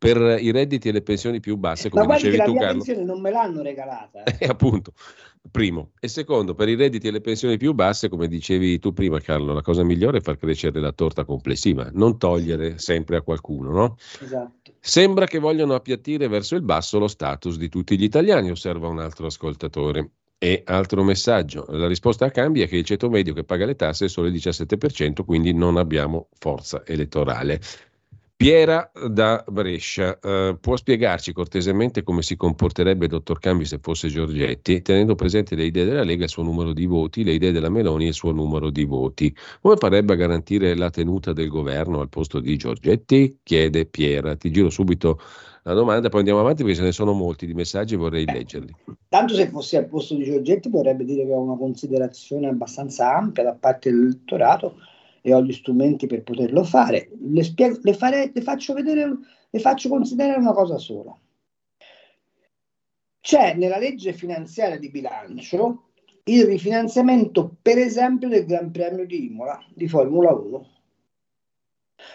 per 0.00 0.38
i 0.40 0.50
redditi 0.50 0.88
e 0.88 0.92
le 0.92 1.02
pensioni 1.02 1.40
più 1.40 1.56
basse, 1.56 1.90
come 1.90 2.06
Ma 2.06 2.14
dicevi 2.14 2.38
tu 2.38 2.54
Carlo. 2.54 2.54
Ma 2.54 2.64
la 2.64 2.72
pensione 2.72 3.04
non 3.04 3.20
me 3.20 3.30
l'hanno 3.30 3.60
regalata. 3.60 4.22
Eh. 4.40 4.46
appunto, 4.46 4.94
primo. 5.50 5.90
E 6.00 6.08
secondo, 6.08 6.54
per 6.54 6.70
i 6.70 6.74
redditi 6.74 7.08
e 7.08 7.10
le 7.10 7.20
pensioni 7.20 7.58
più 7.58 7.74
basse, 7.74 8.08
come 8.08 8.26
dicevi 8.26 8.78
tu 8.78 8.94
prima 8.94 9.20
Carlo, 9.20 9.52
la 9.52 9.60
cosa 9.60 9.82
migliore 9.82 10.18
è 10.18 10.20
far 10.22 10.38
crescere 10.38 10.80
la 10.80 10.92
torta 10.92 11.26
complessiva, 11.26 11.90
non 11.92 12.16
togliere 12.16 12.78
sempre 12.78 13.16
a 13.16 13.20
qualcuno, 13.20 13.72
no? 13.72 13.96
Esatto. 14.22 14.72
Sembra 14.80 15.26
che 15.26 15.38
vogliano 15.38 15.74
appiattire 15.74 16.28
verso 16.28 16.54
il 16.54 16.62
basso 16.62 16.98
lo 16.98 17.06
status 17.06 17.58
di 17.58 17.68
tutti 17.68 17.98
gli 17.98 18.04
italiani, 18.04 18.50
osserva 18.50 18.88
un 18.88 19.00
altro 19.00 19.26
ascoltatore. 19.26 20.12
E 20.38 20.62
altro 20.64 21.02
messaggio, 21.04 21.66
la 21.68 21.86
risposta 21.86 22.24
a 22.24 22.30
cambi 22.30 22.62
è 22.62 22.68
che 22.68 22.78
il 22.78 22.84
ceto 22.86 23.10
medio 23.10 23.34
che 23.34 23.44
paga 23.44 23.66
le 23.66 23.76
tasse 23.76 24.06
è 24.06 24.08
solo 24.08 24.28
il 24.28 24.32
17%, 24.32 25.26
quindi 25.26 25.52
non 25.52 25.76
abbiamo 25.76 26.28
forza 26.38 26.82
elettorale. 26.86 27.60
Piera 28.40 28.90
da 29.06 29.44
Brescia, 29.46 30.18
uh, 30.22 30.58
può 30.58 30.74
spiegarci 30.74 31.34
cortesemente 31.34 32.02
come 32.02 32.22
si 32.22 32.36
comporterebbe 32.36 33.04
il 33.04 33.10
dottor 33.10 33.38
Cambi 33.38 33.66
se 33.66 33.80
fosse 33.82 34.08
Giorgetti, 34.08 34.80
tenendo 34.80 35.14
presente 35.14 35.54
le 35.54 35.64
idee 35.64 35.84
della 35.84 36.04
Lega 36.04 36.22
e 36.22 36.24
il 36.24 36.30
suo 36.30 36.42
numero 36.42 36.72
di 36.72 36.86
voti, 36.86 37.22
le 37.22 37.32
idee 37.32 37.52
della 37.52 37.68
Meloni 37.68 38.06
e 38.06 38.08
il 38.08 38.14
suo 38.14 38.32
numero 38.32 38.70
di 38.70 38.84
voti? 38.84 39.36
Come 39.60 39.76
farebbe 39.76 40.14
a 40.14 40.16
garantire 40.16 40.74
la 40.74 40.88
tenuta 40.88 41.34
del 41.34 41.48
governo 41.48 42.00
al 42.00 42.08
posto 42.08 42.40
di 42.40 42.56
Giorgetti? 42.56 43.40
Chiede 43.42 43.84
Piera. 43.84 44.34
Ti 44.36 44.50
giro 44.50 44.70
subito 44.70 45.20
la 45.64 45.74
domanda, 45.74 46.08
poi 46.08 46.20
andiamo 46.20 46.40
avanti 46.40 46.62
perché 46.62 46.78
ce 46.78 46.84
ne 46.84 46.92
sono 46.92 47.12
molti 47.12 47.44
di 47.44 47.52
messaggi 47.52 47.92
e 47.92 47.98
vorrei 47.98 48.24
leggerli. 48.24 48.74
Tanto 49.10 49.34
se 49.34 49.48
fossi 49.48 49.76
al 49.76 49.86
posto 49.86 50.14
di 50.14 50.24
Giorgetti 50.24 50.70
vorrebbe 50.70 51.04
dire 51.04 51.26
che 51.26 51.32
ho 51.34 51.42
una 51.42 51.58
considerazione 51.58 52.48
abbastanza 52.48 53.14
ampia 53.14 53.42
da 53.42 53.52
parte 53.52 53.90
dell'elettorato 53.90 54.76
e 55.20 55.34
ho 55.34 55.42
gli 55.42 55.52
strumenti 55.52 56.06
per 56.06 56.22
poterlo 56.22 56.64
fare. 56.64 57.10
Le, 57.20 57.42
spiego, 57.42 57.78
le, 57.82 57.94
fare, 57.94 58.30
le 58.32 58.40
faccio 58.40 58.74
vedere, 58.74 59.16
le 59.50 59.58
faccio 59.58 59.88
considerare 59.88 60.38
una 60.38 60.52
cosa 60.52 60.78
sola. 60.78 61.16
C'è 63.20 63.54
nella 63.54 63.78
legge 63.78 64.12
finanziaria 64.12 64.78
di 64.78 64.90
bilancio 64.90 65.90
il 66.24 66.44
rifinanziamento, 66.44 67.56
per 67.60 67.78
esempio, 67.78 68.28
del 68.28 68.46
Gran 68.46 68.70
Premio 68.70 69.04
di 69.04 69.26
Imola 69.26 69.62
di 69.74 69.88
Formula 69.88 70.32
1. 70.32 70.66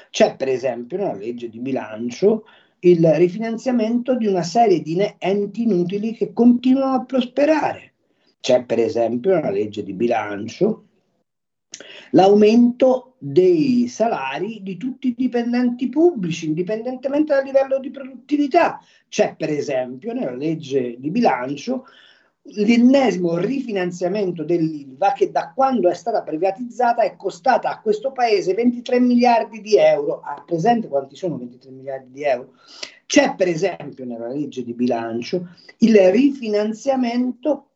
C'è, 0.09 0.35
per 0.35 0.47
esempio, 0.47 0.97
nella 0.97 1.13
legge 1.13 1.49
di 1.49 1.59
bilancio 1.59 2.45
il 2.79 3.07
rifinanziamento 3.15 4.15
di 4.15 4.27
una 4.27 4.43
serie 4.43 4.81
di 4.81 4.97
enti 5.17 5.63
inutili 5.63 6.13
che 6.13 6.33
continuano 6.33 6.95
a 6.95 7.05
prosperare. 7.05 7.93
C'è, 8.39 8.63
per 8.63 8.79
esempio, 8.79 9.33
nella 9.33 9.49
legge 9.49 9.83
di 9.83 9.93
bilancio 9.93 10.85
l'aumento 12.11 13.15
dei 13.17 13.87
salari 13.87 14.61
di 14.61 14.77
tutti 14.77 15.09
i 15.09 15.15
dipendenti 15.15 15.89
pubblici, 15.89 16.47
indipendentemente 16.47 17.33
dal 17.33 17.43
livello 17.43 17.79
di 17.79 17.89
produttività. 17.89 18.79
C'è 19.09 19.35
per 19.35 19.49
esempio 19.49 20.13
nella 20.13 20.35
legge 20.35 20.95
di 20.99 21.09
bilancio 21.09 21.85
l'ennesimo 22.47 23.37
rifinanziamento 23.37 24.43
dell'ILVA 24.43 25.13
che 25.13 25.31
da 25.31 25.51
quando 25.53 25.89
è 25.89 25.95
stata 25.95 26.21
privatizzata 26.21 27.01
è 27.01 27.15
costata 27.15 27.69
a 27.69 27.79
questo 27.81 28.11
paese 28.11 28.53
23 28.53 28.99
miliardi 28.99 29.61
di 29.61 29.77
euro. 29.77 30.21
Ha 30.21 30.43
presente 30.45 30.87
quanti 30.87 31.15
sono 31.15 31.37
23 31.37 31.71
miliardi 31.71 32.11
di 32.11 32.23
euro? 32.23 32.53
C'è 33.07 33.35
per 33.35 33.47
esempio 33.47 34.05
nella 34.05 34.27
legge 34.27 34.63
di 34.63 34.73
bilancio 34.73 35.47
il 35.79 35.97
rifinanziamento 36.11 37.69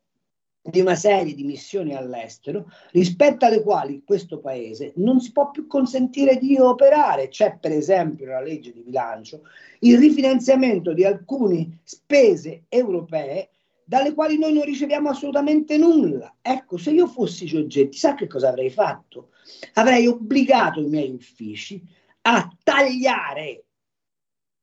di 0.61 0.81
una 0.81 0.95
serie 0.95 1.33
di 1.33 1.43
missioni 1.43 1.95
all'estero 1.95 2.69
rispetto 2.91 3.45
alle 3.45 3.61
quali 3.61 4.03
questo 4.05 4.39
paese 4.39 4.93
non 4.97 5.19
si 5.19 5.31
può 5.31 5.51
più 5.51 5.67
consentire 5.67 6.37
di 6.37 6.57
operare. 6.57 7.29
C'è 7.29 7.57
per 7.59 7.71
esempio 7.71 8.25
nella 8.25 8.41
legge 8.41 8.71
di 8.73 8.81
bilancio 8.81 9.41
il 9.79 9.97
rifinanziamento 9.97 10.93
di 10.93 11.05
alcune 11.05 11.79
spese 11.83 12.65
europee 12.67 13.49
dalle 13.83 14.13
quali 14.13 14.37
noi 14.37 14.53
non 14.53 14.65
riceviamo 14.65 15.09
assolutamente 15.09 15.77
nulla. 15.77 16.35
Ecco, 16.41 16.77
se 16.77 16.91
io 16.91 17.07
fossi 17.07 17.45
Giorgetti, 17.45 17.97
sa 17.97 18.13
che 18.13 18.27
cosa 18.27 18.49
avrei 18.49 18.69
fatto? 18.69 19.29
Avrei 19.73 20.05
obbligato 20.05 20.79
i 20.79 20.87
miei 20.87 21.09
uffici 21.09 21.81
a 22.21 22.47
tagliare 22.61 23.63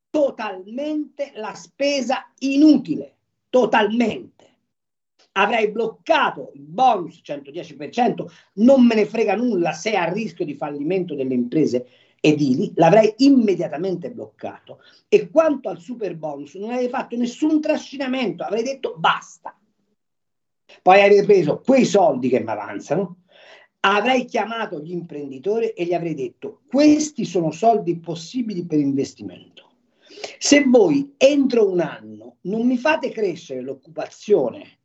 totalmente 0.09 1.31
la 1.35 1.53
spesa 1.55 2.31
inutile, 2.37 3.17
totalmente 3.49 4.37
avrei 5.37 5.69
bloccato 5.69 6.51
il 6.55 6.61
bonus 6.61 7.21
110%, 7.23 8.25
non 8.53 8.85
me 8.85 8.95
ne 8.95 9.05
frega 9.05 9.35
nulla 9.35 9.71
se 9.71 9.95
a 9.95 10.11
rischio 10.11 10.45
di 10.45 10.55
fallimento 10.55 11.13
delle 11.13 11.35
imprese 11.35 11.87
edili, 12.19 12.71
l'avrei 12.75 13.13
immediatamente 13.17 14.11
bloccato. 14.11 14.79
E 15.07 15.29
quanto 15.29 15.69
al 15.69 15.79
super 15.79 16.15
bonus, 16.15 16.55
non 16.55 16.71
avrei 16.71 16.89
fatto 16.89 17.15
nessun 17.15 17.61
trascinamento, 17.61 18.43
avrei 18.43 18.63
detto 18.63 18.95
basta. 18.97 19.55
Poi 20.81 21.01
avrei 21.01 21.23
preso 21.23 21.61
quei 21.63 21.85
soldi 21.85 22.29
che 22.29 22.39
mi 22.39 22.49
avanzano, 22.49 23.23
avrei 23.81 24.25
chiamato 24.25 24.79
gli 24.79 24.91
imprenditori 24.91 25.69
e 25.69 25.85
gli 25.85 25.93
avrei 25.93 26.15
detto 26.15 26.61
questi 26.67 27.25
sono 27.25 27.51
soldi 27.51 27.99
possibili 27.99 28.65
per 28.65 28.79
investimento. 28.79 29.65
Se 30.39 30.63
voi 30.63 31.13
entro 31.17 31.69
un 31.69 31.79
anno 31.79 32.37
non 32.41 32.65
mi 32.65 32.77
fate 32.77 33.09
crescere 33.09 33.61
l'occupazione 33.61 34.76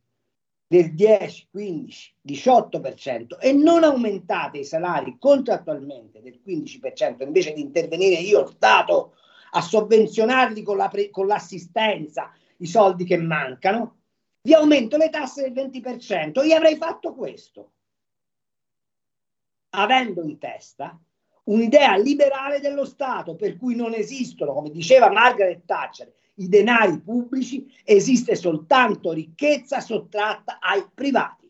del 0.72 0.94
10, 0.94 1.48
15, 1.50 2.14
18% 2.26 3.38
e 3.38 3.52
non 3.52 3.84
aumentate 3.84 4.60
i 4.60 4.64
salari 4.64 5.18
contrattualmente 5.18 6.22
del 6.22 6.40
15% 6.42 7.24
invece 7.24 7.52
di 7.52 7.60
intervenire 7.60 8.22
io 8.22 8.46
Stato 8.46 9.16
a 9.50 9.60
sovvenzionarli 9.60 10.62
con, 10.62 10.78
la 10.78 10.88
pre- 10.88 11.10
con 11.10 11.26
l'assistenza 11.26 12.32
i 12.56 12.66
soldi 12.66 13.04
che 13.04 13.18
mancano, 13.18 13.98
vi 14.40 14.54
aumento 14.54 14.96
le 14.96 15.10
tasse 15.10 15.50
del 15.50 15.70
20%. 15.70 16.42
Io 16.42 16.56
avrei 16.56 16.76
fatto 16.76 17.12
questo, 17.12 17.72
avendo 19.70 20.22
in 20.22 20.38
testa 20.38 20.98
un'idea 21.44 21.98
liberale 21.98 22.60
dello 22.60 22.86
Stato 22.86 23.36
per 23.36 23.58
cui 23.58 23.74
non 23.74 23.92
esistono, 23.92 24.54
come 24.54 24.70
diceva 24.70 25.10
Margaret 25.10 25.66
Thatcher, 25.66 26.10
i 26.36 26.48
denari 26.48 27.00
pubblici, 27.00 27.66
esiste 27.84 28.34
soltanto 28.34 29.12
ricchezza 29.12 29.80
sottratta 29.80 30.58
ai 30.60 30.84
privati. 30.92 31.41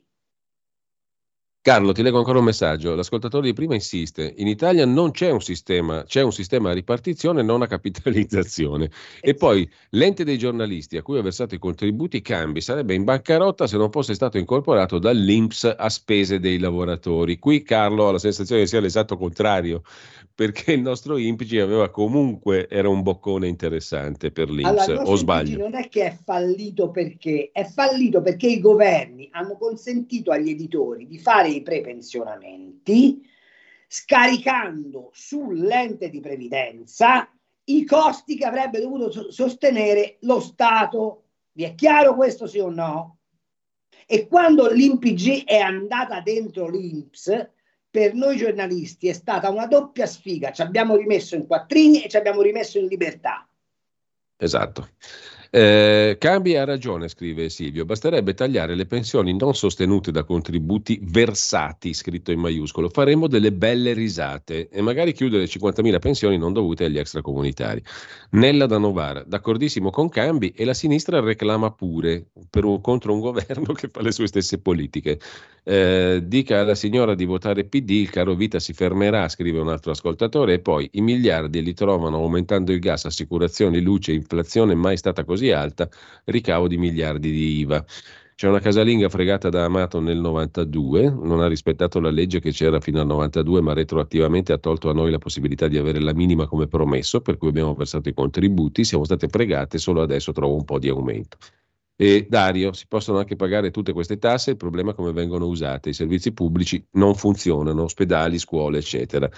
Carlo, 1.64 1.92
ti 1.92 2.02
leggo 2.02 2.18
ancora 2.18 2.40
un 2.40 2.44
messaggio. 2.44 2.96
L'ascoltatore 2.96 3.46
di 3.46 3.52
prima 3.52 3.74
insiste: 3.74 4.34
in 4.38 4.48
Italia 4.48 4.84
non 4.84 5.12
c'è 5.12 5.30
un 5.30 5.40
sistema, 5.40 6.02
c'è 6.02 6.20
un 6.20 6.32
sistema 6.32 6.70
a 6.70 6.72
ripartizione, 6.72 7.42
non 7.42 7.62
a 7.62 7.68
capitalizzazione. 7.68 8.90
E 9.20 9.34
poi 9.34 9.70
l'ente 9.90 10.24
dei 10.24 10.38
giornalisti 10.38 10.96
a 10.96 11.02
cui 11.02 11.18
ha 11.18 11.22
versato 11.22 11.54
i 11.54 11.60
contributi 11.60 12.20
cambi 12.20 12.60
sarebbe 12.60 12.94
in 12.94 13.04
bancarotta 13.04 13.68
se 13.68 13.76
non 13.76 13.92
fosse 13.92 14.14
stato 14.14 14.38
incorporato 14.38 14.98
dall'INPS 14.98 15.76
a 15.78 15.88
spese 15.88 16.40
dei 16.40 16.58
lavoratori. 16.58 17.38
Qui 17.38 17.62
Carlo 17.62 18.08
ha 18.08 18.10
la 18.10 18.18
sensazione 18.18 18.62
che 18.62 18.66
sia 18.66 18.80
l'esatto 18.80 19.16
contrario, 19.16 19.82
perché 20.34 20.72
il 20.72 20.80
nostro 20.80 21.16
INPG 21.16 21.58
aveva 21.58 21.90
comunque, 21.90 22.68
era 22.68 22.88
un 22.88 23.02
boccone 23.02 23.46
interessante 23.46 24.32
per 24.32 24.50
l'INPS, 24.50 24.88
allora, 24.88 25.02
o 25.04 25.14
sbaglio? 25.14 25.58
Non 25.58 25.76
è 25.76 25.88
che 25.88 26.06
è 26.06 26.18
fallito 26.24 26.90
perché, 26.90 27.50
è 27.52 27.62
fallito 27.62 28.20
perché 28.20 28.48
i 28.48 28.58
governi 28.58 29.28
hanno 29.30 29.56
consentito 29.56 30.32
agli 30.32 30.50
editori 30.50 31.06
di 31.06 31.18
fare 31.20 31.50
i 31.52 31.62
prepensionamenti 31.62 33.28
scaricando 33.86 35.10
sull'ente 35.12 36.08
di 36.08 36.20
previdenza 36.20 37.28
i 37.64 37.84
costi 37.84 38.36
che 38.36 38.44
avrebbe 38.44 38.80
dovuto 38.80 39.30
sostenere 39.30 40.16
lo 40.20 40.40
Stato. 40.40 41.24
Vi 41.52 41.64
è 41.64 41.74
chiaro 41.74 42.14
questo 42.14 42.46
sì 42.46 42.58
o 42.58 42.70
no? 42.70 43.18
E 44.06 44.26
quando 44.26 44.70
l'INPG 44.70 45.44
è 45.44 45.58
andata 45.58 46.20
dentro 46.20 46.68
l'INPS, 46.68 47.50
per 47.90 48.14
noi 48.14 48.38
giornalisti 48.38 49.08
è 49.08 49.12
stata 49.12 49.50
una 49.50 49.66
doppia 49.66 50.06
sfiga. 50.06 50.50
Ci 50.50 50.62
abbiamo 50.62 50.96
rimesso 50.96 51.34
in 51.34 51.46
quattrini 51.46 52.02
e 52.02 52.08
ci 52.08 52.16
abbiamo 52.16 52.40
rimesso 52.40 52.78
in 52.78 52.86
libertà. 52.86 53.46
Esatto. 54.36 54.88
Eh, 55.54 56.16
Cambi 56.18 56.56
ha 56.56 56.64
ragione, 56.64 57.08
scrive 57.08 57.50
Silvio, 57.50 57.84
basterebbe 57.84 58.32
tagliare 58.32 58.74
le 58.74 58.86
pensioni 58.86 59.36
non 59.36 59.54
sostenute 59.54 60.10
da 60.10 60.24
contributi 60.24 60.98
versati, 61.02 61.92
scritto 61.92 62.32
in 62.32 62.40
maiuscolo, 62.40 62.88
faremo 62.88 63.26
delle 63.26 63.52
belle 63.52 63.92
risate 63.92 64.70
e 64.70 64.80
magari 64.80 65.12
chiudere 65.12 65.44
50.000 65.44 65.98
pensioni 65.98 66.38
non 66.38 66.54
dovute 66.54 66.86
agli 66.86 66.96
extracomunitari. 66.96 67.82
Nella 68.30 68.64
da 68.64 68.78
Novara, 68.78 69.24
d'accordissimo 69.26 69.90
con 69.90 70.08
Cambi 70.08 70.54
e 70.56 70.64
la 70.64 70.72
sinistra 70.72 71.20
reclama 71.20 71.70
pure 71.70 72.28
un, 72.32 72.80
contro 72.80 73.12
un 73.12 73.20
governo 73.20 73.74
che 73.76 73.88
fa 73.88 74.00
le 74.00 74.12
sue 74.12 74.28
stesse 74.28 74.58
politiche. 74.58 75.20
Eh, 75.64 76.22
dica 76.24 76.60
alla 76.60 76.74
signora 76.74 77.14
di 77.14 77.24
votare 77.24 77.64
PD, 77.64 77.90
il 77.90 78.10
caro 78.10 78.34
vita 78.34 78.58
si 78.58 78.72
fermerà, 78.72 79.28
scrive 79.28 79.60
un 79.60 79.68
altro 79.68 79.92
ascoltatore, 79.92 80.54
e 80.54 80.58
poi 80.60 80.88
i 80.94 81.00
miliardi 81.00 81.62
li 81.62 81.72
trovano 81.72 82.16
aumentando 82.16 82.72
il 82.72 82.80
gas, 82.80 83.04
assicurazioni, 83.04 83.80
luce, 83.80 84.12
inflazione 84.12 84.74
mai 84.74 84.96
stata 84.96 85.24
così 85.24 85.50
alta, 85.52 85.88
ricavo 86.24 86.66
di 86.66 86.78
miliardi 86.78 87.30
di 87.30 87.58
IVA. 87.58 87.84
C'è 88.34 88.48
una 88.48 88.58
casalinga 88.58 89.08
fregata 89.08 89.50
da 89.50 89.64
Amato 89.64 90.00
nel 90.00 90.18
92, 90.18 91.10
non 91.10 91.40
ha 91.40 91.46
rispettato 91.46 92.00
la 92.00 92.10
legge 92.10 92.40
che 92.40 92.50
c'era 92.50 92.80
fino 92.80 93.00
al 93.00 93.06
92, 93.06 93.60
ma 93.60 93.72
retroattivamente 93.72 94.52
ha 94.52 94.58
tolto 94.58 94.90
a 94.90 94.92
noi 94.92 95.12
la 95.12 95.18
possibilità 95.18 95.68
di 95.68 95.78
avere 95.78 96.00
la 96.00 96.12
minima 96.12 96.48
come 96.48 96.66
promesso, 96.66 97.20
per 97.20 97.36
cui 97.36 97.48
abbiamo 97.48 97.74
versato 97.74 98.08
i 98.08 98.14
contributi, 98.14 98.82
siamo 98.82 99.04
state 99.04 99.28
fregate, 99.28 99.78
solo 99.78 100.02
adesso 100.02 100.32
trovo 100.32 100.56
un 100.56 100.64
po' 100.64 100.80
di 100.80 100.88
aumento. 100.88 101.36
E 102.02 102.26
Dario, 102.28 102.72
si 102.72 102.86
possono 102.88 103.18
anche 103.18 103.36
pagare 103.36 103.70
tutte 103.70 103.92
queste 103.92 104.18
tasse, 104.18 104.50
il 104.50 104.56
problema 104.56 104.90
è 104.90 104.94
come 104.94 105.12
vengono 105.12 105.46
usate, 105.46 105.90
i 105.90 105.92
servizi 105.92 106.32
pubblici 106.32 106.84
non 106.94 107.14
funzionano, 107.14 107.84
ospedali, 107.84 108.40
scuole, 108.40 108.78
eccetera. 108.78 109.30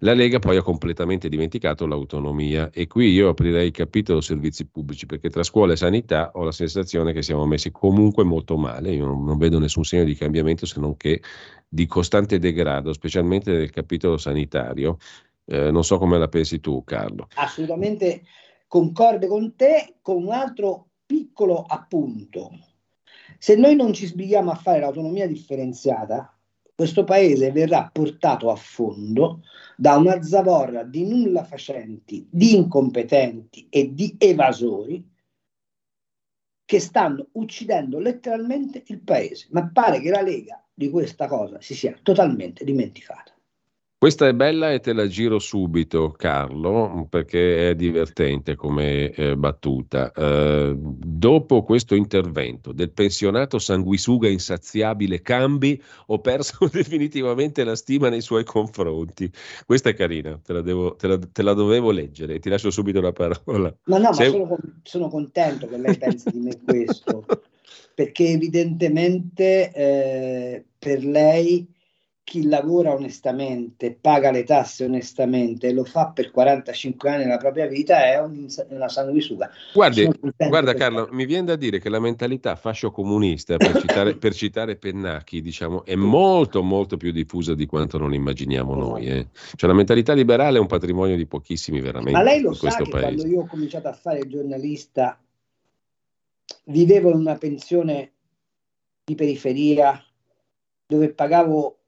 La 0.00 0.12
Lega 0.12 0.40
poi 0.40 0.56
ha 0.56 0.62
completamente 0.62 1.28
dimenticato 1.28 1.86
l'autonomia 1.86 2.68
e 2.72 2.88
qui 2.88 3.12
io 3.12 3.28
aprirei 3.28 3.66
il 3.66 3.72
capitolo 3.72 4.20
servizi 4.20 4.66
pubblici 4.66 5.06
perché 5.06 5.30
tra 5.30 5.44
scuola 5.44 5.74
e 5.74 5.76
sanità 5.76 6.32
ho 6.34 6.42
la 6.42 6.50
sensazione 6.50 7.12
che 7.12 7.22
siamo 7.22 7.46
messi 7.46 7.70
comunque 7.70 8.24
molto 8.24 8.56
male, 8.56 8.90
io 8.90 9.06
non, 9.06 9.38
vedo 9.38 9.60
nessun 9.60 9.84
segno 9.84 10.02
di 10.02 10.16
cambiamento 10.16 10.66
se 10.66 10.80
non 10.80 10.96
che 10.96 11.22
di 11.68 11.86
costante 11.86 12.40
degrado, 12.40 12.92
specialmente 12.92 13.52
nel 13.52 13.70
capitolo 13.70 14.16
sanitario. 14.16 14.96
Eh, 15.44 15.70
non 15.70 15.84
so 15.84 15.96
come 15.98 16.18
la 16.18 16.26
pensi 16.26 16.58
tu, 16.58 16.82
Carlo. 16.82 17.28
Assolutamente 17.36 18.22
concorde 18.66 19.28
con 19.28 19.54
te, 19.54 19.98
con 20.02 20.16
un 20.24 20.32
altro 20.32 20.89
piccolo 21.10 21.64
appunto. 21.64 22.52
Se 23.36 23.56
noi 23.56 23.74
non 23.74 23.92
ci 23.92 24.06
sbrighiamo 24.06 24.52
a 24.52 24.54
fare 24.54 24.78
l'autonomia 24.78 25.26
differenziata, 25.26 26.32
questo 26.72 27.02
paese 27.02 27.50
verrà 27.50 27.90
portato 27.92 28.48
a 28.48 28.54
fondo 28.54 29.42
da 29.76 29.96
una 29.96 30.22
zavorra 30.22 30.84
di 30.84 31.04
nulla 31.04 31.42
facenti, 31.42 32.28
di 32.30 32.54
incompetenti 32.54 33.66
e 33.68 33.92
di 33.92 34.14
evasori 34.18 35.04
che 36.64 36.78
stanno 36.78 37.26
uccidendo 37.32 37.98
letteralmente 37.98 38.84
il 38.86 39.00
paese. 39.00 39.48
Ma 39.50 39.68
pare 39.68 40.00
che 40.00 40.10
la 40.10 40.22
Lega 40.22 40.64
di 40.72 40.90
questa 40.90 41.26
cosa 41.26 41.60
si 41.60 41.74
sia 41.74 41.98
totalmente 42.00 42.62
dimenticata. 42.62 43.34
Questa 44.00 44.26
è 44.26 44.32
bella 44.32 44.72
e 44.72 44.80
te 44.80 44.94
la 44.94 45.06
giro 45.06 45.38
subito, 45.38 46.12
Carlo, 46.12 47.06
perché 47.10 47.68
è 47.68 47.74
divertente 47.74 48.56
come 48.56 49.10
eh, 49.10 49.36
battuta. 49.36 50.10
Eh, 50.10 50.74
dopo 50.74 51.62
questo 51.64 51.94
intervento 51.94 52.72
del 52.72 52.92
pensionato 52.92 53.58
sanguisuga 53.58 54.26
insaziabile 54.26 55.20
Cambi, 55.20 55.78
ho 56.06 56.18
perso 56.18 56.66
definitivamente 56.72 57.62
la 57.62 57.76
stima 57.76 58.08
nei 58.08 58.22
suoi 58.22 58.42
confronti. 58.42 59.30
Questa 59.66 59.90
è 59.90 59.94
carina, 59.94 60.40
te 60.42 60.54
la, 60.54 60.62
devo, 60.62 60.96
te 60.96 61.06
la, 61.06 61.18
te 61.18 61.42
la 61.42 61.52
dovevo 61.52 61.90
leggere. 61.90 62.38
Ti 62.38 62.48
lascio 62.48 62.70
subito 62.70 63.02
la 63.02 63.12
parola. 63.12 63.76
Ma 63.84 63.98
no, 63.98 64.14
Sei... 64.14 64.30
ma 64.30 64.46
sono, 64.46 64.58
sono, 64.82 65.08
contento 65.08 65.66
che 65.66 65.76
lei 65.76 65.98
pensi 65.98 66.30
di 66.30 66.38
me 66.38 66.58
questo, 66.64 67.26
perché 67.94 68.28
evidentemente 68.28 69.70
eh, 69.74 70.64
per 70.78 71.04
lei 71.04 71.68
chi 72.30 72.46
lavora 72.46 72.92
onestamente, 72.92 73.98
paga 74.00 74.30
le 74.30 74.44
tasse 74.44 74.84
onestamente 74.84 75.66
e 75.66 75.72
lo 75.72 75.82
fa 75.82 76.10
per 76.10 76.30
45 76.30 77.10
anni 77.10 77.24
nella 77.24 77.38
propria 77.38 77.66
vita 77.66 78.04
è 78.04 78.20
un, 78.20 78.46
una 78.68 78.88
sanguisuga. 78.88 79.50
Guardi, 79.72 80.08
guarda 80.36 80.72
Carlo, 80.74 81.08
mi 81.10 81.26
viene 81.26 81.46
da 81.46 81.56
dire 81.56 81.80
che 81.80 81.88
la 81.88 81.98
mentalità 81.98 82.54
fascio-comunista, 82.54 83.56
per 83.56 83.72
citare, 83.82 84.14
per 84.14 84.32
citare 84.32 84.76
Pennacchi, 84.76 85.40
diciamo, 85.40 85.84
è 85.84 85.96
molto 85.96 86.62
molto 86.62 86.96
più 86.96 87.10
diffusa 87.10 87.56
di 87.56 87.66
quanto 87.66 87.98
non 87.98 88.14
immaginiamo 88.14 88.76
noi. 88.76 89.06
Eh. 89.06 89.26
Cioè 89.56 89.68
la 89.68 89.74
mentalità 89.74 90.12
liberale 90.12 90.58
è 90.58 90.60
un 90.60 90.68
patrimonio 90.68 91.16
di 91.16 91.26
pochissimi 91.26 91.80
veramente 91.80 92.12
Ma 92.12 92.22
lei 92.22 92.40
lo 92.42 92.52
sa 92.52 92.76
che 92.76 92.88
paese. 92.88 93.06
quando 93.06 93.26
io 93.26 93.40
ho 93.40 93.46
cominciato 93.46 93.88
a 93.88 93.92
fare 93.92 94.20
il 94.20 94.28
giornalista 94.28 95.20
vivevo 96.66 97.10
in 97.10 97.16
una 97.16 97.34
pensione 97.34 98.12
di 99.02 99.16
periferia 99.16 100.00
dove 100.86 101.12
pagavo 101.12 101.79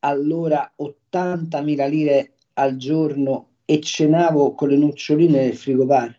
allora 0.00 0.72
80.000 0.76 1.88
lire 1.88 2.32
al 2.54 2.76
giorno 2.76 3.48
e 3.64 3.80
cenavo 3.80 4.54
con 4.54 4.68
le 4.68 4.76
noccioline 4.76 5.44
del 5.44 5.56
frigobar. 5.56 6.18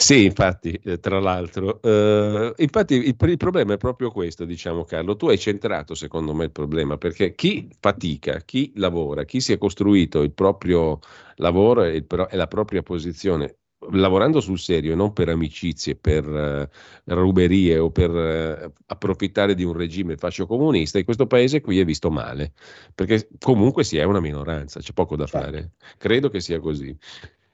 Sì, 0.01 0.23
infatti, 0.23 0.71
eh, 0.85 0.99
tra 0.99 1.19
l'altro, 1.19 1.81
eh, 1.81 2.53
infatti 2.57 2.95
il, 2.95 3.15
il, 3.19 3.37
problema 3.37 3.73
è 3.73 3.77
proprio 3.77 4.11
questo, 4.11 4.45
diciamo 4.45 4.85
Carlo, 4.85 5.17
tu 5.17 5.27
hai 5.27 5.37
centrato 5.37 5.93
secondo 5.93 6.33
me 6.33 6.45
il 6.45 6.51
problema, 6.51 6.97
perché 6.97 7.35
chi 7.35 7.69
fatica, 7.79 8.39
chi 8.39 8.71
lavora, 8.75 9.25
chi 9.25 9.41
si 9.41 9.51
è 9.51 9.57
costruito 9.57 10.21
il 10.21 10.31
proprio 10.31 10.99
lavoro 11.35 11.83
e, 11.83 11.97
il, 11.97 12.27
e 12.31 12.35
la 12.37 12.47
propria 12.47 12.81
posizione 12.81 13.57
lavorando 13.91 14.41
sul 14.41 14.59
serio 14.59 14.91
e 14.91 14.95
non 14.95 15.13
per 15.13 15.29
amicizie, 15.29 15.95
per 15.95 16.27
uh, 16.27 16.67
ruberie 17.05 17.77
o 17.77 17.91
per 17.91 18.09
uh, 18.09 18.71
approfittare 18.87 19.55
di 19.55 19.63
un 19.63 19.73
regime 19.73 20.17
fascio 20.17 20.45
comunista, 20.45 20.97
in 20.97 21.05
questo 21.05 21.27
paese 21.27 21.61
qui 21.61 21.79
è 21.79 21.85
visto 21.85 22.11
male, 22.11 22.53
perché 22.93 23.29
comunque 23.39 23.83
si 23.83 23.97
è 23.97 24.03
una 24.03 24.19
minoranza, 24.19 24.79
c'è 24.79 24.93
poco 24.93 25.15
da 25.15 25.25
certo. 25.25 25.45
fare. 25.45 25.71
Credo 25.97 26.29
che 26.29 26.41
sia 26.41 26.59
così. 26.59 26.95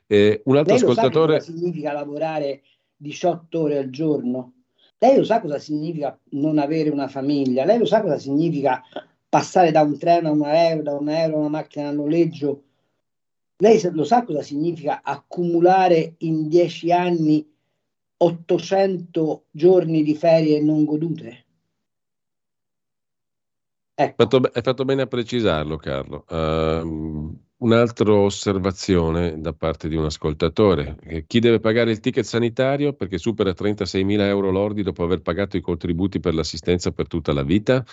Eh, 0.07 0.41
un 0.45 0.57
altro 0.57 0.73
Lei 0.73 0.83
ascoltatore... 0.83 1.33
Lo 1.33 1.39
sa 1.39 1.45
cosa 1.45 1.57
significa 1.59 1.91
lavorare 1.91 2.61
18 2.97 3.59
ore 3.59 3.77
al 3.77 3.89
giorno? 3.89 4.53
Lei 4.97 5.17
lo 5.17 5.23
sa 5.23 5.41
cosa 5.41 5.59
significa 5.59 6.17
non 6.31 6.57
avere 6.57 6.89
una 6.89 7.07
famiglia? 7.07 7.65
Lei 7.65 7.77
lo 7.77 7.85
sa 7.85 8.01
cosa 8.01 8.17
significa 8.17 8.81
passare 9.27 9.71
da 9.71 9.81
un 9.81 9.97
treno 9.97 10.29
a 10.29 10.31
un 10.31 10.43
aereo, 10.43 10.81
da 10.81 10.93
un 10.93 11.09
aereo 11.09 11.35
a 11.35 11.39
una 11.39 11.49
macchina 11.49 11.89
a 11.89 11.91
noleggio 11.91 12.63
lei 13.57 13.79
lo 13.91 14.03
sa 14.03 14.23
cosa 14.23 14.41
significa 14.41 15.01
accumulare 15.03 16.15
in 16.19 16.47
dieci 16.47 16.91
anni 16.91 17.47
800 18.17 19.45
giorni 19.51 20.03
di 20.03 20.15
ferie 20.15 20.61
non 20.61 20.85
godute? 20.85 21.43
Ecco. 23.97 24.15
Fatto, 24.17 24.37
hai 24.37 24.61
fatto 24.61 24.83
bene 24.83 25.03
a 25.03 25.07
precisarlo, 25.07 25.77
Carlo. 25.77 26.25
Uh, 26.27 27.33
un'altra 27.59 28.13
osservazione 28.13 29.39
da 29.39 29.53
parte 29.53 29.87
di 29.87 29.95
un 29.95 30.03
ascoltatore. 30.03 30.97
Chi 31.25 31.39
deve 31.39 31.61
pagare 31.61 31.91
il 31.91 32.01
ticket 32.01 32.25
sanitario 32.25 32.91
perché 32.91 33.17
supera 33.17 33.51
36.000 33.51 34.19
euro 34.27 34.51
lordi 34.51 34.83
dopo 34.83 35.03
aver 35.03 35.21
pagato 35.21 35.55
i 35.55 35.61
contributi 35.61 36.19
per 36.19 36.33
l'assistenza 36.33 36.91
per 36.91 37.07
tutta 37.07 37.31
la 37.31 37.43
vita? 37.43 37.85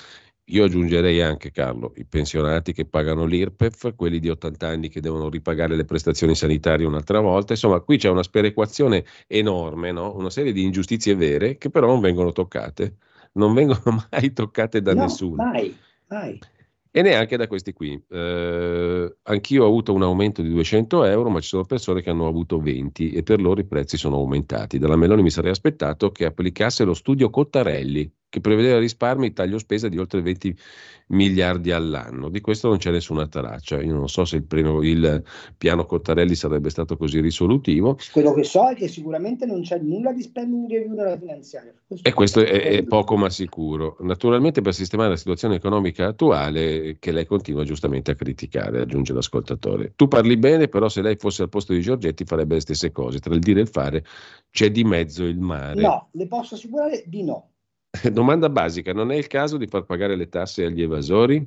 Io 0.47 0.65
aggiungerei 0.65 1.23
anche, 1.23 1.53
Carlo, 1.53 1.93
i 1.97 2.05
pensionati 2.05 2.73
che 2.73 2.85
pagano 2.85 3.25
l'IRPEF, 3.25 3.95
quelli 3.95 4.19
di 4.19 4.29
80 4.29 4.67
anni 4.67 4.89
che 4.89 5.01
devono 5.01 5.29
ripagare 5.29 5.77
le 5.77 5.85
prestazioni 5.85 6.35
sanitarie 6.35 6.85
un'altra 6.85 7.21
volta. 7.21 7.53
Insomma, 7.53 7.79
qui 7.81 7.97
c'è 7.97 8.09
una 8.09 8.25
sperequazione 8.25 9.05
enorme, 9.29 9.93
no? 9.93 10.17
una 10.17 10.31
serie 10.31 10.53
di 10.53 10.65
ingiustizie 10.65 11.15
vere 11.15 11.59
che 11.59 11.71
però 11.71 11.87
non 11.87 12.01
vengono 12.01 12.33
toccate. 12.33 12.97
Non 13.35 13.55
vengono 13.55 13.81
mai 14.11 14.33
toccate 14.33 14.83
da 14.83 14.95
no, 14.95 15.03
nessuno. 15.03 15.37
Mai, 15.37 15.77
mai. 16.09 16.39
E 16.91 17.01
neanche 17.01 17.37
da 17.37 17.47
questi 17.47 17.73
qui. 17.73 18.03
Eh, 18.09 19.17
anch'io 19.23 19.65
ho 19.65 19.67
avuto 19.67 19.95
un 19.95 20.03
aumento 20.03 20.43
di 20.43 20.51
200 20.51 21.05
euro, 21.05 21.31
ma 21.31 21.41
ci 21.41 21.49
sono 21.49 21.65
persone 21.65 22.03
che 22.03 22.11
hanno 22.11 22.27
avuto 22.27 22.61
20 22.61 23.13
e 23.13 23.23
per 23.23 23.41
loro 23.41 23.61
i 23.61 23.65
prezzi 23.65 23.97
sono 23.97 24.17
aumentati. 24.17 24.79
Dalla 24.79 24.97
Meloni 24.97 25.23
mi 25.23 25.31
sarei 25.31 25.53
aspettato 25.53 26.11
che 26.11 26.27
applicasse 26.27 26.85
lo 26.85 26.93
studio 26.93 27.31
Cottarelli, 27.31 28.13
che 28.33 28.41
prevedeva 28.41 28.79
risparmi 28.79 29.27
e 29.27 29.33
taglio 29.35 29.59
spesa 29.59 29.89
di 29.89 29.99
oltre 29.99 30.23
20 30.23 30.57
miliardi 31.09 31.71
all'anno. 31.71 32.31
Di 32.31 32.41
questo 32.41 32.69
non 32.69 32.79
c'è 32.79 32.91
nessuna 32.91 33.29
traccia. 33.29 33.79
Io 33.83 33.93
non 33.93 34.09
so 34.09 34.25
se 34.25 34.37
il, 34.37 34.45
primo, 34.45 34.83
il, 34.83 35.23
piano 35.59 35.85
Cottarelli 35.85 36.35
sarebbe 36.35 36.71
stato 36.71 36.97
così 36.97 37.21
risolutivo. 37.21 37.99
Quello 38.11 38.33
che 38.33 38.45
so 38.45 38.71
è 38.71 38.75
che 38.75 38.89
sicuramente 38.89 39.45
non 39.45 39.61
c'è 39.61 39.79
nulla 39.81 40.13
di 40.13 40.23
spending 40.23 40.67
review 40.67 40.95
nella 40.95 41.19
finanziaria. 41.19 41.75
Questo 41.87 42.09
e 42.09 42.13
questo 42.15 42.41
è, 42.41 42.79
è, 42.79 42.83
poco 42.85 43.19
ma 43.19 43.29
sicuro. 43.29 43.99
Naturalmente 44.01 44.63
per 44.63 44.73
sistemare 44.73 45.11
la 45.11 45.17
situazione 45.17 45.57
economica 45.57 46.07
attuale 46.07 46.97
che 46.99 47.13
lei 47.13 47.27
continua 47.27 47.65
giustamente 47.65 48.13
a 48.13 48.15
criticare, 48.15 48.81
aggiunge 48.81 49.13
l'ascoltatore. 49.13 49.93
Tu 49.95 50.09
parli 50.09 50.39
bene, 50.39 50.69
però 50.69 50.89
se 50.89 51.03
lei 51.03 51.17
fosse 51.17 51.43
al 51.43 51.51
posto 51.51 51.75
di 51.75 51.83
Giorgetti 51.83 52.25
farebbe 52.25 52.55
le 52.55 52.61
stesse 52.61 52.93
cose. 52.93 53.19
Tra 53.19 53.35
il 53.35 53.41
dire 53.41 53.61
e 53.61 53.65
il 53.65 53.69
fare 53.69 54.03
c'è 54.51 54.71
di 54.71 54.85
mezzo 54.85 55.25
il 55.25 55.39
mare. 55.39 55.79
No, 55.83 56.09
le 56.13 56.27
posso 56.27 56.55
assicurare 56.55 57.05
di 57.07 57.23
no. 57.25 57.52
Domanda 58.13 58.49
basica, 58.49 58.93
non 58.93 59.11
è 59.13 59.17
il 59.17 59.27
caso 59.27 59.57
di 59.57 59.67
far 59.67 59.85
pagare 59.85 60.17
le 60.17 60.29
tasse 60.29 60.65
agli 60.65 60.83
evasori? 60.83 61.47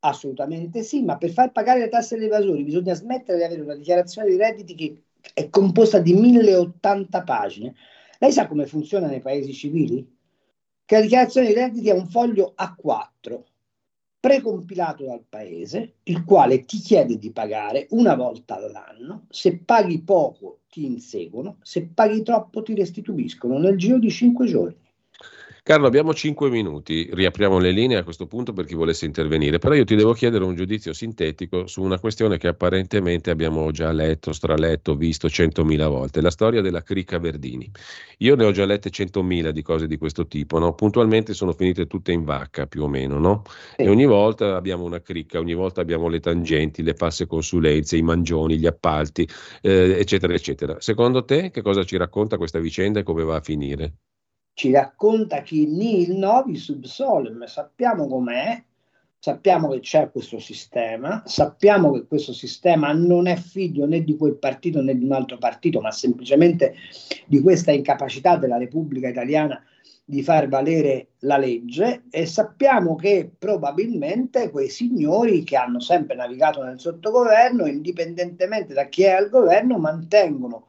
Assolutamente 0.00 0.82
sì, 0.82 1.02
ma 1.02 1.16
per 1.18 1.30
far 1.30 1.50
pagare 1.52 1.80
le 1.80 1.88
tasse 1.88 2.14
agli 2.14 2.24
evasori 2.24 2.62
bisogna 2.62 2.94
smettere 2.94 3.38
di 3.38 3.44
avere 3.44 3.62
una 3.62 3.74
dichiarazione 3.74 4.28
di 4.30 4.36
redditi 4.36 4.74
che 4.74 5.02
è 5.34 5.48
composta 5.50 5.98
di 5.98 6.14
1080 6.14 7.22
pagine. 7.24 7.74
Lei 8.18 8.30
sa 8.30 8.46
come 8.46 8.66
funziona 8.66 9.08
nei 9.08 9.20
paesi 9.20 9.52
civili? 9.52 10.06
Che 10.84 10.94
la 10.94 11.00
dichiarazione 11.00 11.48
di 11.48 11.54
redditi 11.54 11.88
è 11.88 11.92
un 11.92 12.06
foglio 12.06 12.54
A4, 12.56 13.42
precompilato 14.20 15.04
dal 15.04 15.24
paese, 15.28 15.96
il 16.04 16.24
quale 16.24 16.64
ti 16.64 16.78
chiede 16.78 17.18
di 17.18 17.32
pagare 17.32 17.86
una 17.90 18.14
volta 18.14 18.54
all'anno, 18.56 19.26
se 19.30 19.58
paghi 19.58 20.02
poco 20.02 20.60
ti 20.70 20.84
inseguono, 20.84 21.58
se 21.62 21.88
paghi 21.88 22.22
troppo 22.22 22.62
ti 22.62 22.74
restituiscono 22.74 23.58
nel 23.58 23.76
giro 23.76 23.98
di 23.98 24.10
cinque 24.10 24.46
giorni. 24.46 24.85
Carlo, 25.66 25.88
abbiamo 25.88 26.14
5 26.14 26.48
minuti, 26.48 27.10
riapriamo 27.12 27.58
le 27.58 27.72
linee 27.72 27.96
a 27.96 28.04
questo 28.04 28.28
punto 28.28 28.52
per 28.52 28.66
chi 28.66 28.76
volesse 28.76 29.04
intervenire, 29.04 29.58
però 29.58 29.74
io 29.74 29.82
ti 29.82 29.96
devo 29.96 30.12
chiedere 30.12 30.44
un 30.44 30.54
giudizio 30.54 30.92
sintetico 30.92 31.66
su 31.66 31.82
una 31.82 31.98
questione 31.98 32.38
che 32.38 32.46
apparentemente 32.46 33.30
abbiamo 33.30 33.72
già 33.72 33.90
letto, 33.90 34.32
straletto, 34.32 34.94
visto 34.94 35.28
centomila 35.28 35.88
volte, 35.88 36.20
la 36.20 36.30
storia 36.30 36.60
della 36.60 36.84
cricca 36.84 37.18
Verdini. 37.18 37.68
Io 38.18 38.36
ne 38.36 38.44
ho 38.44 38.52
già 38.52 38.64
lette 38.64 38.90
centomila 38.90 39.50
di 39.50 39.62
cose 39.62 39.88
di 39.88 39.96
questo 39.96 40.28
tipo, 40.28 40.60
no? 40.60 40.72
puntualmente 40.74 41.34
sono 41.34 41.52
finite 41.52 41.88
tutte 41.88 42.12
in 42.12 42.22
vacca 42.22 42.68
più 42.68 42.84
o 42.84 42.88
meno, 42.88 43.18
no? 43.18 43.42
e 43.74 43.88
ogni 43.88 44.06
volta 44.06 44.54
abbiamo 44.54 44.84
una 44.84 45.00
cricca, 45.00 45.40
ogni 45.40 45.54
volta 45.54 45.80
abbiamo 45.80 46.06
le 46.06 46.20
tangenti, 46.20 46.84
le 46.84 46.94
false 46.94 47.26
consulenze, 47.26 47.96
i 47.96 48.02
mangioni, 48.02 48.56
gli 48.56 48.66
appalti, 48.66 49.28
eh, 49.62 49.96
eccetera, 49.98 50.32
eccetera. 50.32 50.80
Secondo 50.80 51.24
te 51.24 51.50
che 51.50 51.60
cosa 51.60 51.82
ci 51.82 51.96
racconta 51.96 52.36
questa 52.36 52.60
vicenda 52.60 53.00
e 53.00 53.02
come 53.02 53.24
va 53.24 53.34
a 53.34 53.40
finire? 53.40 53.94
Ci 54.56 54.70
racconta 54.70 55.42
che 55.42 55.66
nil 55.66 56.16
novi 56.16 56.56
subsolem, 56.56 57.44
sappiamo 57.44 58.06
com'è, 58.06 58.64
sappiamo 59.18 59.68
che 59.68 59.80
c'è 59.80 60.10
questo 60.10 60.38
sistema, 60.38 61.22
sappiamo 61.26 61.92
che 61.92 62.06
questo 62.06 62.32
sistema 62.32 62.90
non 62.94 63.26
è 63.26 63.36
figlio 63.36 63.84
né 63.84 64.02
di 64.02 64.16
quel 64.16 64.36
partito 64.36 64.80
né 64.80 64.96
di 64.96 65.04
un 65.04 65.12
altro 65.12 65.36
partito, 65.36 65.82
ma 65.82 65.90
semplicemente 65.90 66.74
di 67.26 67.42
questa 67.42 67.70
incapacità 67.70 68.38
della 68.38 68.56
Repubblica 68.56 69.08
Italiana 69.08 69.62
di 70.02 70.22
far 70.22 70.48
valere 70.48 71.08
la 71.18 71.36
legge. 71.36 72.04
E 72.08 72.24
sappiamo 72.24 72.96
che 72.96 73.30
probabilmente 73.38 74.48
quei 74.48 74.70
signori 74.70 75.44
che 75.44 75.56
hanno 75.56 75.80
sempre 75.80 76.16
navigato 76.16 76.62
nel 76.62 76.80
sottogoverno, 76.80 77.66
indipendentemente 77.66 78.72
da 78.72 78.86
chi 78.86 79.02
è 79.02 79.10
al 79.10 79.28
governo, 79.28 79.76
mantengono 79.76 80.68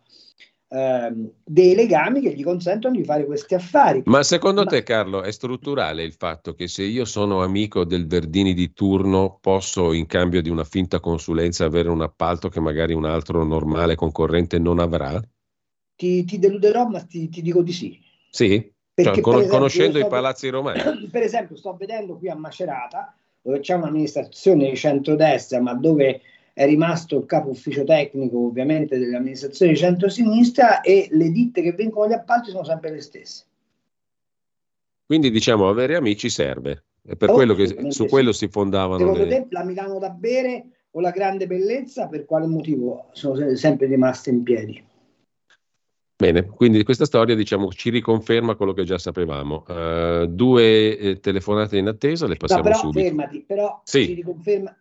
ehm, 0.69 1.31
dei 1.43 1.75
legami 1.75 2.21
che 2.21 2.33
gli 2.33 2.43
consentono 2.43 2.95
di 2.95 3.03
fare 3.03 3.25
questi 3.25 3.55
affari. 3.55 4.01
Ma 4.05 4.23
secondo 4.23 4.63
Ma... 4.63 4.69
te, 4.69 4.83
Carlo, 4.83 5.21
è 5.21 5.31
strutturale 5.31 6.03
il 6.03 6.13
fatto 6.13 6.53
che 6.53 6.67
se 6.67 6.83
io 6.83 7.05
sono 7.05 7.41
amico 7.41 7.83
del 7.85 8.07
Verdini 8.07 8.53
di 8.53 8.73
turno, 8.73 9.37
posso 9.41 9.93
in 9.93 10.05
cambio 10.05 10.41
di 10.41 10.49
una 10.49 10.63
finta 10.63 10.99
consulenza 10.99 11.65
avere 11.65 11.89
un 11.89 12.01
appalto 12.01 12.49
che 12.49 12.59
magari 12.59 12.93
un 12.93 13.05
altro 13.05 13.43
normale 13.43 13.95
concorrente 13.95 14.59
non 14.59 14.79
avrà? 14.79 15.21
Ti, 15.95 16.23
ti 16.25 16.39
deluderò, 16.39 16.87
ma 16.87 17.01
ti, 17.01 17.29
ti, 17.29 17.41
dico 17.41 17.61
di 17.61 17.71
sì. 17.71 17.99
Sì? 18.29 18.71
Cioè, 18.93 19.21
con, 19.21 19.35
esempio, 19.35 19.57
conoscendo 19.57 19.97
sto, 19.97 20.07
i 20.07 20.09
palazzi 20.09 20.49
romani. 20.49 20.81
Per 21.09 21.21
esempio, 21.21 21.55
sto 21.55 21.75
vedendo 21.75 22.17
qui 22.17 22.29
a 22.29 22.35
Macerata, 22.35 23.15
dove 23.41 23.59
c'è 23.59 23.75
un'amministrazione 23.75 24.69
di 24.69 24.75
centrodestra, 24.75 25.61
ma 25.61 25.73
dove 25.73 26.21
è 26.57 26.65
rimasto 26.65 27.19
il 27.19 27.27
capo 27.27 27.49
ufficio 27.49 27.83
tecnico 27.83 28.47
ovviamente 28.47 28.97
dell'amministrazione 28.97 29.73
di 29.73 29.77
centro-sinistra 29.77 30.81
e 30.81 31.07
le 31.11 31.29
ditte 31.29 31.61
che 31.61 31.73
vengono 31.73 32.09
gli 32.09 32.13
appalti 32.13 32.49
sono 32.49 32.63
sempre 32.63 32.89
le 32.89 33.01
stesse. 33.01 33.45
Quindi 35.05 35.29
diciamo 35.29 35.69
avere 35.69 35.95
amici 35.95 36.31
serve, 36.31 36.85
è 37.03 37.15
per 37.15 37.29
oh, 37.29 37.33
quello 37.33 37.53
che 37.53 37.91
su 37.91 38.07
quello 38.07 38.31
si 38.31 38.47
fondavano. 38.47 38.97
Secondo 38.97 39.23
le... 39.23 39.27
te 39.27 39.45
la 39.51 39.63
Milano 39.63 39.99
da 39.99 40.09
bere 40.09 40.65
o 40.89 40.99
la 40.99 41.11
grande 41.11 41.45
bellezza 41.45 42.07
per 42.07 42.25
quale 42.25 42.47
motivo 42.47 43.09
sono 43.11 43.55
sempre 43.55 43.85
rimaste 43.85 44.31
in 44.31 44.41
piedi? 44.41 44.83
Bene, 46.19 46.45
quindi 46.47 46.83
questa 46.83 47.05
storia 47.05 47.35
diciamo, 47.35 47.69
ci 47.69 47.91
riconferma 47.91 48.55
quello 48.55 48.73
che 48.73 48.83
già 48.85 48.97
sapevamo. 48.97 49.63
Uh, 49.67 50.25
due 50.25 50.97
eh, 50.97 51.19
telefonate 51.19 51.77
in 51.77 51.87
attesa, 51.87 52.25
le 52.25 52.37
passiamo 52.37 52.63
no, 52.63 52.69
però, 52.69 52.79
subito. 52.79 53.05
Fermati, 53.05 53.43
però, 53.43 53.81
sì. 53.83 54.25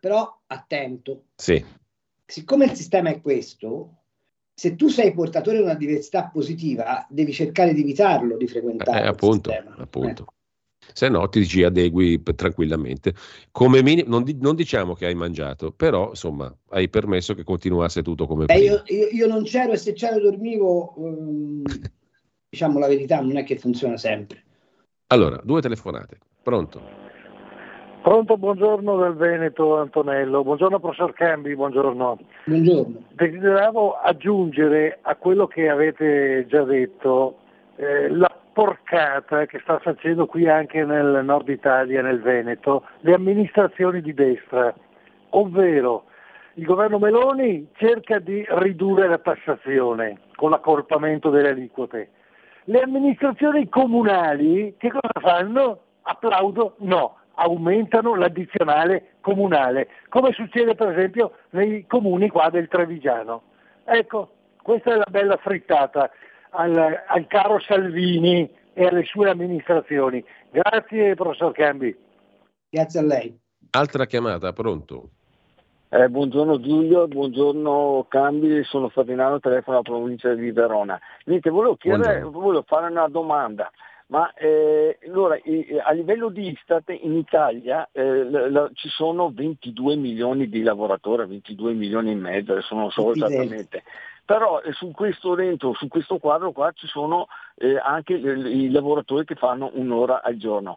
però 0.01 0.41
attento. 0.47 1.25
Sì. 1.35 1.63
Siccome 2.25 2.65
il 2.65 2.73
sistema 2.73 3.11
è 3.11 3.21
questo, 3.21 4.05
se 4.55 4.77
tu 4.77 4.89
sei 4.89 5.13
portatore 5.13 5.59
di 5.59 5.63
una 5.65 5.75
diversità 5.75 6.31
positiva, 6.33 7.07
devi 7.11 7.35
cercare 7.35 7.75
di 7.75 7.83
evitarlo 7.83 8.39
di 8.39 8.49
frequentare 8.49 9.05
eh, 9.05 9.07
appunto, 9.07 9.53
appunto. 9.77 10.25
Se 10.93 11.09
no 11.09 11.29
ti 11.29 11.47
ci 11.47 11.63
adegui 11.63 12.23
tranquillamente. 12.23 13.15
Come 13.51 13.83
minimo, 13.83 14.09
non, 14.09 14.25
di, 14.25 14.37
non, 14.41 14.55
diciamo 14.55 14.95
che 14.95 15.07
hai 15.07 15.15
mangiato, 15.15 15.73
però 15.73 16.11
insomma 16.11 16.55
hai 16.71 16.89
permesso 16.89 17.35
che 17.35 17.45
continuasse 17.45 18.03
tutto 18.03 18.27
come 18.27 18.47
prima. 18.47 18.61
Io, 18.61 18.83
io, 18.87 19.09
io, 19.11 19.27
non 19.27 19.45
c'ero 19.45 19.73
e 19.73 19.77
se 19.77 19.93
c'ero 19.93 20.21
dormivo, 20.21 20.95
um, 20.97 21.63
diciamo 22.49 22.79
la 22.79 22.89
verità, 22.89 23.21
non 23.21 23.37
è 23.37 23.45
che 23.45 23.59
funziona 23.59 23.97
sempre. 23.97 24.43
Allora, 25.09 25.41
due 25.45 25.61
telefonate, 25.61 26.19
pronto? 26.43 27.05
Pronto, 28.07 28.37
buongiorno 28.37 28.99
del 28.99 29.15
Veneto 29.15 29.79
Antonello, 29.79 30.45
buongiorno 30.45 30.79
professor 30.79 31.13
Cambi, 31.13 31.57
buongiorno. 31.57 32.19
Buongiorno. 32.45 33.03
Desideravo 33.11 33.95
aggiungere 33.95 34.99
a 35.03 35.17
quello 35.17 35.49
che 35.49 35.69
avete 35.69 36.47
già 36.49 36.63
detto 36.63 37.39
eh, 37.75 38.09
la 38.09 38.36
porcata 38.57 39.45
che 39.45 39.59
sta 39.59 39.79
facendo 39.81 40.25
qui 40.25 40.49
anche 40.49 40.83
nel 40.83 41.21
nord 41.23 41.47
Italia, 41.51 42.01
nel 42.01 42.23
Veneto, 42.23 42.87
le 43.01 43.13
amministrazioni 43.13 44.01
di 44.01 44.15
destra, 44.15 44.75
ovvero 45.31 46.05
il 46.55 46.65
governo 46.65 46.99
Meloni 46.99 47.69
cerca 47.75 48.19
di 48.19 48.43
ridurre 48.49 49.09
la 49.09 49.19
tassazione 49.19 50.21
con 50.37 50.49
l'accorpamento 50.49 51.29
delle 51.29 51.51
aliquote. 51.51 52.09
Le 52.65 52.81
amministrazioni 52.81 53.69
comunali 53.69 54.75
che 54.79 54.89
cosa 54.89 55.21
fanno? 55.21 55.81
Applaudo? 56.01 56.77
No, 56.79 57.17
aumentano 57.35 58.15
l'addizionale 58.15 59.17
comunale, 59.21 59.89
come 60.09 60.33
succede 60.33 60.75
per 60.75 60.93
esempio 60.93 61.33
nei 61.51 61.85
comuni 61.87 62.31
qua 62.31 62.49
del 62.49 62.69
Trevigiano. 62.69 63.43
Ecco, 63.85 64.31
questa 64.63 64.95
è 64.95 64.97
la 64.97 65.09
bella 65.11 65.37
frittata 65.37 66.11
al, 66.57 67.05
al 67.07 67.27
caro 67.27 67.61
Salvini 67.61 68.51
e 68.73 68.87
alle 68.87 69.05
sue 69.05 69.31
amministrazioni. 69.31 70.25
Grazie 70.51 71.15
professor 71.15 71.53
Cambi. 71.53 71.97
Grazie 72.69 73.01
a 73.01 73.03
lei. 73.03 73.39
Altra 73.71 74.07
chiamata, 74.07 74.53
pronto? 74.53 75.11
Eh, 75.89 76.09
buongiorno 76.09 76.61
Giulio, 76.61 77.07
buongiorno 77.07 78.07
Cambi, 78.09 78.65
sono 78.65 78.89
Ferdinando, 78.89 79.39
telefono 79.39 79.77
alla 79.77 79.89
provincia 79.89 80.35
di 80.35 80.51
Verona. 80.51 80.99
Niente, 81.27 81.49
volevo, 81.51 81.77
chiedere, 81.77 82.23
volevo 82.23 82.65
fare 82.67 82.91
una 82.91 83.07
domanda, 83.07 83.71
ma 84.09 84.33
eh, 84.35 84.99
allora, 85.07 85.37
eh, 85.37 85.81
a 85.83 85.93
livello 85.93 86.29
di 86.29 86.49
Istat 86.49 86.91
in 87.01 87.17
Italia 87.17 87.89
eh, 87.93 88.03
l- 88.03 88.53
l- 88.53 88.71
ci 88.75 88.89
sono 88.89 89.31
22 89.33 89.95
milioni 89.95 90.49
di 90.49 90.63
lavoratori, 90.63 91.27
22 91.27 91.73
milioni 91.73 92.11
e 92.11 92.15
mezzo, 92.17 92.53
adesso 92.53 92.75
non 92.75 92.91
so 92.91 93.13
esattamente 93.13 93.85
però 94.27 94.61
eh, 94.61 94.73
su 94.73 94.91
questo 94.91 95.35
dentro, 95.35 95.73
su 95.73 95.89
questo 95.89 96.19
quadro 96.19 96.51
qua 96.51 96.71
ci 96.73 96.87
sono 96.89 97.29
eh, 97.55 97.79
anche 97.79 98.15
i 98.15 98.71
lavoratori 98.71 99.25
che 99.25 99.37
fanno 99.37 99.71
un'ora 99.73 100.21
al 100.23 100.37
giorno. 100.37 100.77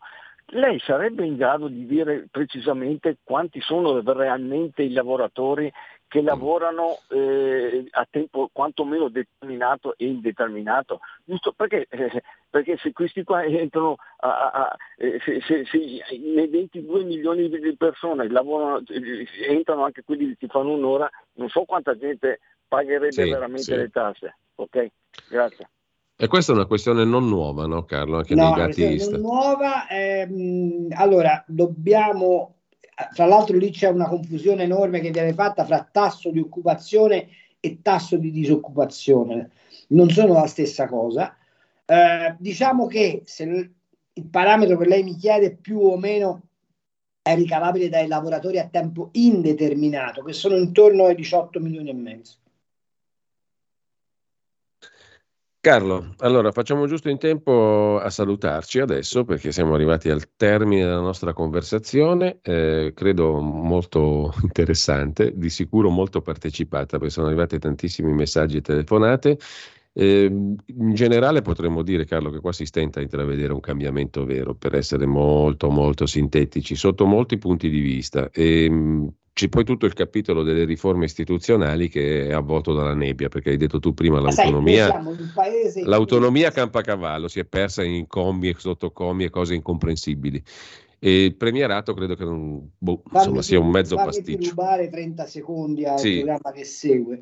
Lei 0.51 0.79
sarebbe 0.79 1.25
in 1.25 1.35
grado 1.35 1.67
di 1.67 1.85
dire 1.85 2.27
precisamente 2.31 3.17
quanti 3.23 3.59
sono 3.61 4.01
realmente 4.01 4.81
i 4.81 4.91
lavoratori 4.91 5.71
che 6.07 6.21
lavorano 6.21 6.97
eh, 7.09 7.85
a 7.91 8.07
tempo 8.09 8.49
quantomeno 8.51 9.09
determinato 9.09 9.95
e 9.95 10.07
indeterminato, 10.07 11.01
giusto 11.23 11.51
perché, 11.51 11.85
eh, 11.87 12.23
perché 12.49 12.77
se 12.77 12.91
questi 12.93 13.23
qua 13.23 13.43
entrano 13.43 13.97
a, 14.21 14.49
a, 14.49 14.75
eh, 14.97 15.19
se, 15.23 15.39
se, 15.41 15.65
se, 15.65 15.77
nei 16.17 16.47
22 16.47 17.03
milioni 17.03 17.47
di 17.47 17.75
persone 17.77 18.27
lavorano, 18.27 18.81
eh, 18.87 19.27
entrano 19.49 19.83
anche 19.83 20.03
quelli 20.03 20.35
che 20.35 20.47
fanno 20.47 20.71
un'ora, 20.71 21.07
non 21.33 21.47
so 21.47 21.63
quanta 21.65 21.95
gente 21.95 22.39
pagherebbe 22.69 23.11
sì, 23.11 23.29
veramente 23.29 23.63
sì. 23.63 23.75
le 23.75 23.89
tasse. 23.89 24.37
Ok, 24.55 24.87
grazie. 25.29 25.69
E 26.15 26.27
questa 26.27 26.51
è 26.51 26.55
una 26.55 26.65
questione 26.65 27.03
non 27.05 27.27
nuova, 27.27 27.65
no 27.65 27.85
Carlo? 27.85 28.17
Anche 28.17 28.35
no, 28.35 28.53
nei 28.53 28.67
dati 28.67 29.09
non 29.09 29.21
nuova. 29.21 29.87
Ehm, 29.87 30.87
allora, 30.91 31.43
dobbiamo, 31.47 32.57
tra 33.13 33.25
l'altro 33.25 33.57
lì 33.57 33.71
c'è 33.71 33.87
una 33.87 34.07
confusione 34.07 34.63
enorme 34.63 34.99
che 34.99 35.11
viene 35.11 35.33
fatta 35.33 35.65
fra 35.65 35.87
tasso 35.89 36.29
di 36.29 36.39
occupazione 36.39 37.29
e 37.61 37.81
tasso 37.81 38.17
di 38.17 38.31
disoccupazione. 38.31 39.51
Non 39.89 40.09
sono 40.09 40.33
la 40.33 40.47
stessa 40.47 40.87
cosa. 40.87 41.35
Eh, 41.85 42.35
diciamo 42.37 42.85
che 42.87 43.21
se 43.23 43.43
il 44.13 44.25
parametro 44.29 44.77
che 44.77 44.87
lei 44.87 45.03
mi 45.03 45.15
chiede 45.15 45.55
più 45.55 45.79
o 45.79 45.97
meno 45.97 46.41
è 47.21 47.33
ricavabile 47.33 47.87
dai 47.87 48.07
lavoratori 48.07 48.59
a 48.59 48.67
tempo 48.67 49.09
indeterminato, 49.13 50.21
che 50.21 50.33
sono 50.33 50.57
intorno 50.57 51.05
ai 51.05 51.15
18 51.15 51.61
milioni 51.61 51.91
e 51.91 51.93
mezzo. 51.93 52.38
Carlo, 55.69 56.15
allora 56.21 56.51
facciamo 56.51 56.87
giusto 56.87 57.09
in 57.09 57.19
tempo 57.19 57.99
a 57.99 58.09
salutarci 58.09 58.79
adesso 58.79 59.23
perché 59.23 59.51
siamo 59.51 59.75
arrivati 59.75 60.09
al 60.09 60.35
termine 60.35 60.83
della 60.83 60.99
nostra 60.99 61.31
conversazione, 61.31 62.39
eh, 62.41 62.91
credo 62.95 63.39
molto 63.39 64.33
interessante, 64.41 65.31
di 65.35 65.51
sicuro 65.51 65.91
molto 65.91 66.21
partecipata 66.21 66.97
perché 66.97 67.13
sono 67.13 67.27
arrivati 67.27 67.59
tantissimi 67.59 68.11
messaggi 68.11 68.57
e 68.57 68.61
telefonate. 68.61 69.37
Eh, 69.93 70.23
in 70.23 70.93
generale 70.95 71.43
potremmo 71.43 71.83
dire, 71.83 72.03
Carlo, 72.05 72.31
che 72.31 72.39
qua 72.39 72.51
si 72.51 72.65
stenta 72.65 72.97
a 72.99 73.03
intravedere 73.03 73.53
un 73.53 73.59
cambiamento 73.59 74.25
vero, 74.25 74.55
per 74.55 74.73
essere 74.73 75.05
molto, 75.05 75.69
molto 75.69 76.07
sintetici, 76.07 76.73
sotto 76.73 77.05
molti 77.05 77.37
punti 77.37 77.69
di 77.69 77.79
vista. 77.79 78.31
E, 78.31 78.63
ehm, 78.63 79.13
c'è 79.39 79.47
poi 79.47 79.63
tutto 79.63 79.85
il 79.85 79.93
capitolo 79.93 80.43
delle 80.43 80.65
riforme 80.65 81.05
istituzionali 81.05 81.87
che 81.87 82.27
è 82.27 82.33
avvolto 82.33 82.73
dalla 82.73 82.93
nebbia, 82.93 83.29
perché 83.29 83.51
hai 83.51 83.57
detto 83.57 83.79
tu 83.79 83.93
prima 83.93 84.19
l'autonomia, 84.19 85.01
sai, 85.33 85.83
l'autonomia 85.83 86.51
campa 86.51 86.81
cavallo, 86.81 87.29
si 87.29 87.39
è 87.39 87.45
persa 87.45 87.81
in 87.81 88.05
commi 88.05 88.49
e 88.49 88.55
sottocomi 88.57 89.23
e 89.23 89.29
cose 89.29 89.55
incomprensibili. 89.55 90.43
E 90.99 91.23
il 91.23 91.35
premierato 91.35 91.93
credo 91.93 92.15
che 92.15 92.25
non, 92.25 92.69
boh, 92.77 93.01
insomma, 93.13 93.41
sia 93.41 93.61
un 93.61 93.69
mezzo 93.69 93.95
pasticcio. 93.95 94.49
rubare 94.49 94.89
30 94.89 95.25
secondi 95.25 95.85
al 95.85 95.99
sì. 95.99 96.17
programma 96.17 96.51
che 96.51 96.65
segue. 96.65 97.21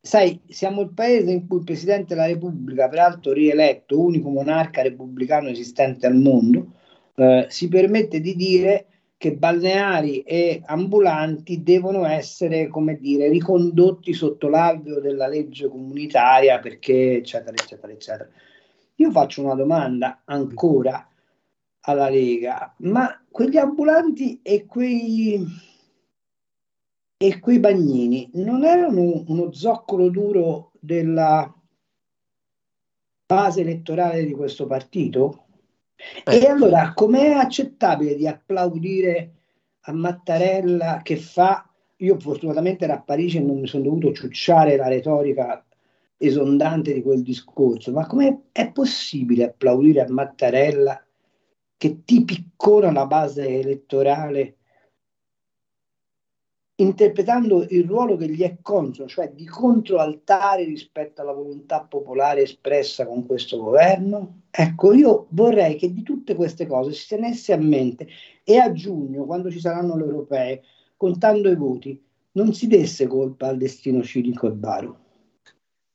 Sai, 0.00 0.40
siamo 0.48 0.80
il 0.80 0.94
paese 0.94 1.32
in 1.32 1.46
cui 1.46 1.58
il 1.58 1.64
Presidente 1.64 2.14
della 2.14 2.28
Repubblica, 2.28 2.88
peraltro 2.88 3.34
rieletto, 3.34 4.00
unico 4.00 4.30
monarca 4.30 4.80
repubblicano 4.80 5.48
esistente 5.48 6.06
al 6.06 6.16
mondo, 6.16 6.68
eh, 7.16 7.44
si 7.50 7.68
permette 7.68 8.22
di 8.22 8.34
dire 8.34 8.86
che 9.18 9.36
balneari 9.36 10.22
e 10.22 10.62
ambulanti 10.64 11.64
devono 11.64 12.06
essere, 12.06 12.68
come 12.68 12.98
dire, 12.98 13.28
ricondotti 13.28 14.12
sotto 14.12 14.48
l'alveo 14.48 15.00
della 15.00 15.26
legge 15.26 15.68
comunitaria 15.68 16.60
perché, 16.60 17.16
eccetera, 17.16 17.50
eccetera, 17.50 17.92
eccetera. 17.92 18.30
Io 18.94 19.10
faccio 19.10 19.42
una 19.42 19.54
domanda 19.54 20.22
ancora 20.24 21.04
alla 21.80 22.08
Lega, 22.08 22.74
ma 22.78 23.20
quegli 23.28 23.56
ambulanti 23.56 24.38
e 24.40 24.66
quei, 24.66 25.44
e 27.16 27.40
quei 27.40 27.58
bagnini 27.58 28.30
non 28.34 28.64
erano 28.64 29.24
uno 29.26 29.52
zoccolo 29.52 30.10
duro 30.10 30.70
della 30.78 31.52
base 33.26 33.62
elettorale 33.62 34.24
di 34.24 34.32
questo 34.32 34.66
partito? 34.66 35.47
E 36.24 36.46
allora 36.46 36.92
com'è 36.94 37.32
accettabile 37.32 38.14
di 38.14 38.26
applaudire 38.26 39.32
a 39.80 39.92
Mattarella 39.92 41.00
che 41.02 41.16
fa, 41.16 41.68
io 41.96 42.18
fortunatamente 42.20 42.84
ero 42.84 42.94
a 42.94 43.00
Parigi 43.00 43.38
e 43.38 43.40
non 43.40 43.58
mi 43.58 43.66
sono 43.66 43.84
dovuto 43.84 44.12
ciucciare 44.12 44.76
la 44.76 44.86
retorica 44.86 45.64
esondante 46.16 46.92
di 46.92 47.02
quel 47.02 47.22
discorso, 47.22 47.90
ma 47.92 48.06
com'è 48.06 48.36
possibile 48.72 49.44
applaudire 49.44 50.02
a 50.02 50.10
Mattarella 50.10 51.02
che 51.76 52.04
ti 52.04 52.24
piccona 52.24 52.92
la 52.92 53.06
base 53.06 53.48
elettorale 53.48 54.57
interpretando 56.80 57.66
il 57.70 57.84
ruolo 57.84 58.16
che 58.16 58.28
gli 58.28 58.42
è 58.42 58.58
consono, 58.62 59.08
cioè 59.08 59.32
di 59.32 59.44
controaltare 59.44 60.64
rispetto 60.64 61.20
alla 61.20 61.32
volontà 61.32 61.80
popolare 61.80 62.42
espressa 62.42 63.06
con 63.06 63.26
questo 63.26 63.58
governo? 63.58 64.42
Ecco, 64.50 64.92
io 64.92 65.26
vorrei 65.30 65.76
che 65.76 65.92
di 65.92 66.02
tutte 66.02 66.34
queste 66.34 66.66
cose 66.66 66.92
si 66.92 67.08
tenesse 67.08 67.52
a 67.52 67.56
mente 67.56 68.06
e 68.44 68.58
a 68.58 68.72
giugno, 68.72 69.24
quando 69.24 69.50
ci 69.50 69.58
saranno 69.58 69.96
le 69.96 70.04
europee, 70.04 70.62
contando 70.96 71.50
i 71.50 71.56
voti, 71.56 72.00
non 72.32 72.52
si 72.52 72.68
desse 72.68 73.08
colpa 73.08 73.48
al 73.48 73.56
destino 73.56 74.02
cinico 74.02 74.46
e 74.46 74.52
baro. 74.52 74.98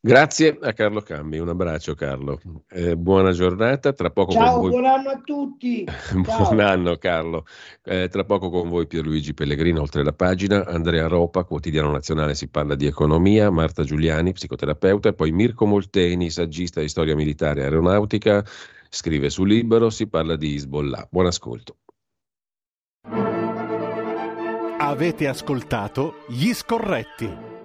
Grazie 0.05 0.57
a 0.61 0.73
Carlo 0.73 0.99
Cambi, 0.99 1.37
un 1.39 1.47
abbraccio 1.47 1.95
Carlo, 1.95 2.37
eh, 2.71 2.97
buona 2.97 3.31
giornata, 3.31 3.93
tra 3.93 4.09
poco 4.09 4.33
Ciao, 4.33 4.59
con 4.59 4.61
voi... 4.63 4.69
buon 4.71 4.85
anno 4.85 5.09
a 5.11 5.21
tutti! 5.23 5.85
buon 6.13 6.59
anno 6.59 6.97
Carlo, 6.97 7.45
eh, 7.85 8.09
tra 8.09 8.25
poco 8.25 8.49
con 8.49 8.67
voi 8.67 8.85
Pierluigi 8.85 9.33
Pellegrino, 9.33 9.79
oltre 9.79 10.03
la 10.03 10.11
pagina, 10.11 10.65
Andrea 10.65 11.07
Ropa, 11.07 11.45
quotidiano 11.45 11.89
nazionale 11.89 12.35
si 12.35 12.49
parla 12.49 12.75
di 12.75 12.85
economia, 12.85 13.49
Marta 13.49 13.85
Giuliani, 13.85 14.33
psicoterapeuta, 14.33 15.07
e 15.07 15.13
poi 15.13 15.31
Mirko 15.31 15.65
Molteni, 15.65 16.29
saggista 16.29 16.81
di 16.81 16.89
storia 16.89 17.15
militare 17.15 17.61
e 17.61 17.63
aeronautica, 17.63 18.43
scrive 18.89 19.29
su 19.29 19.45
Libero, 19.45 19.89
si 19.89 20.09
parla 20.09 20.35
di 20.35 20.55
Hezbollah. 20.55 21.07
Buon 21.09 21.27
ascolto. 21.27 21.77
Avete 24.79 25.29
ascoltato 25.29 26.15
Gli 26.27 26.51
Scorretti 26.51 27.51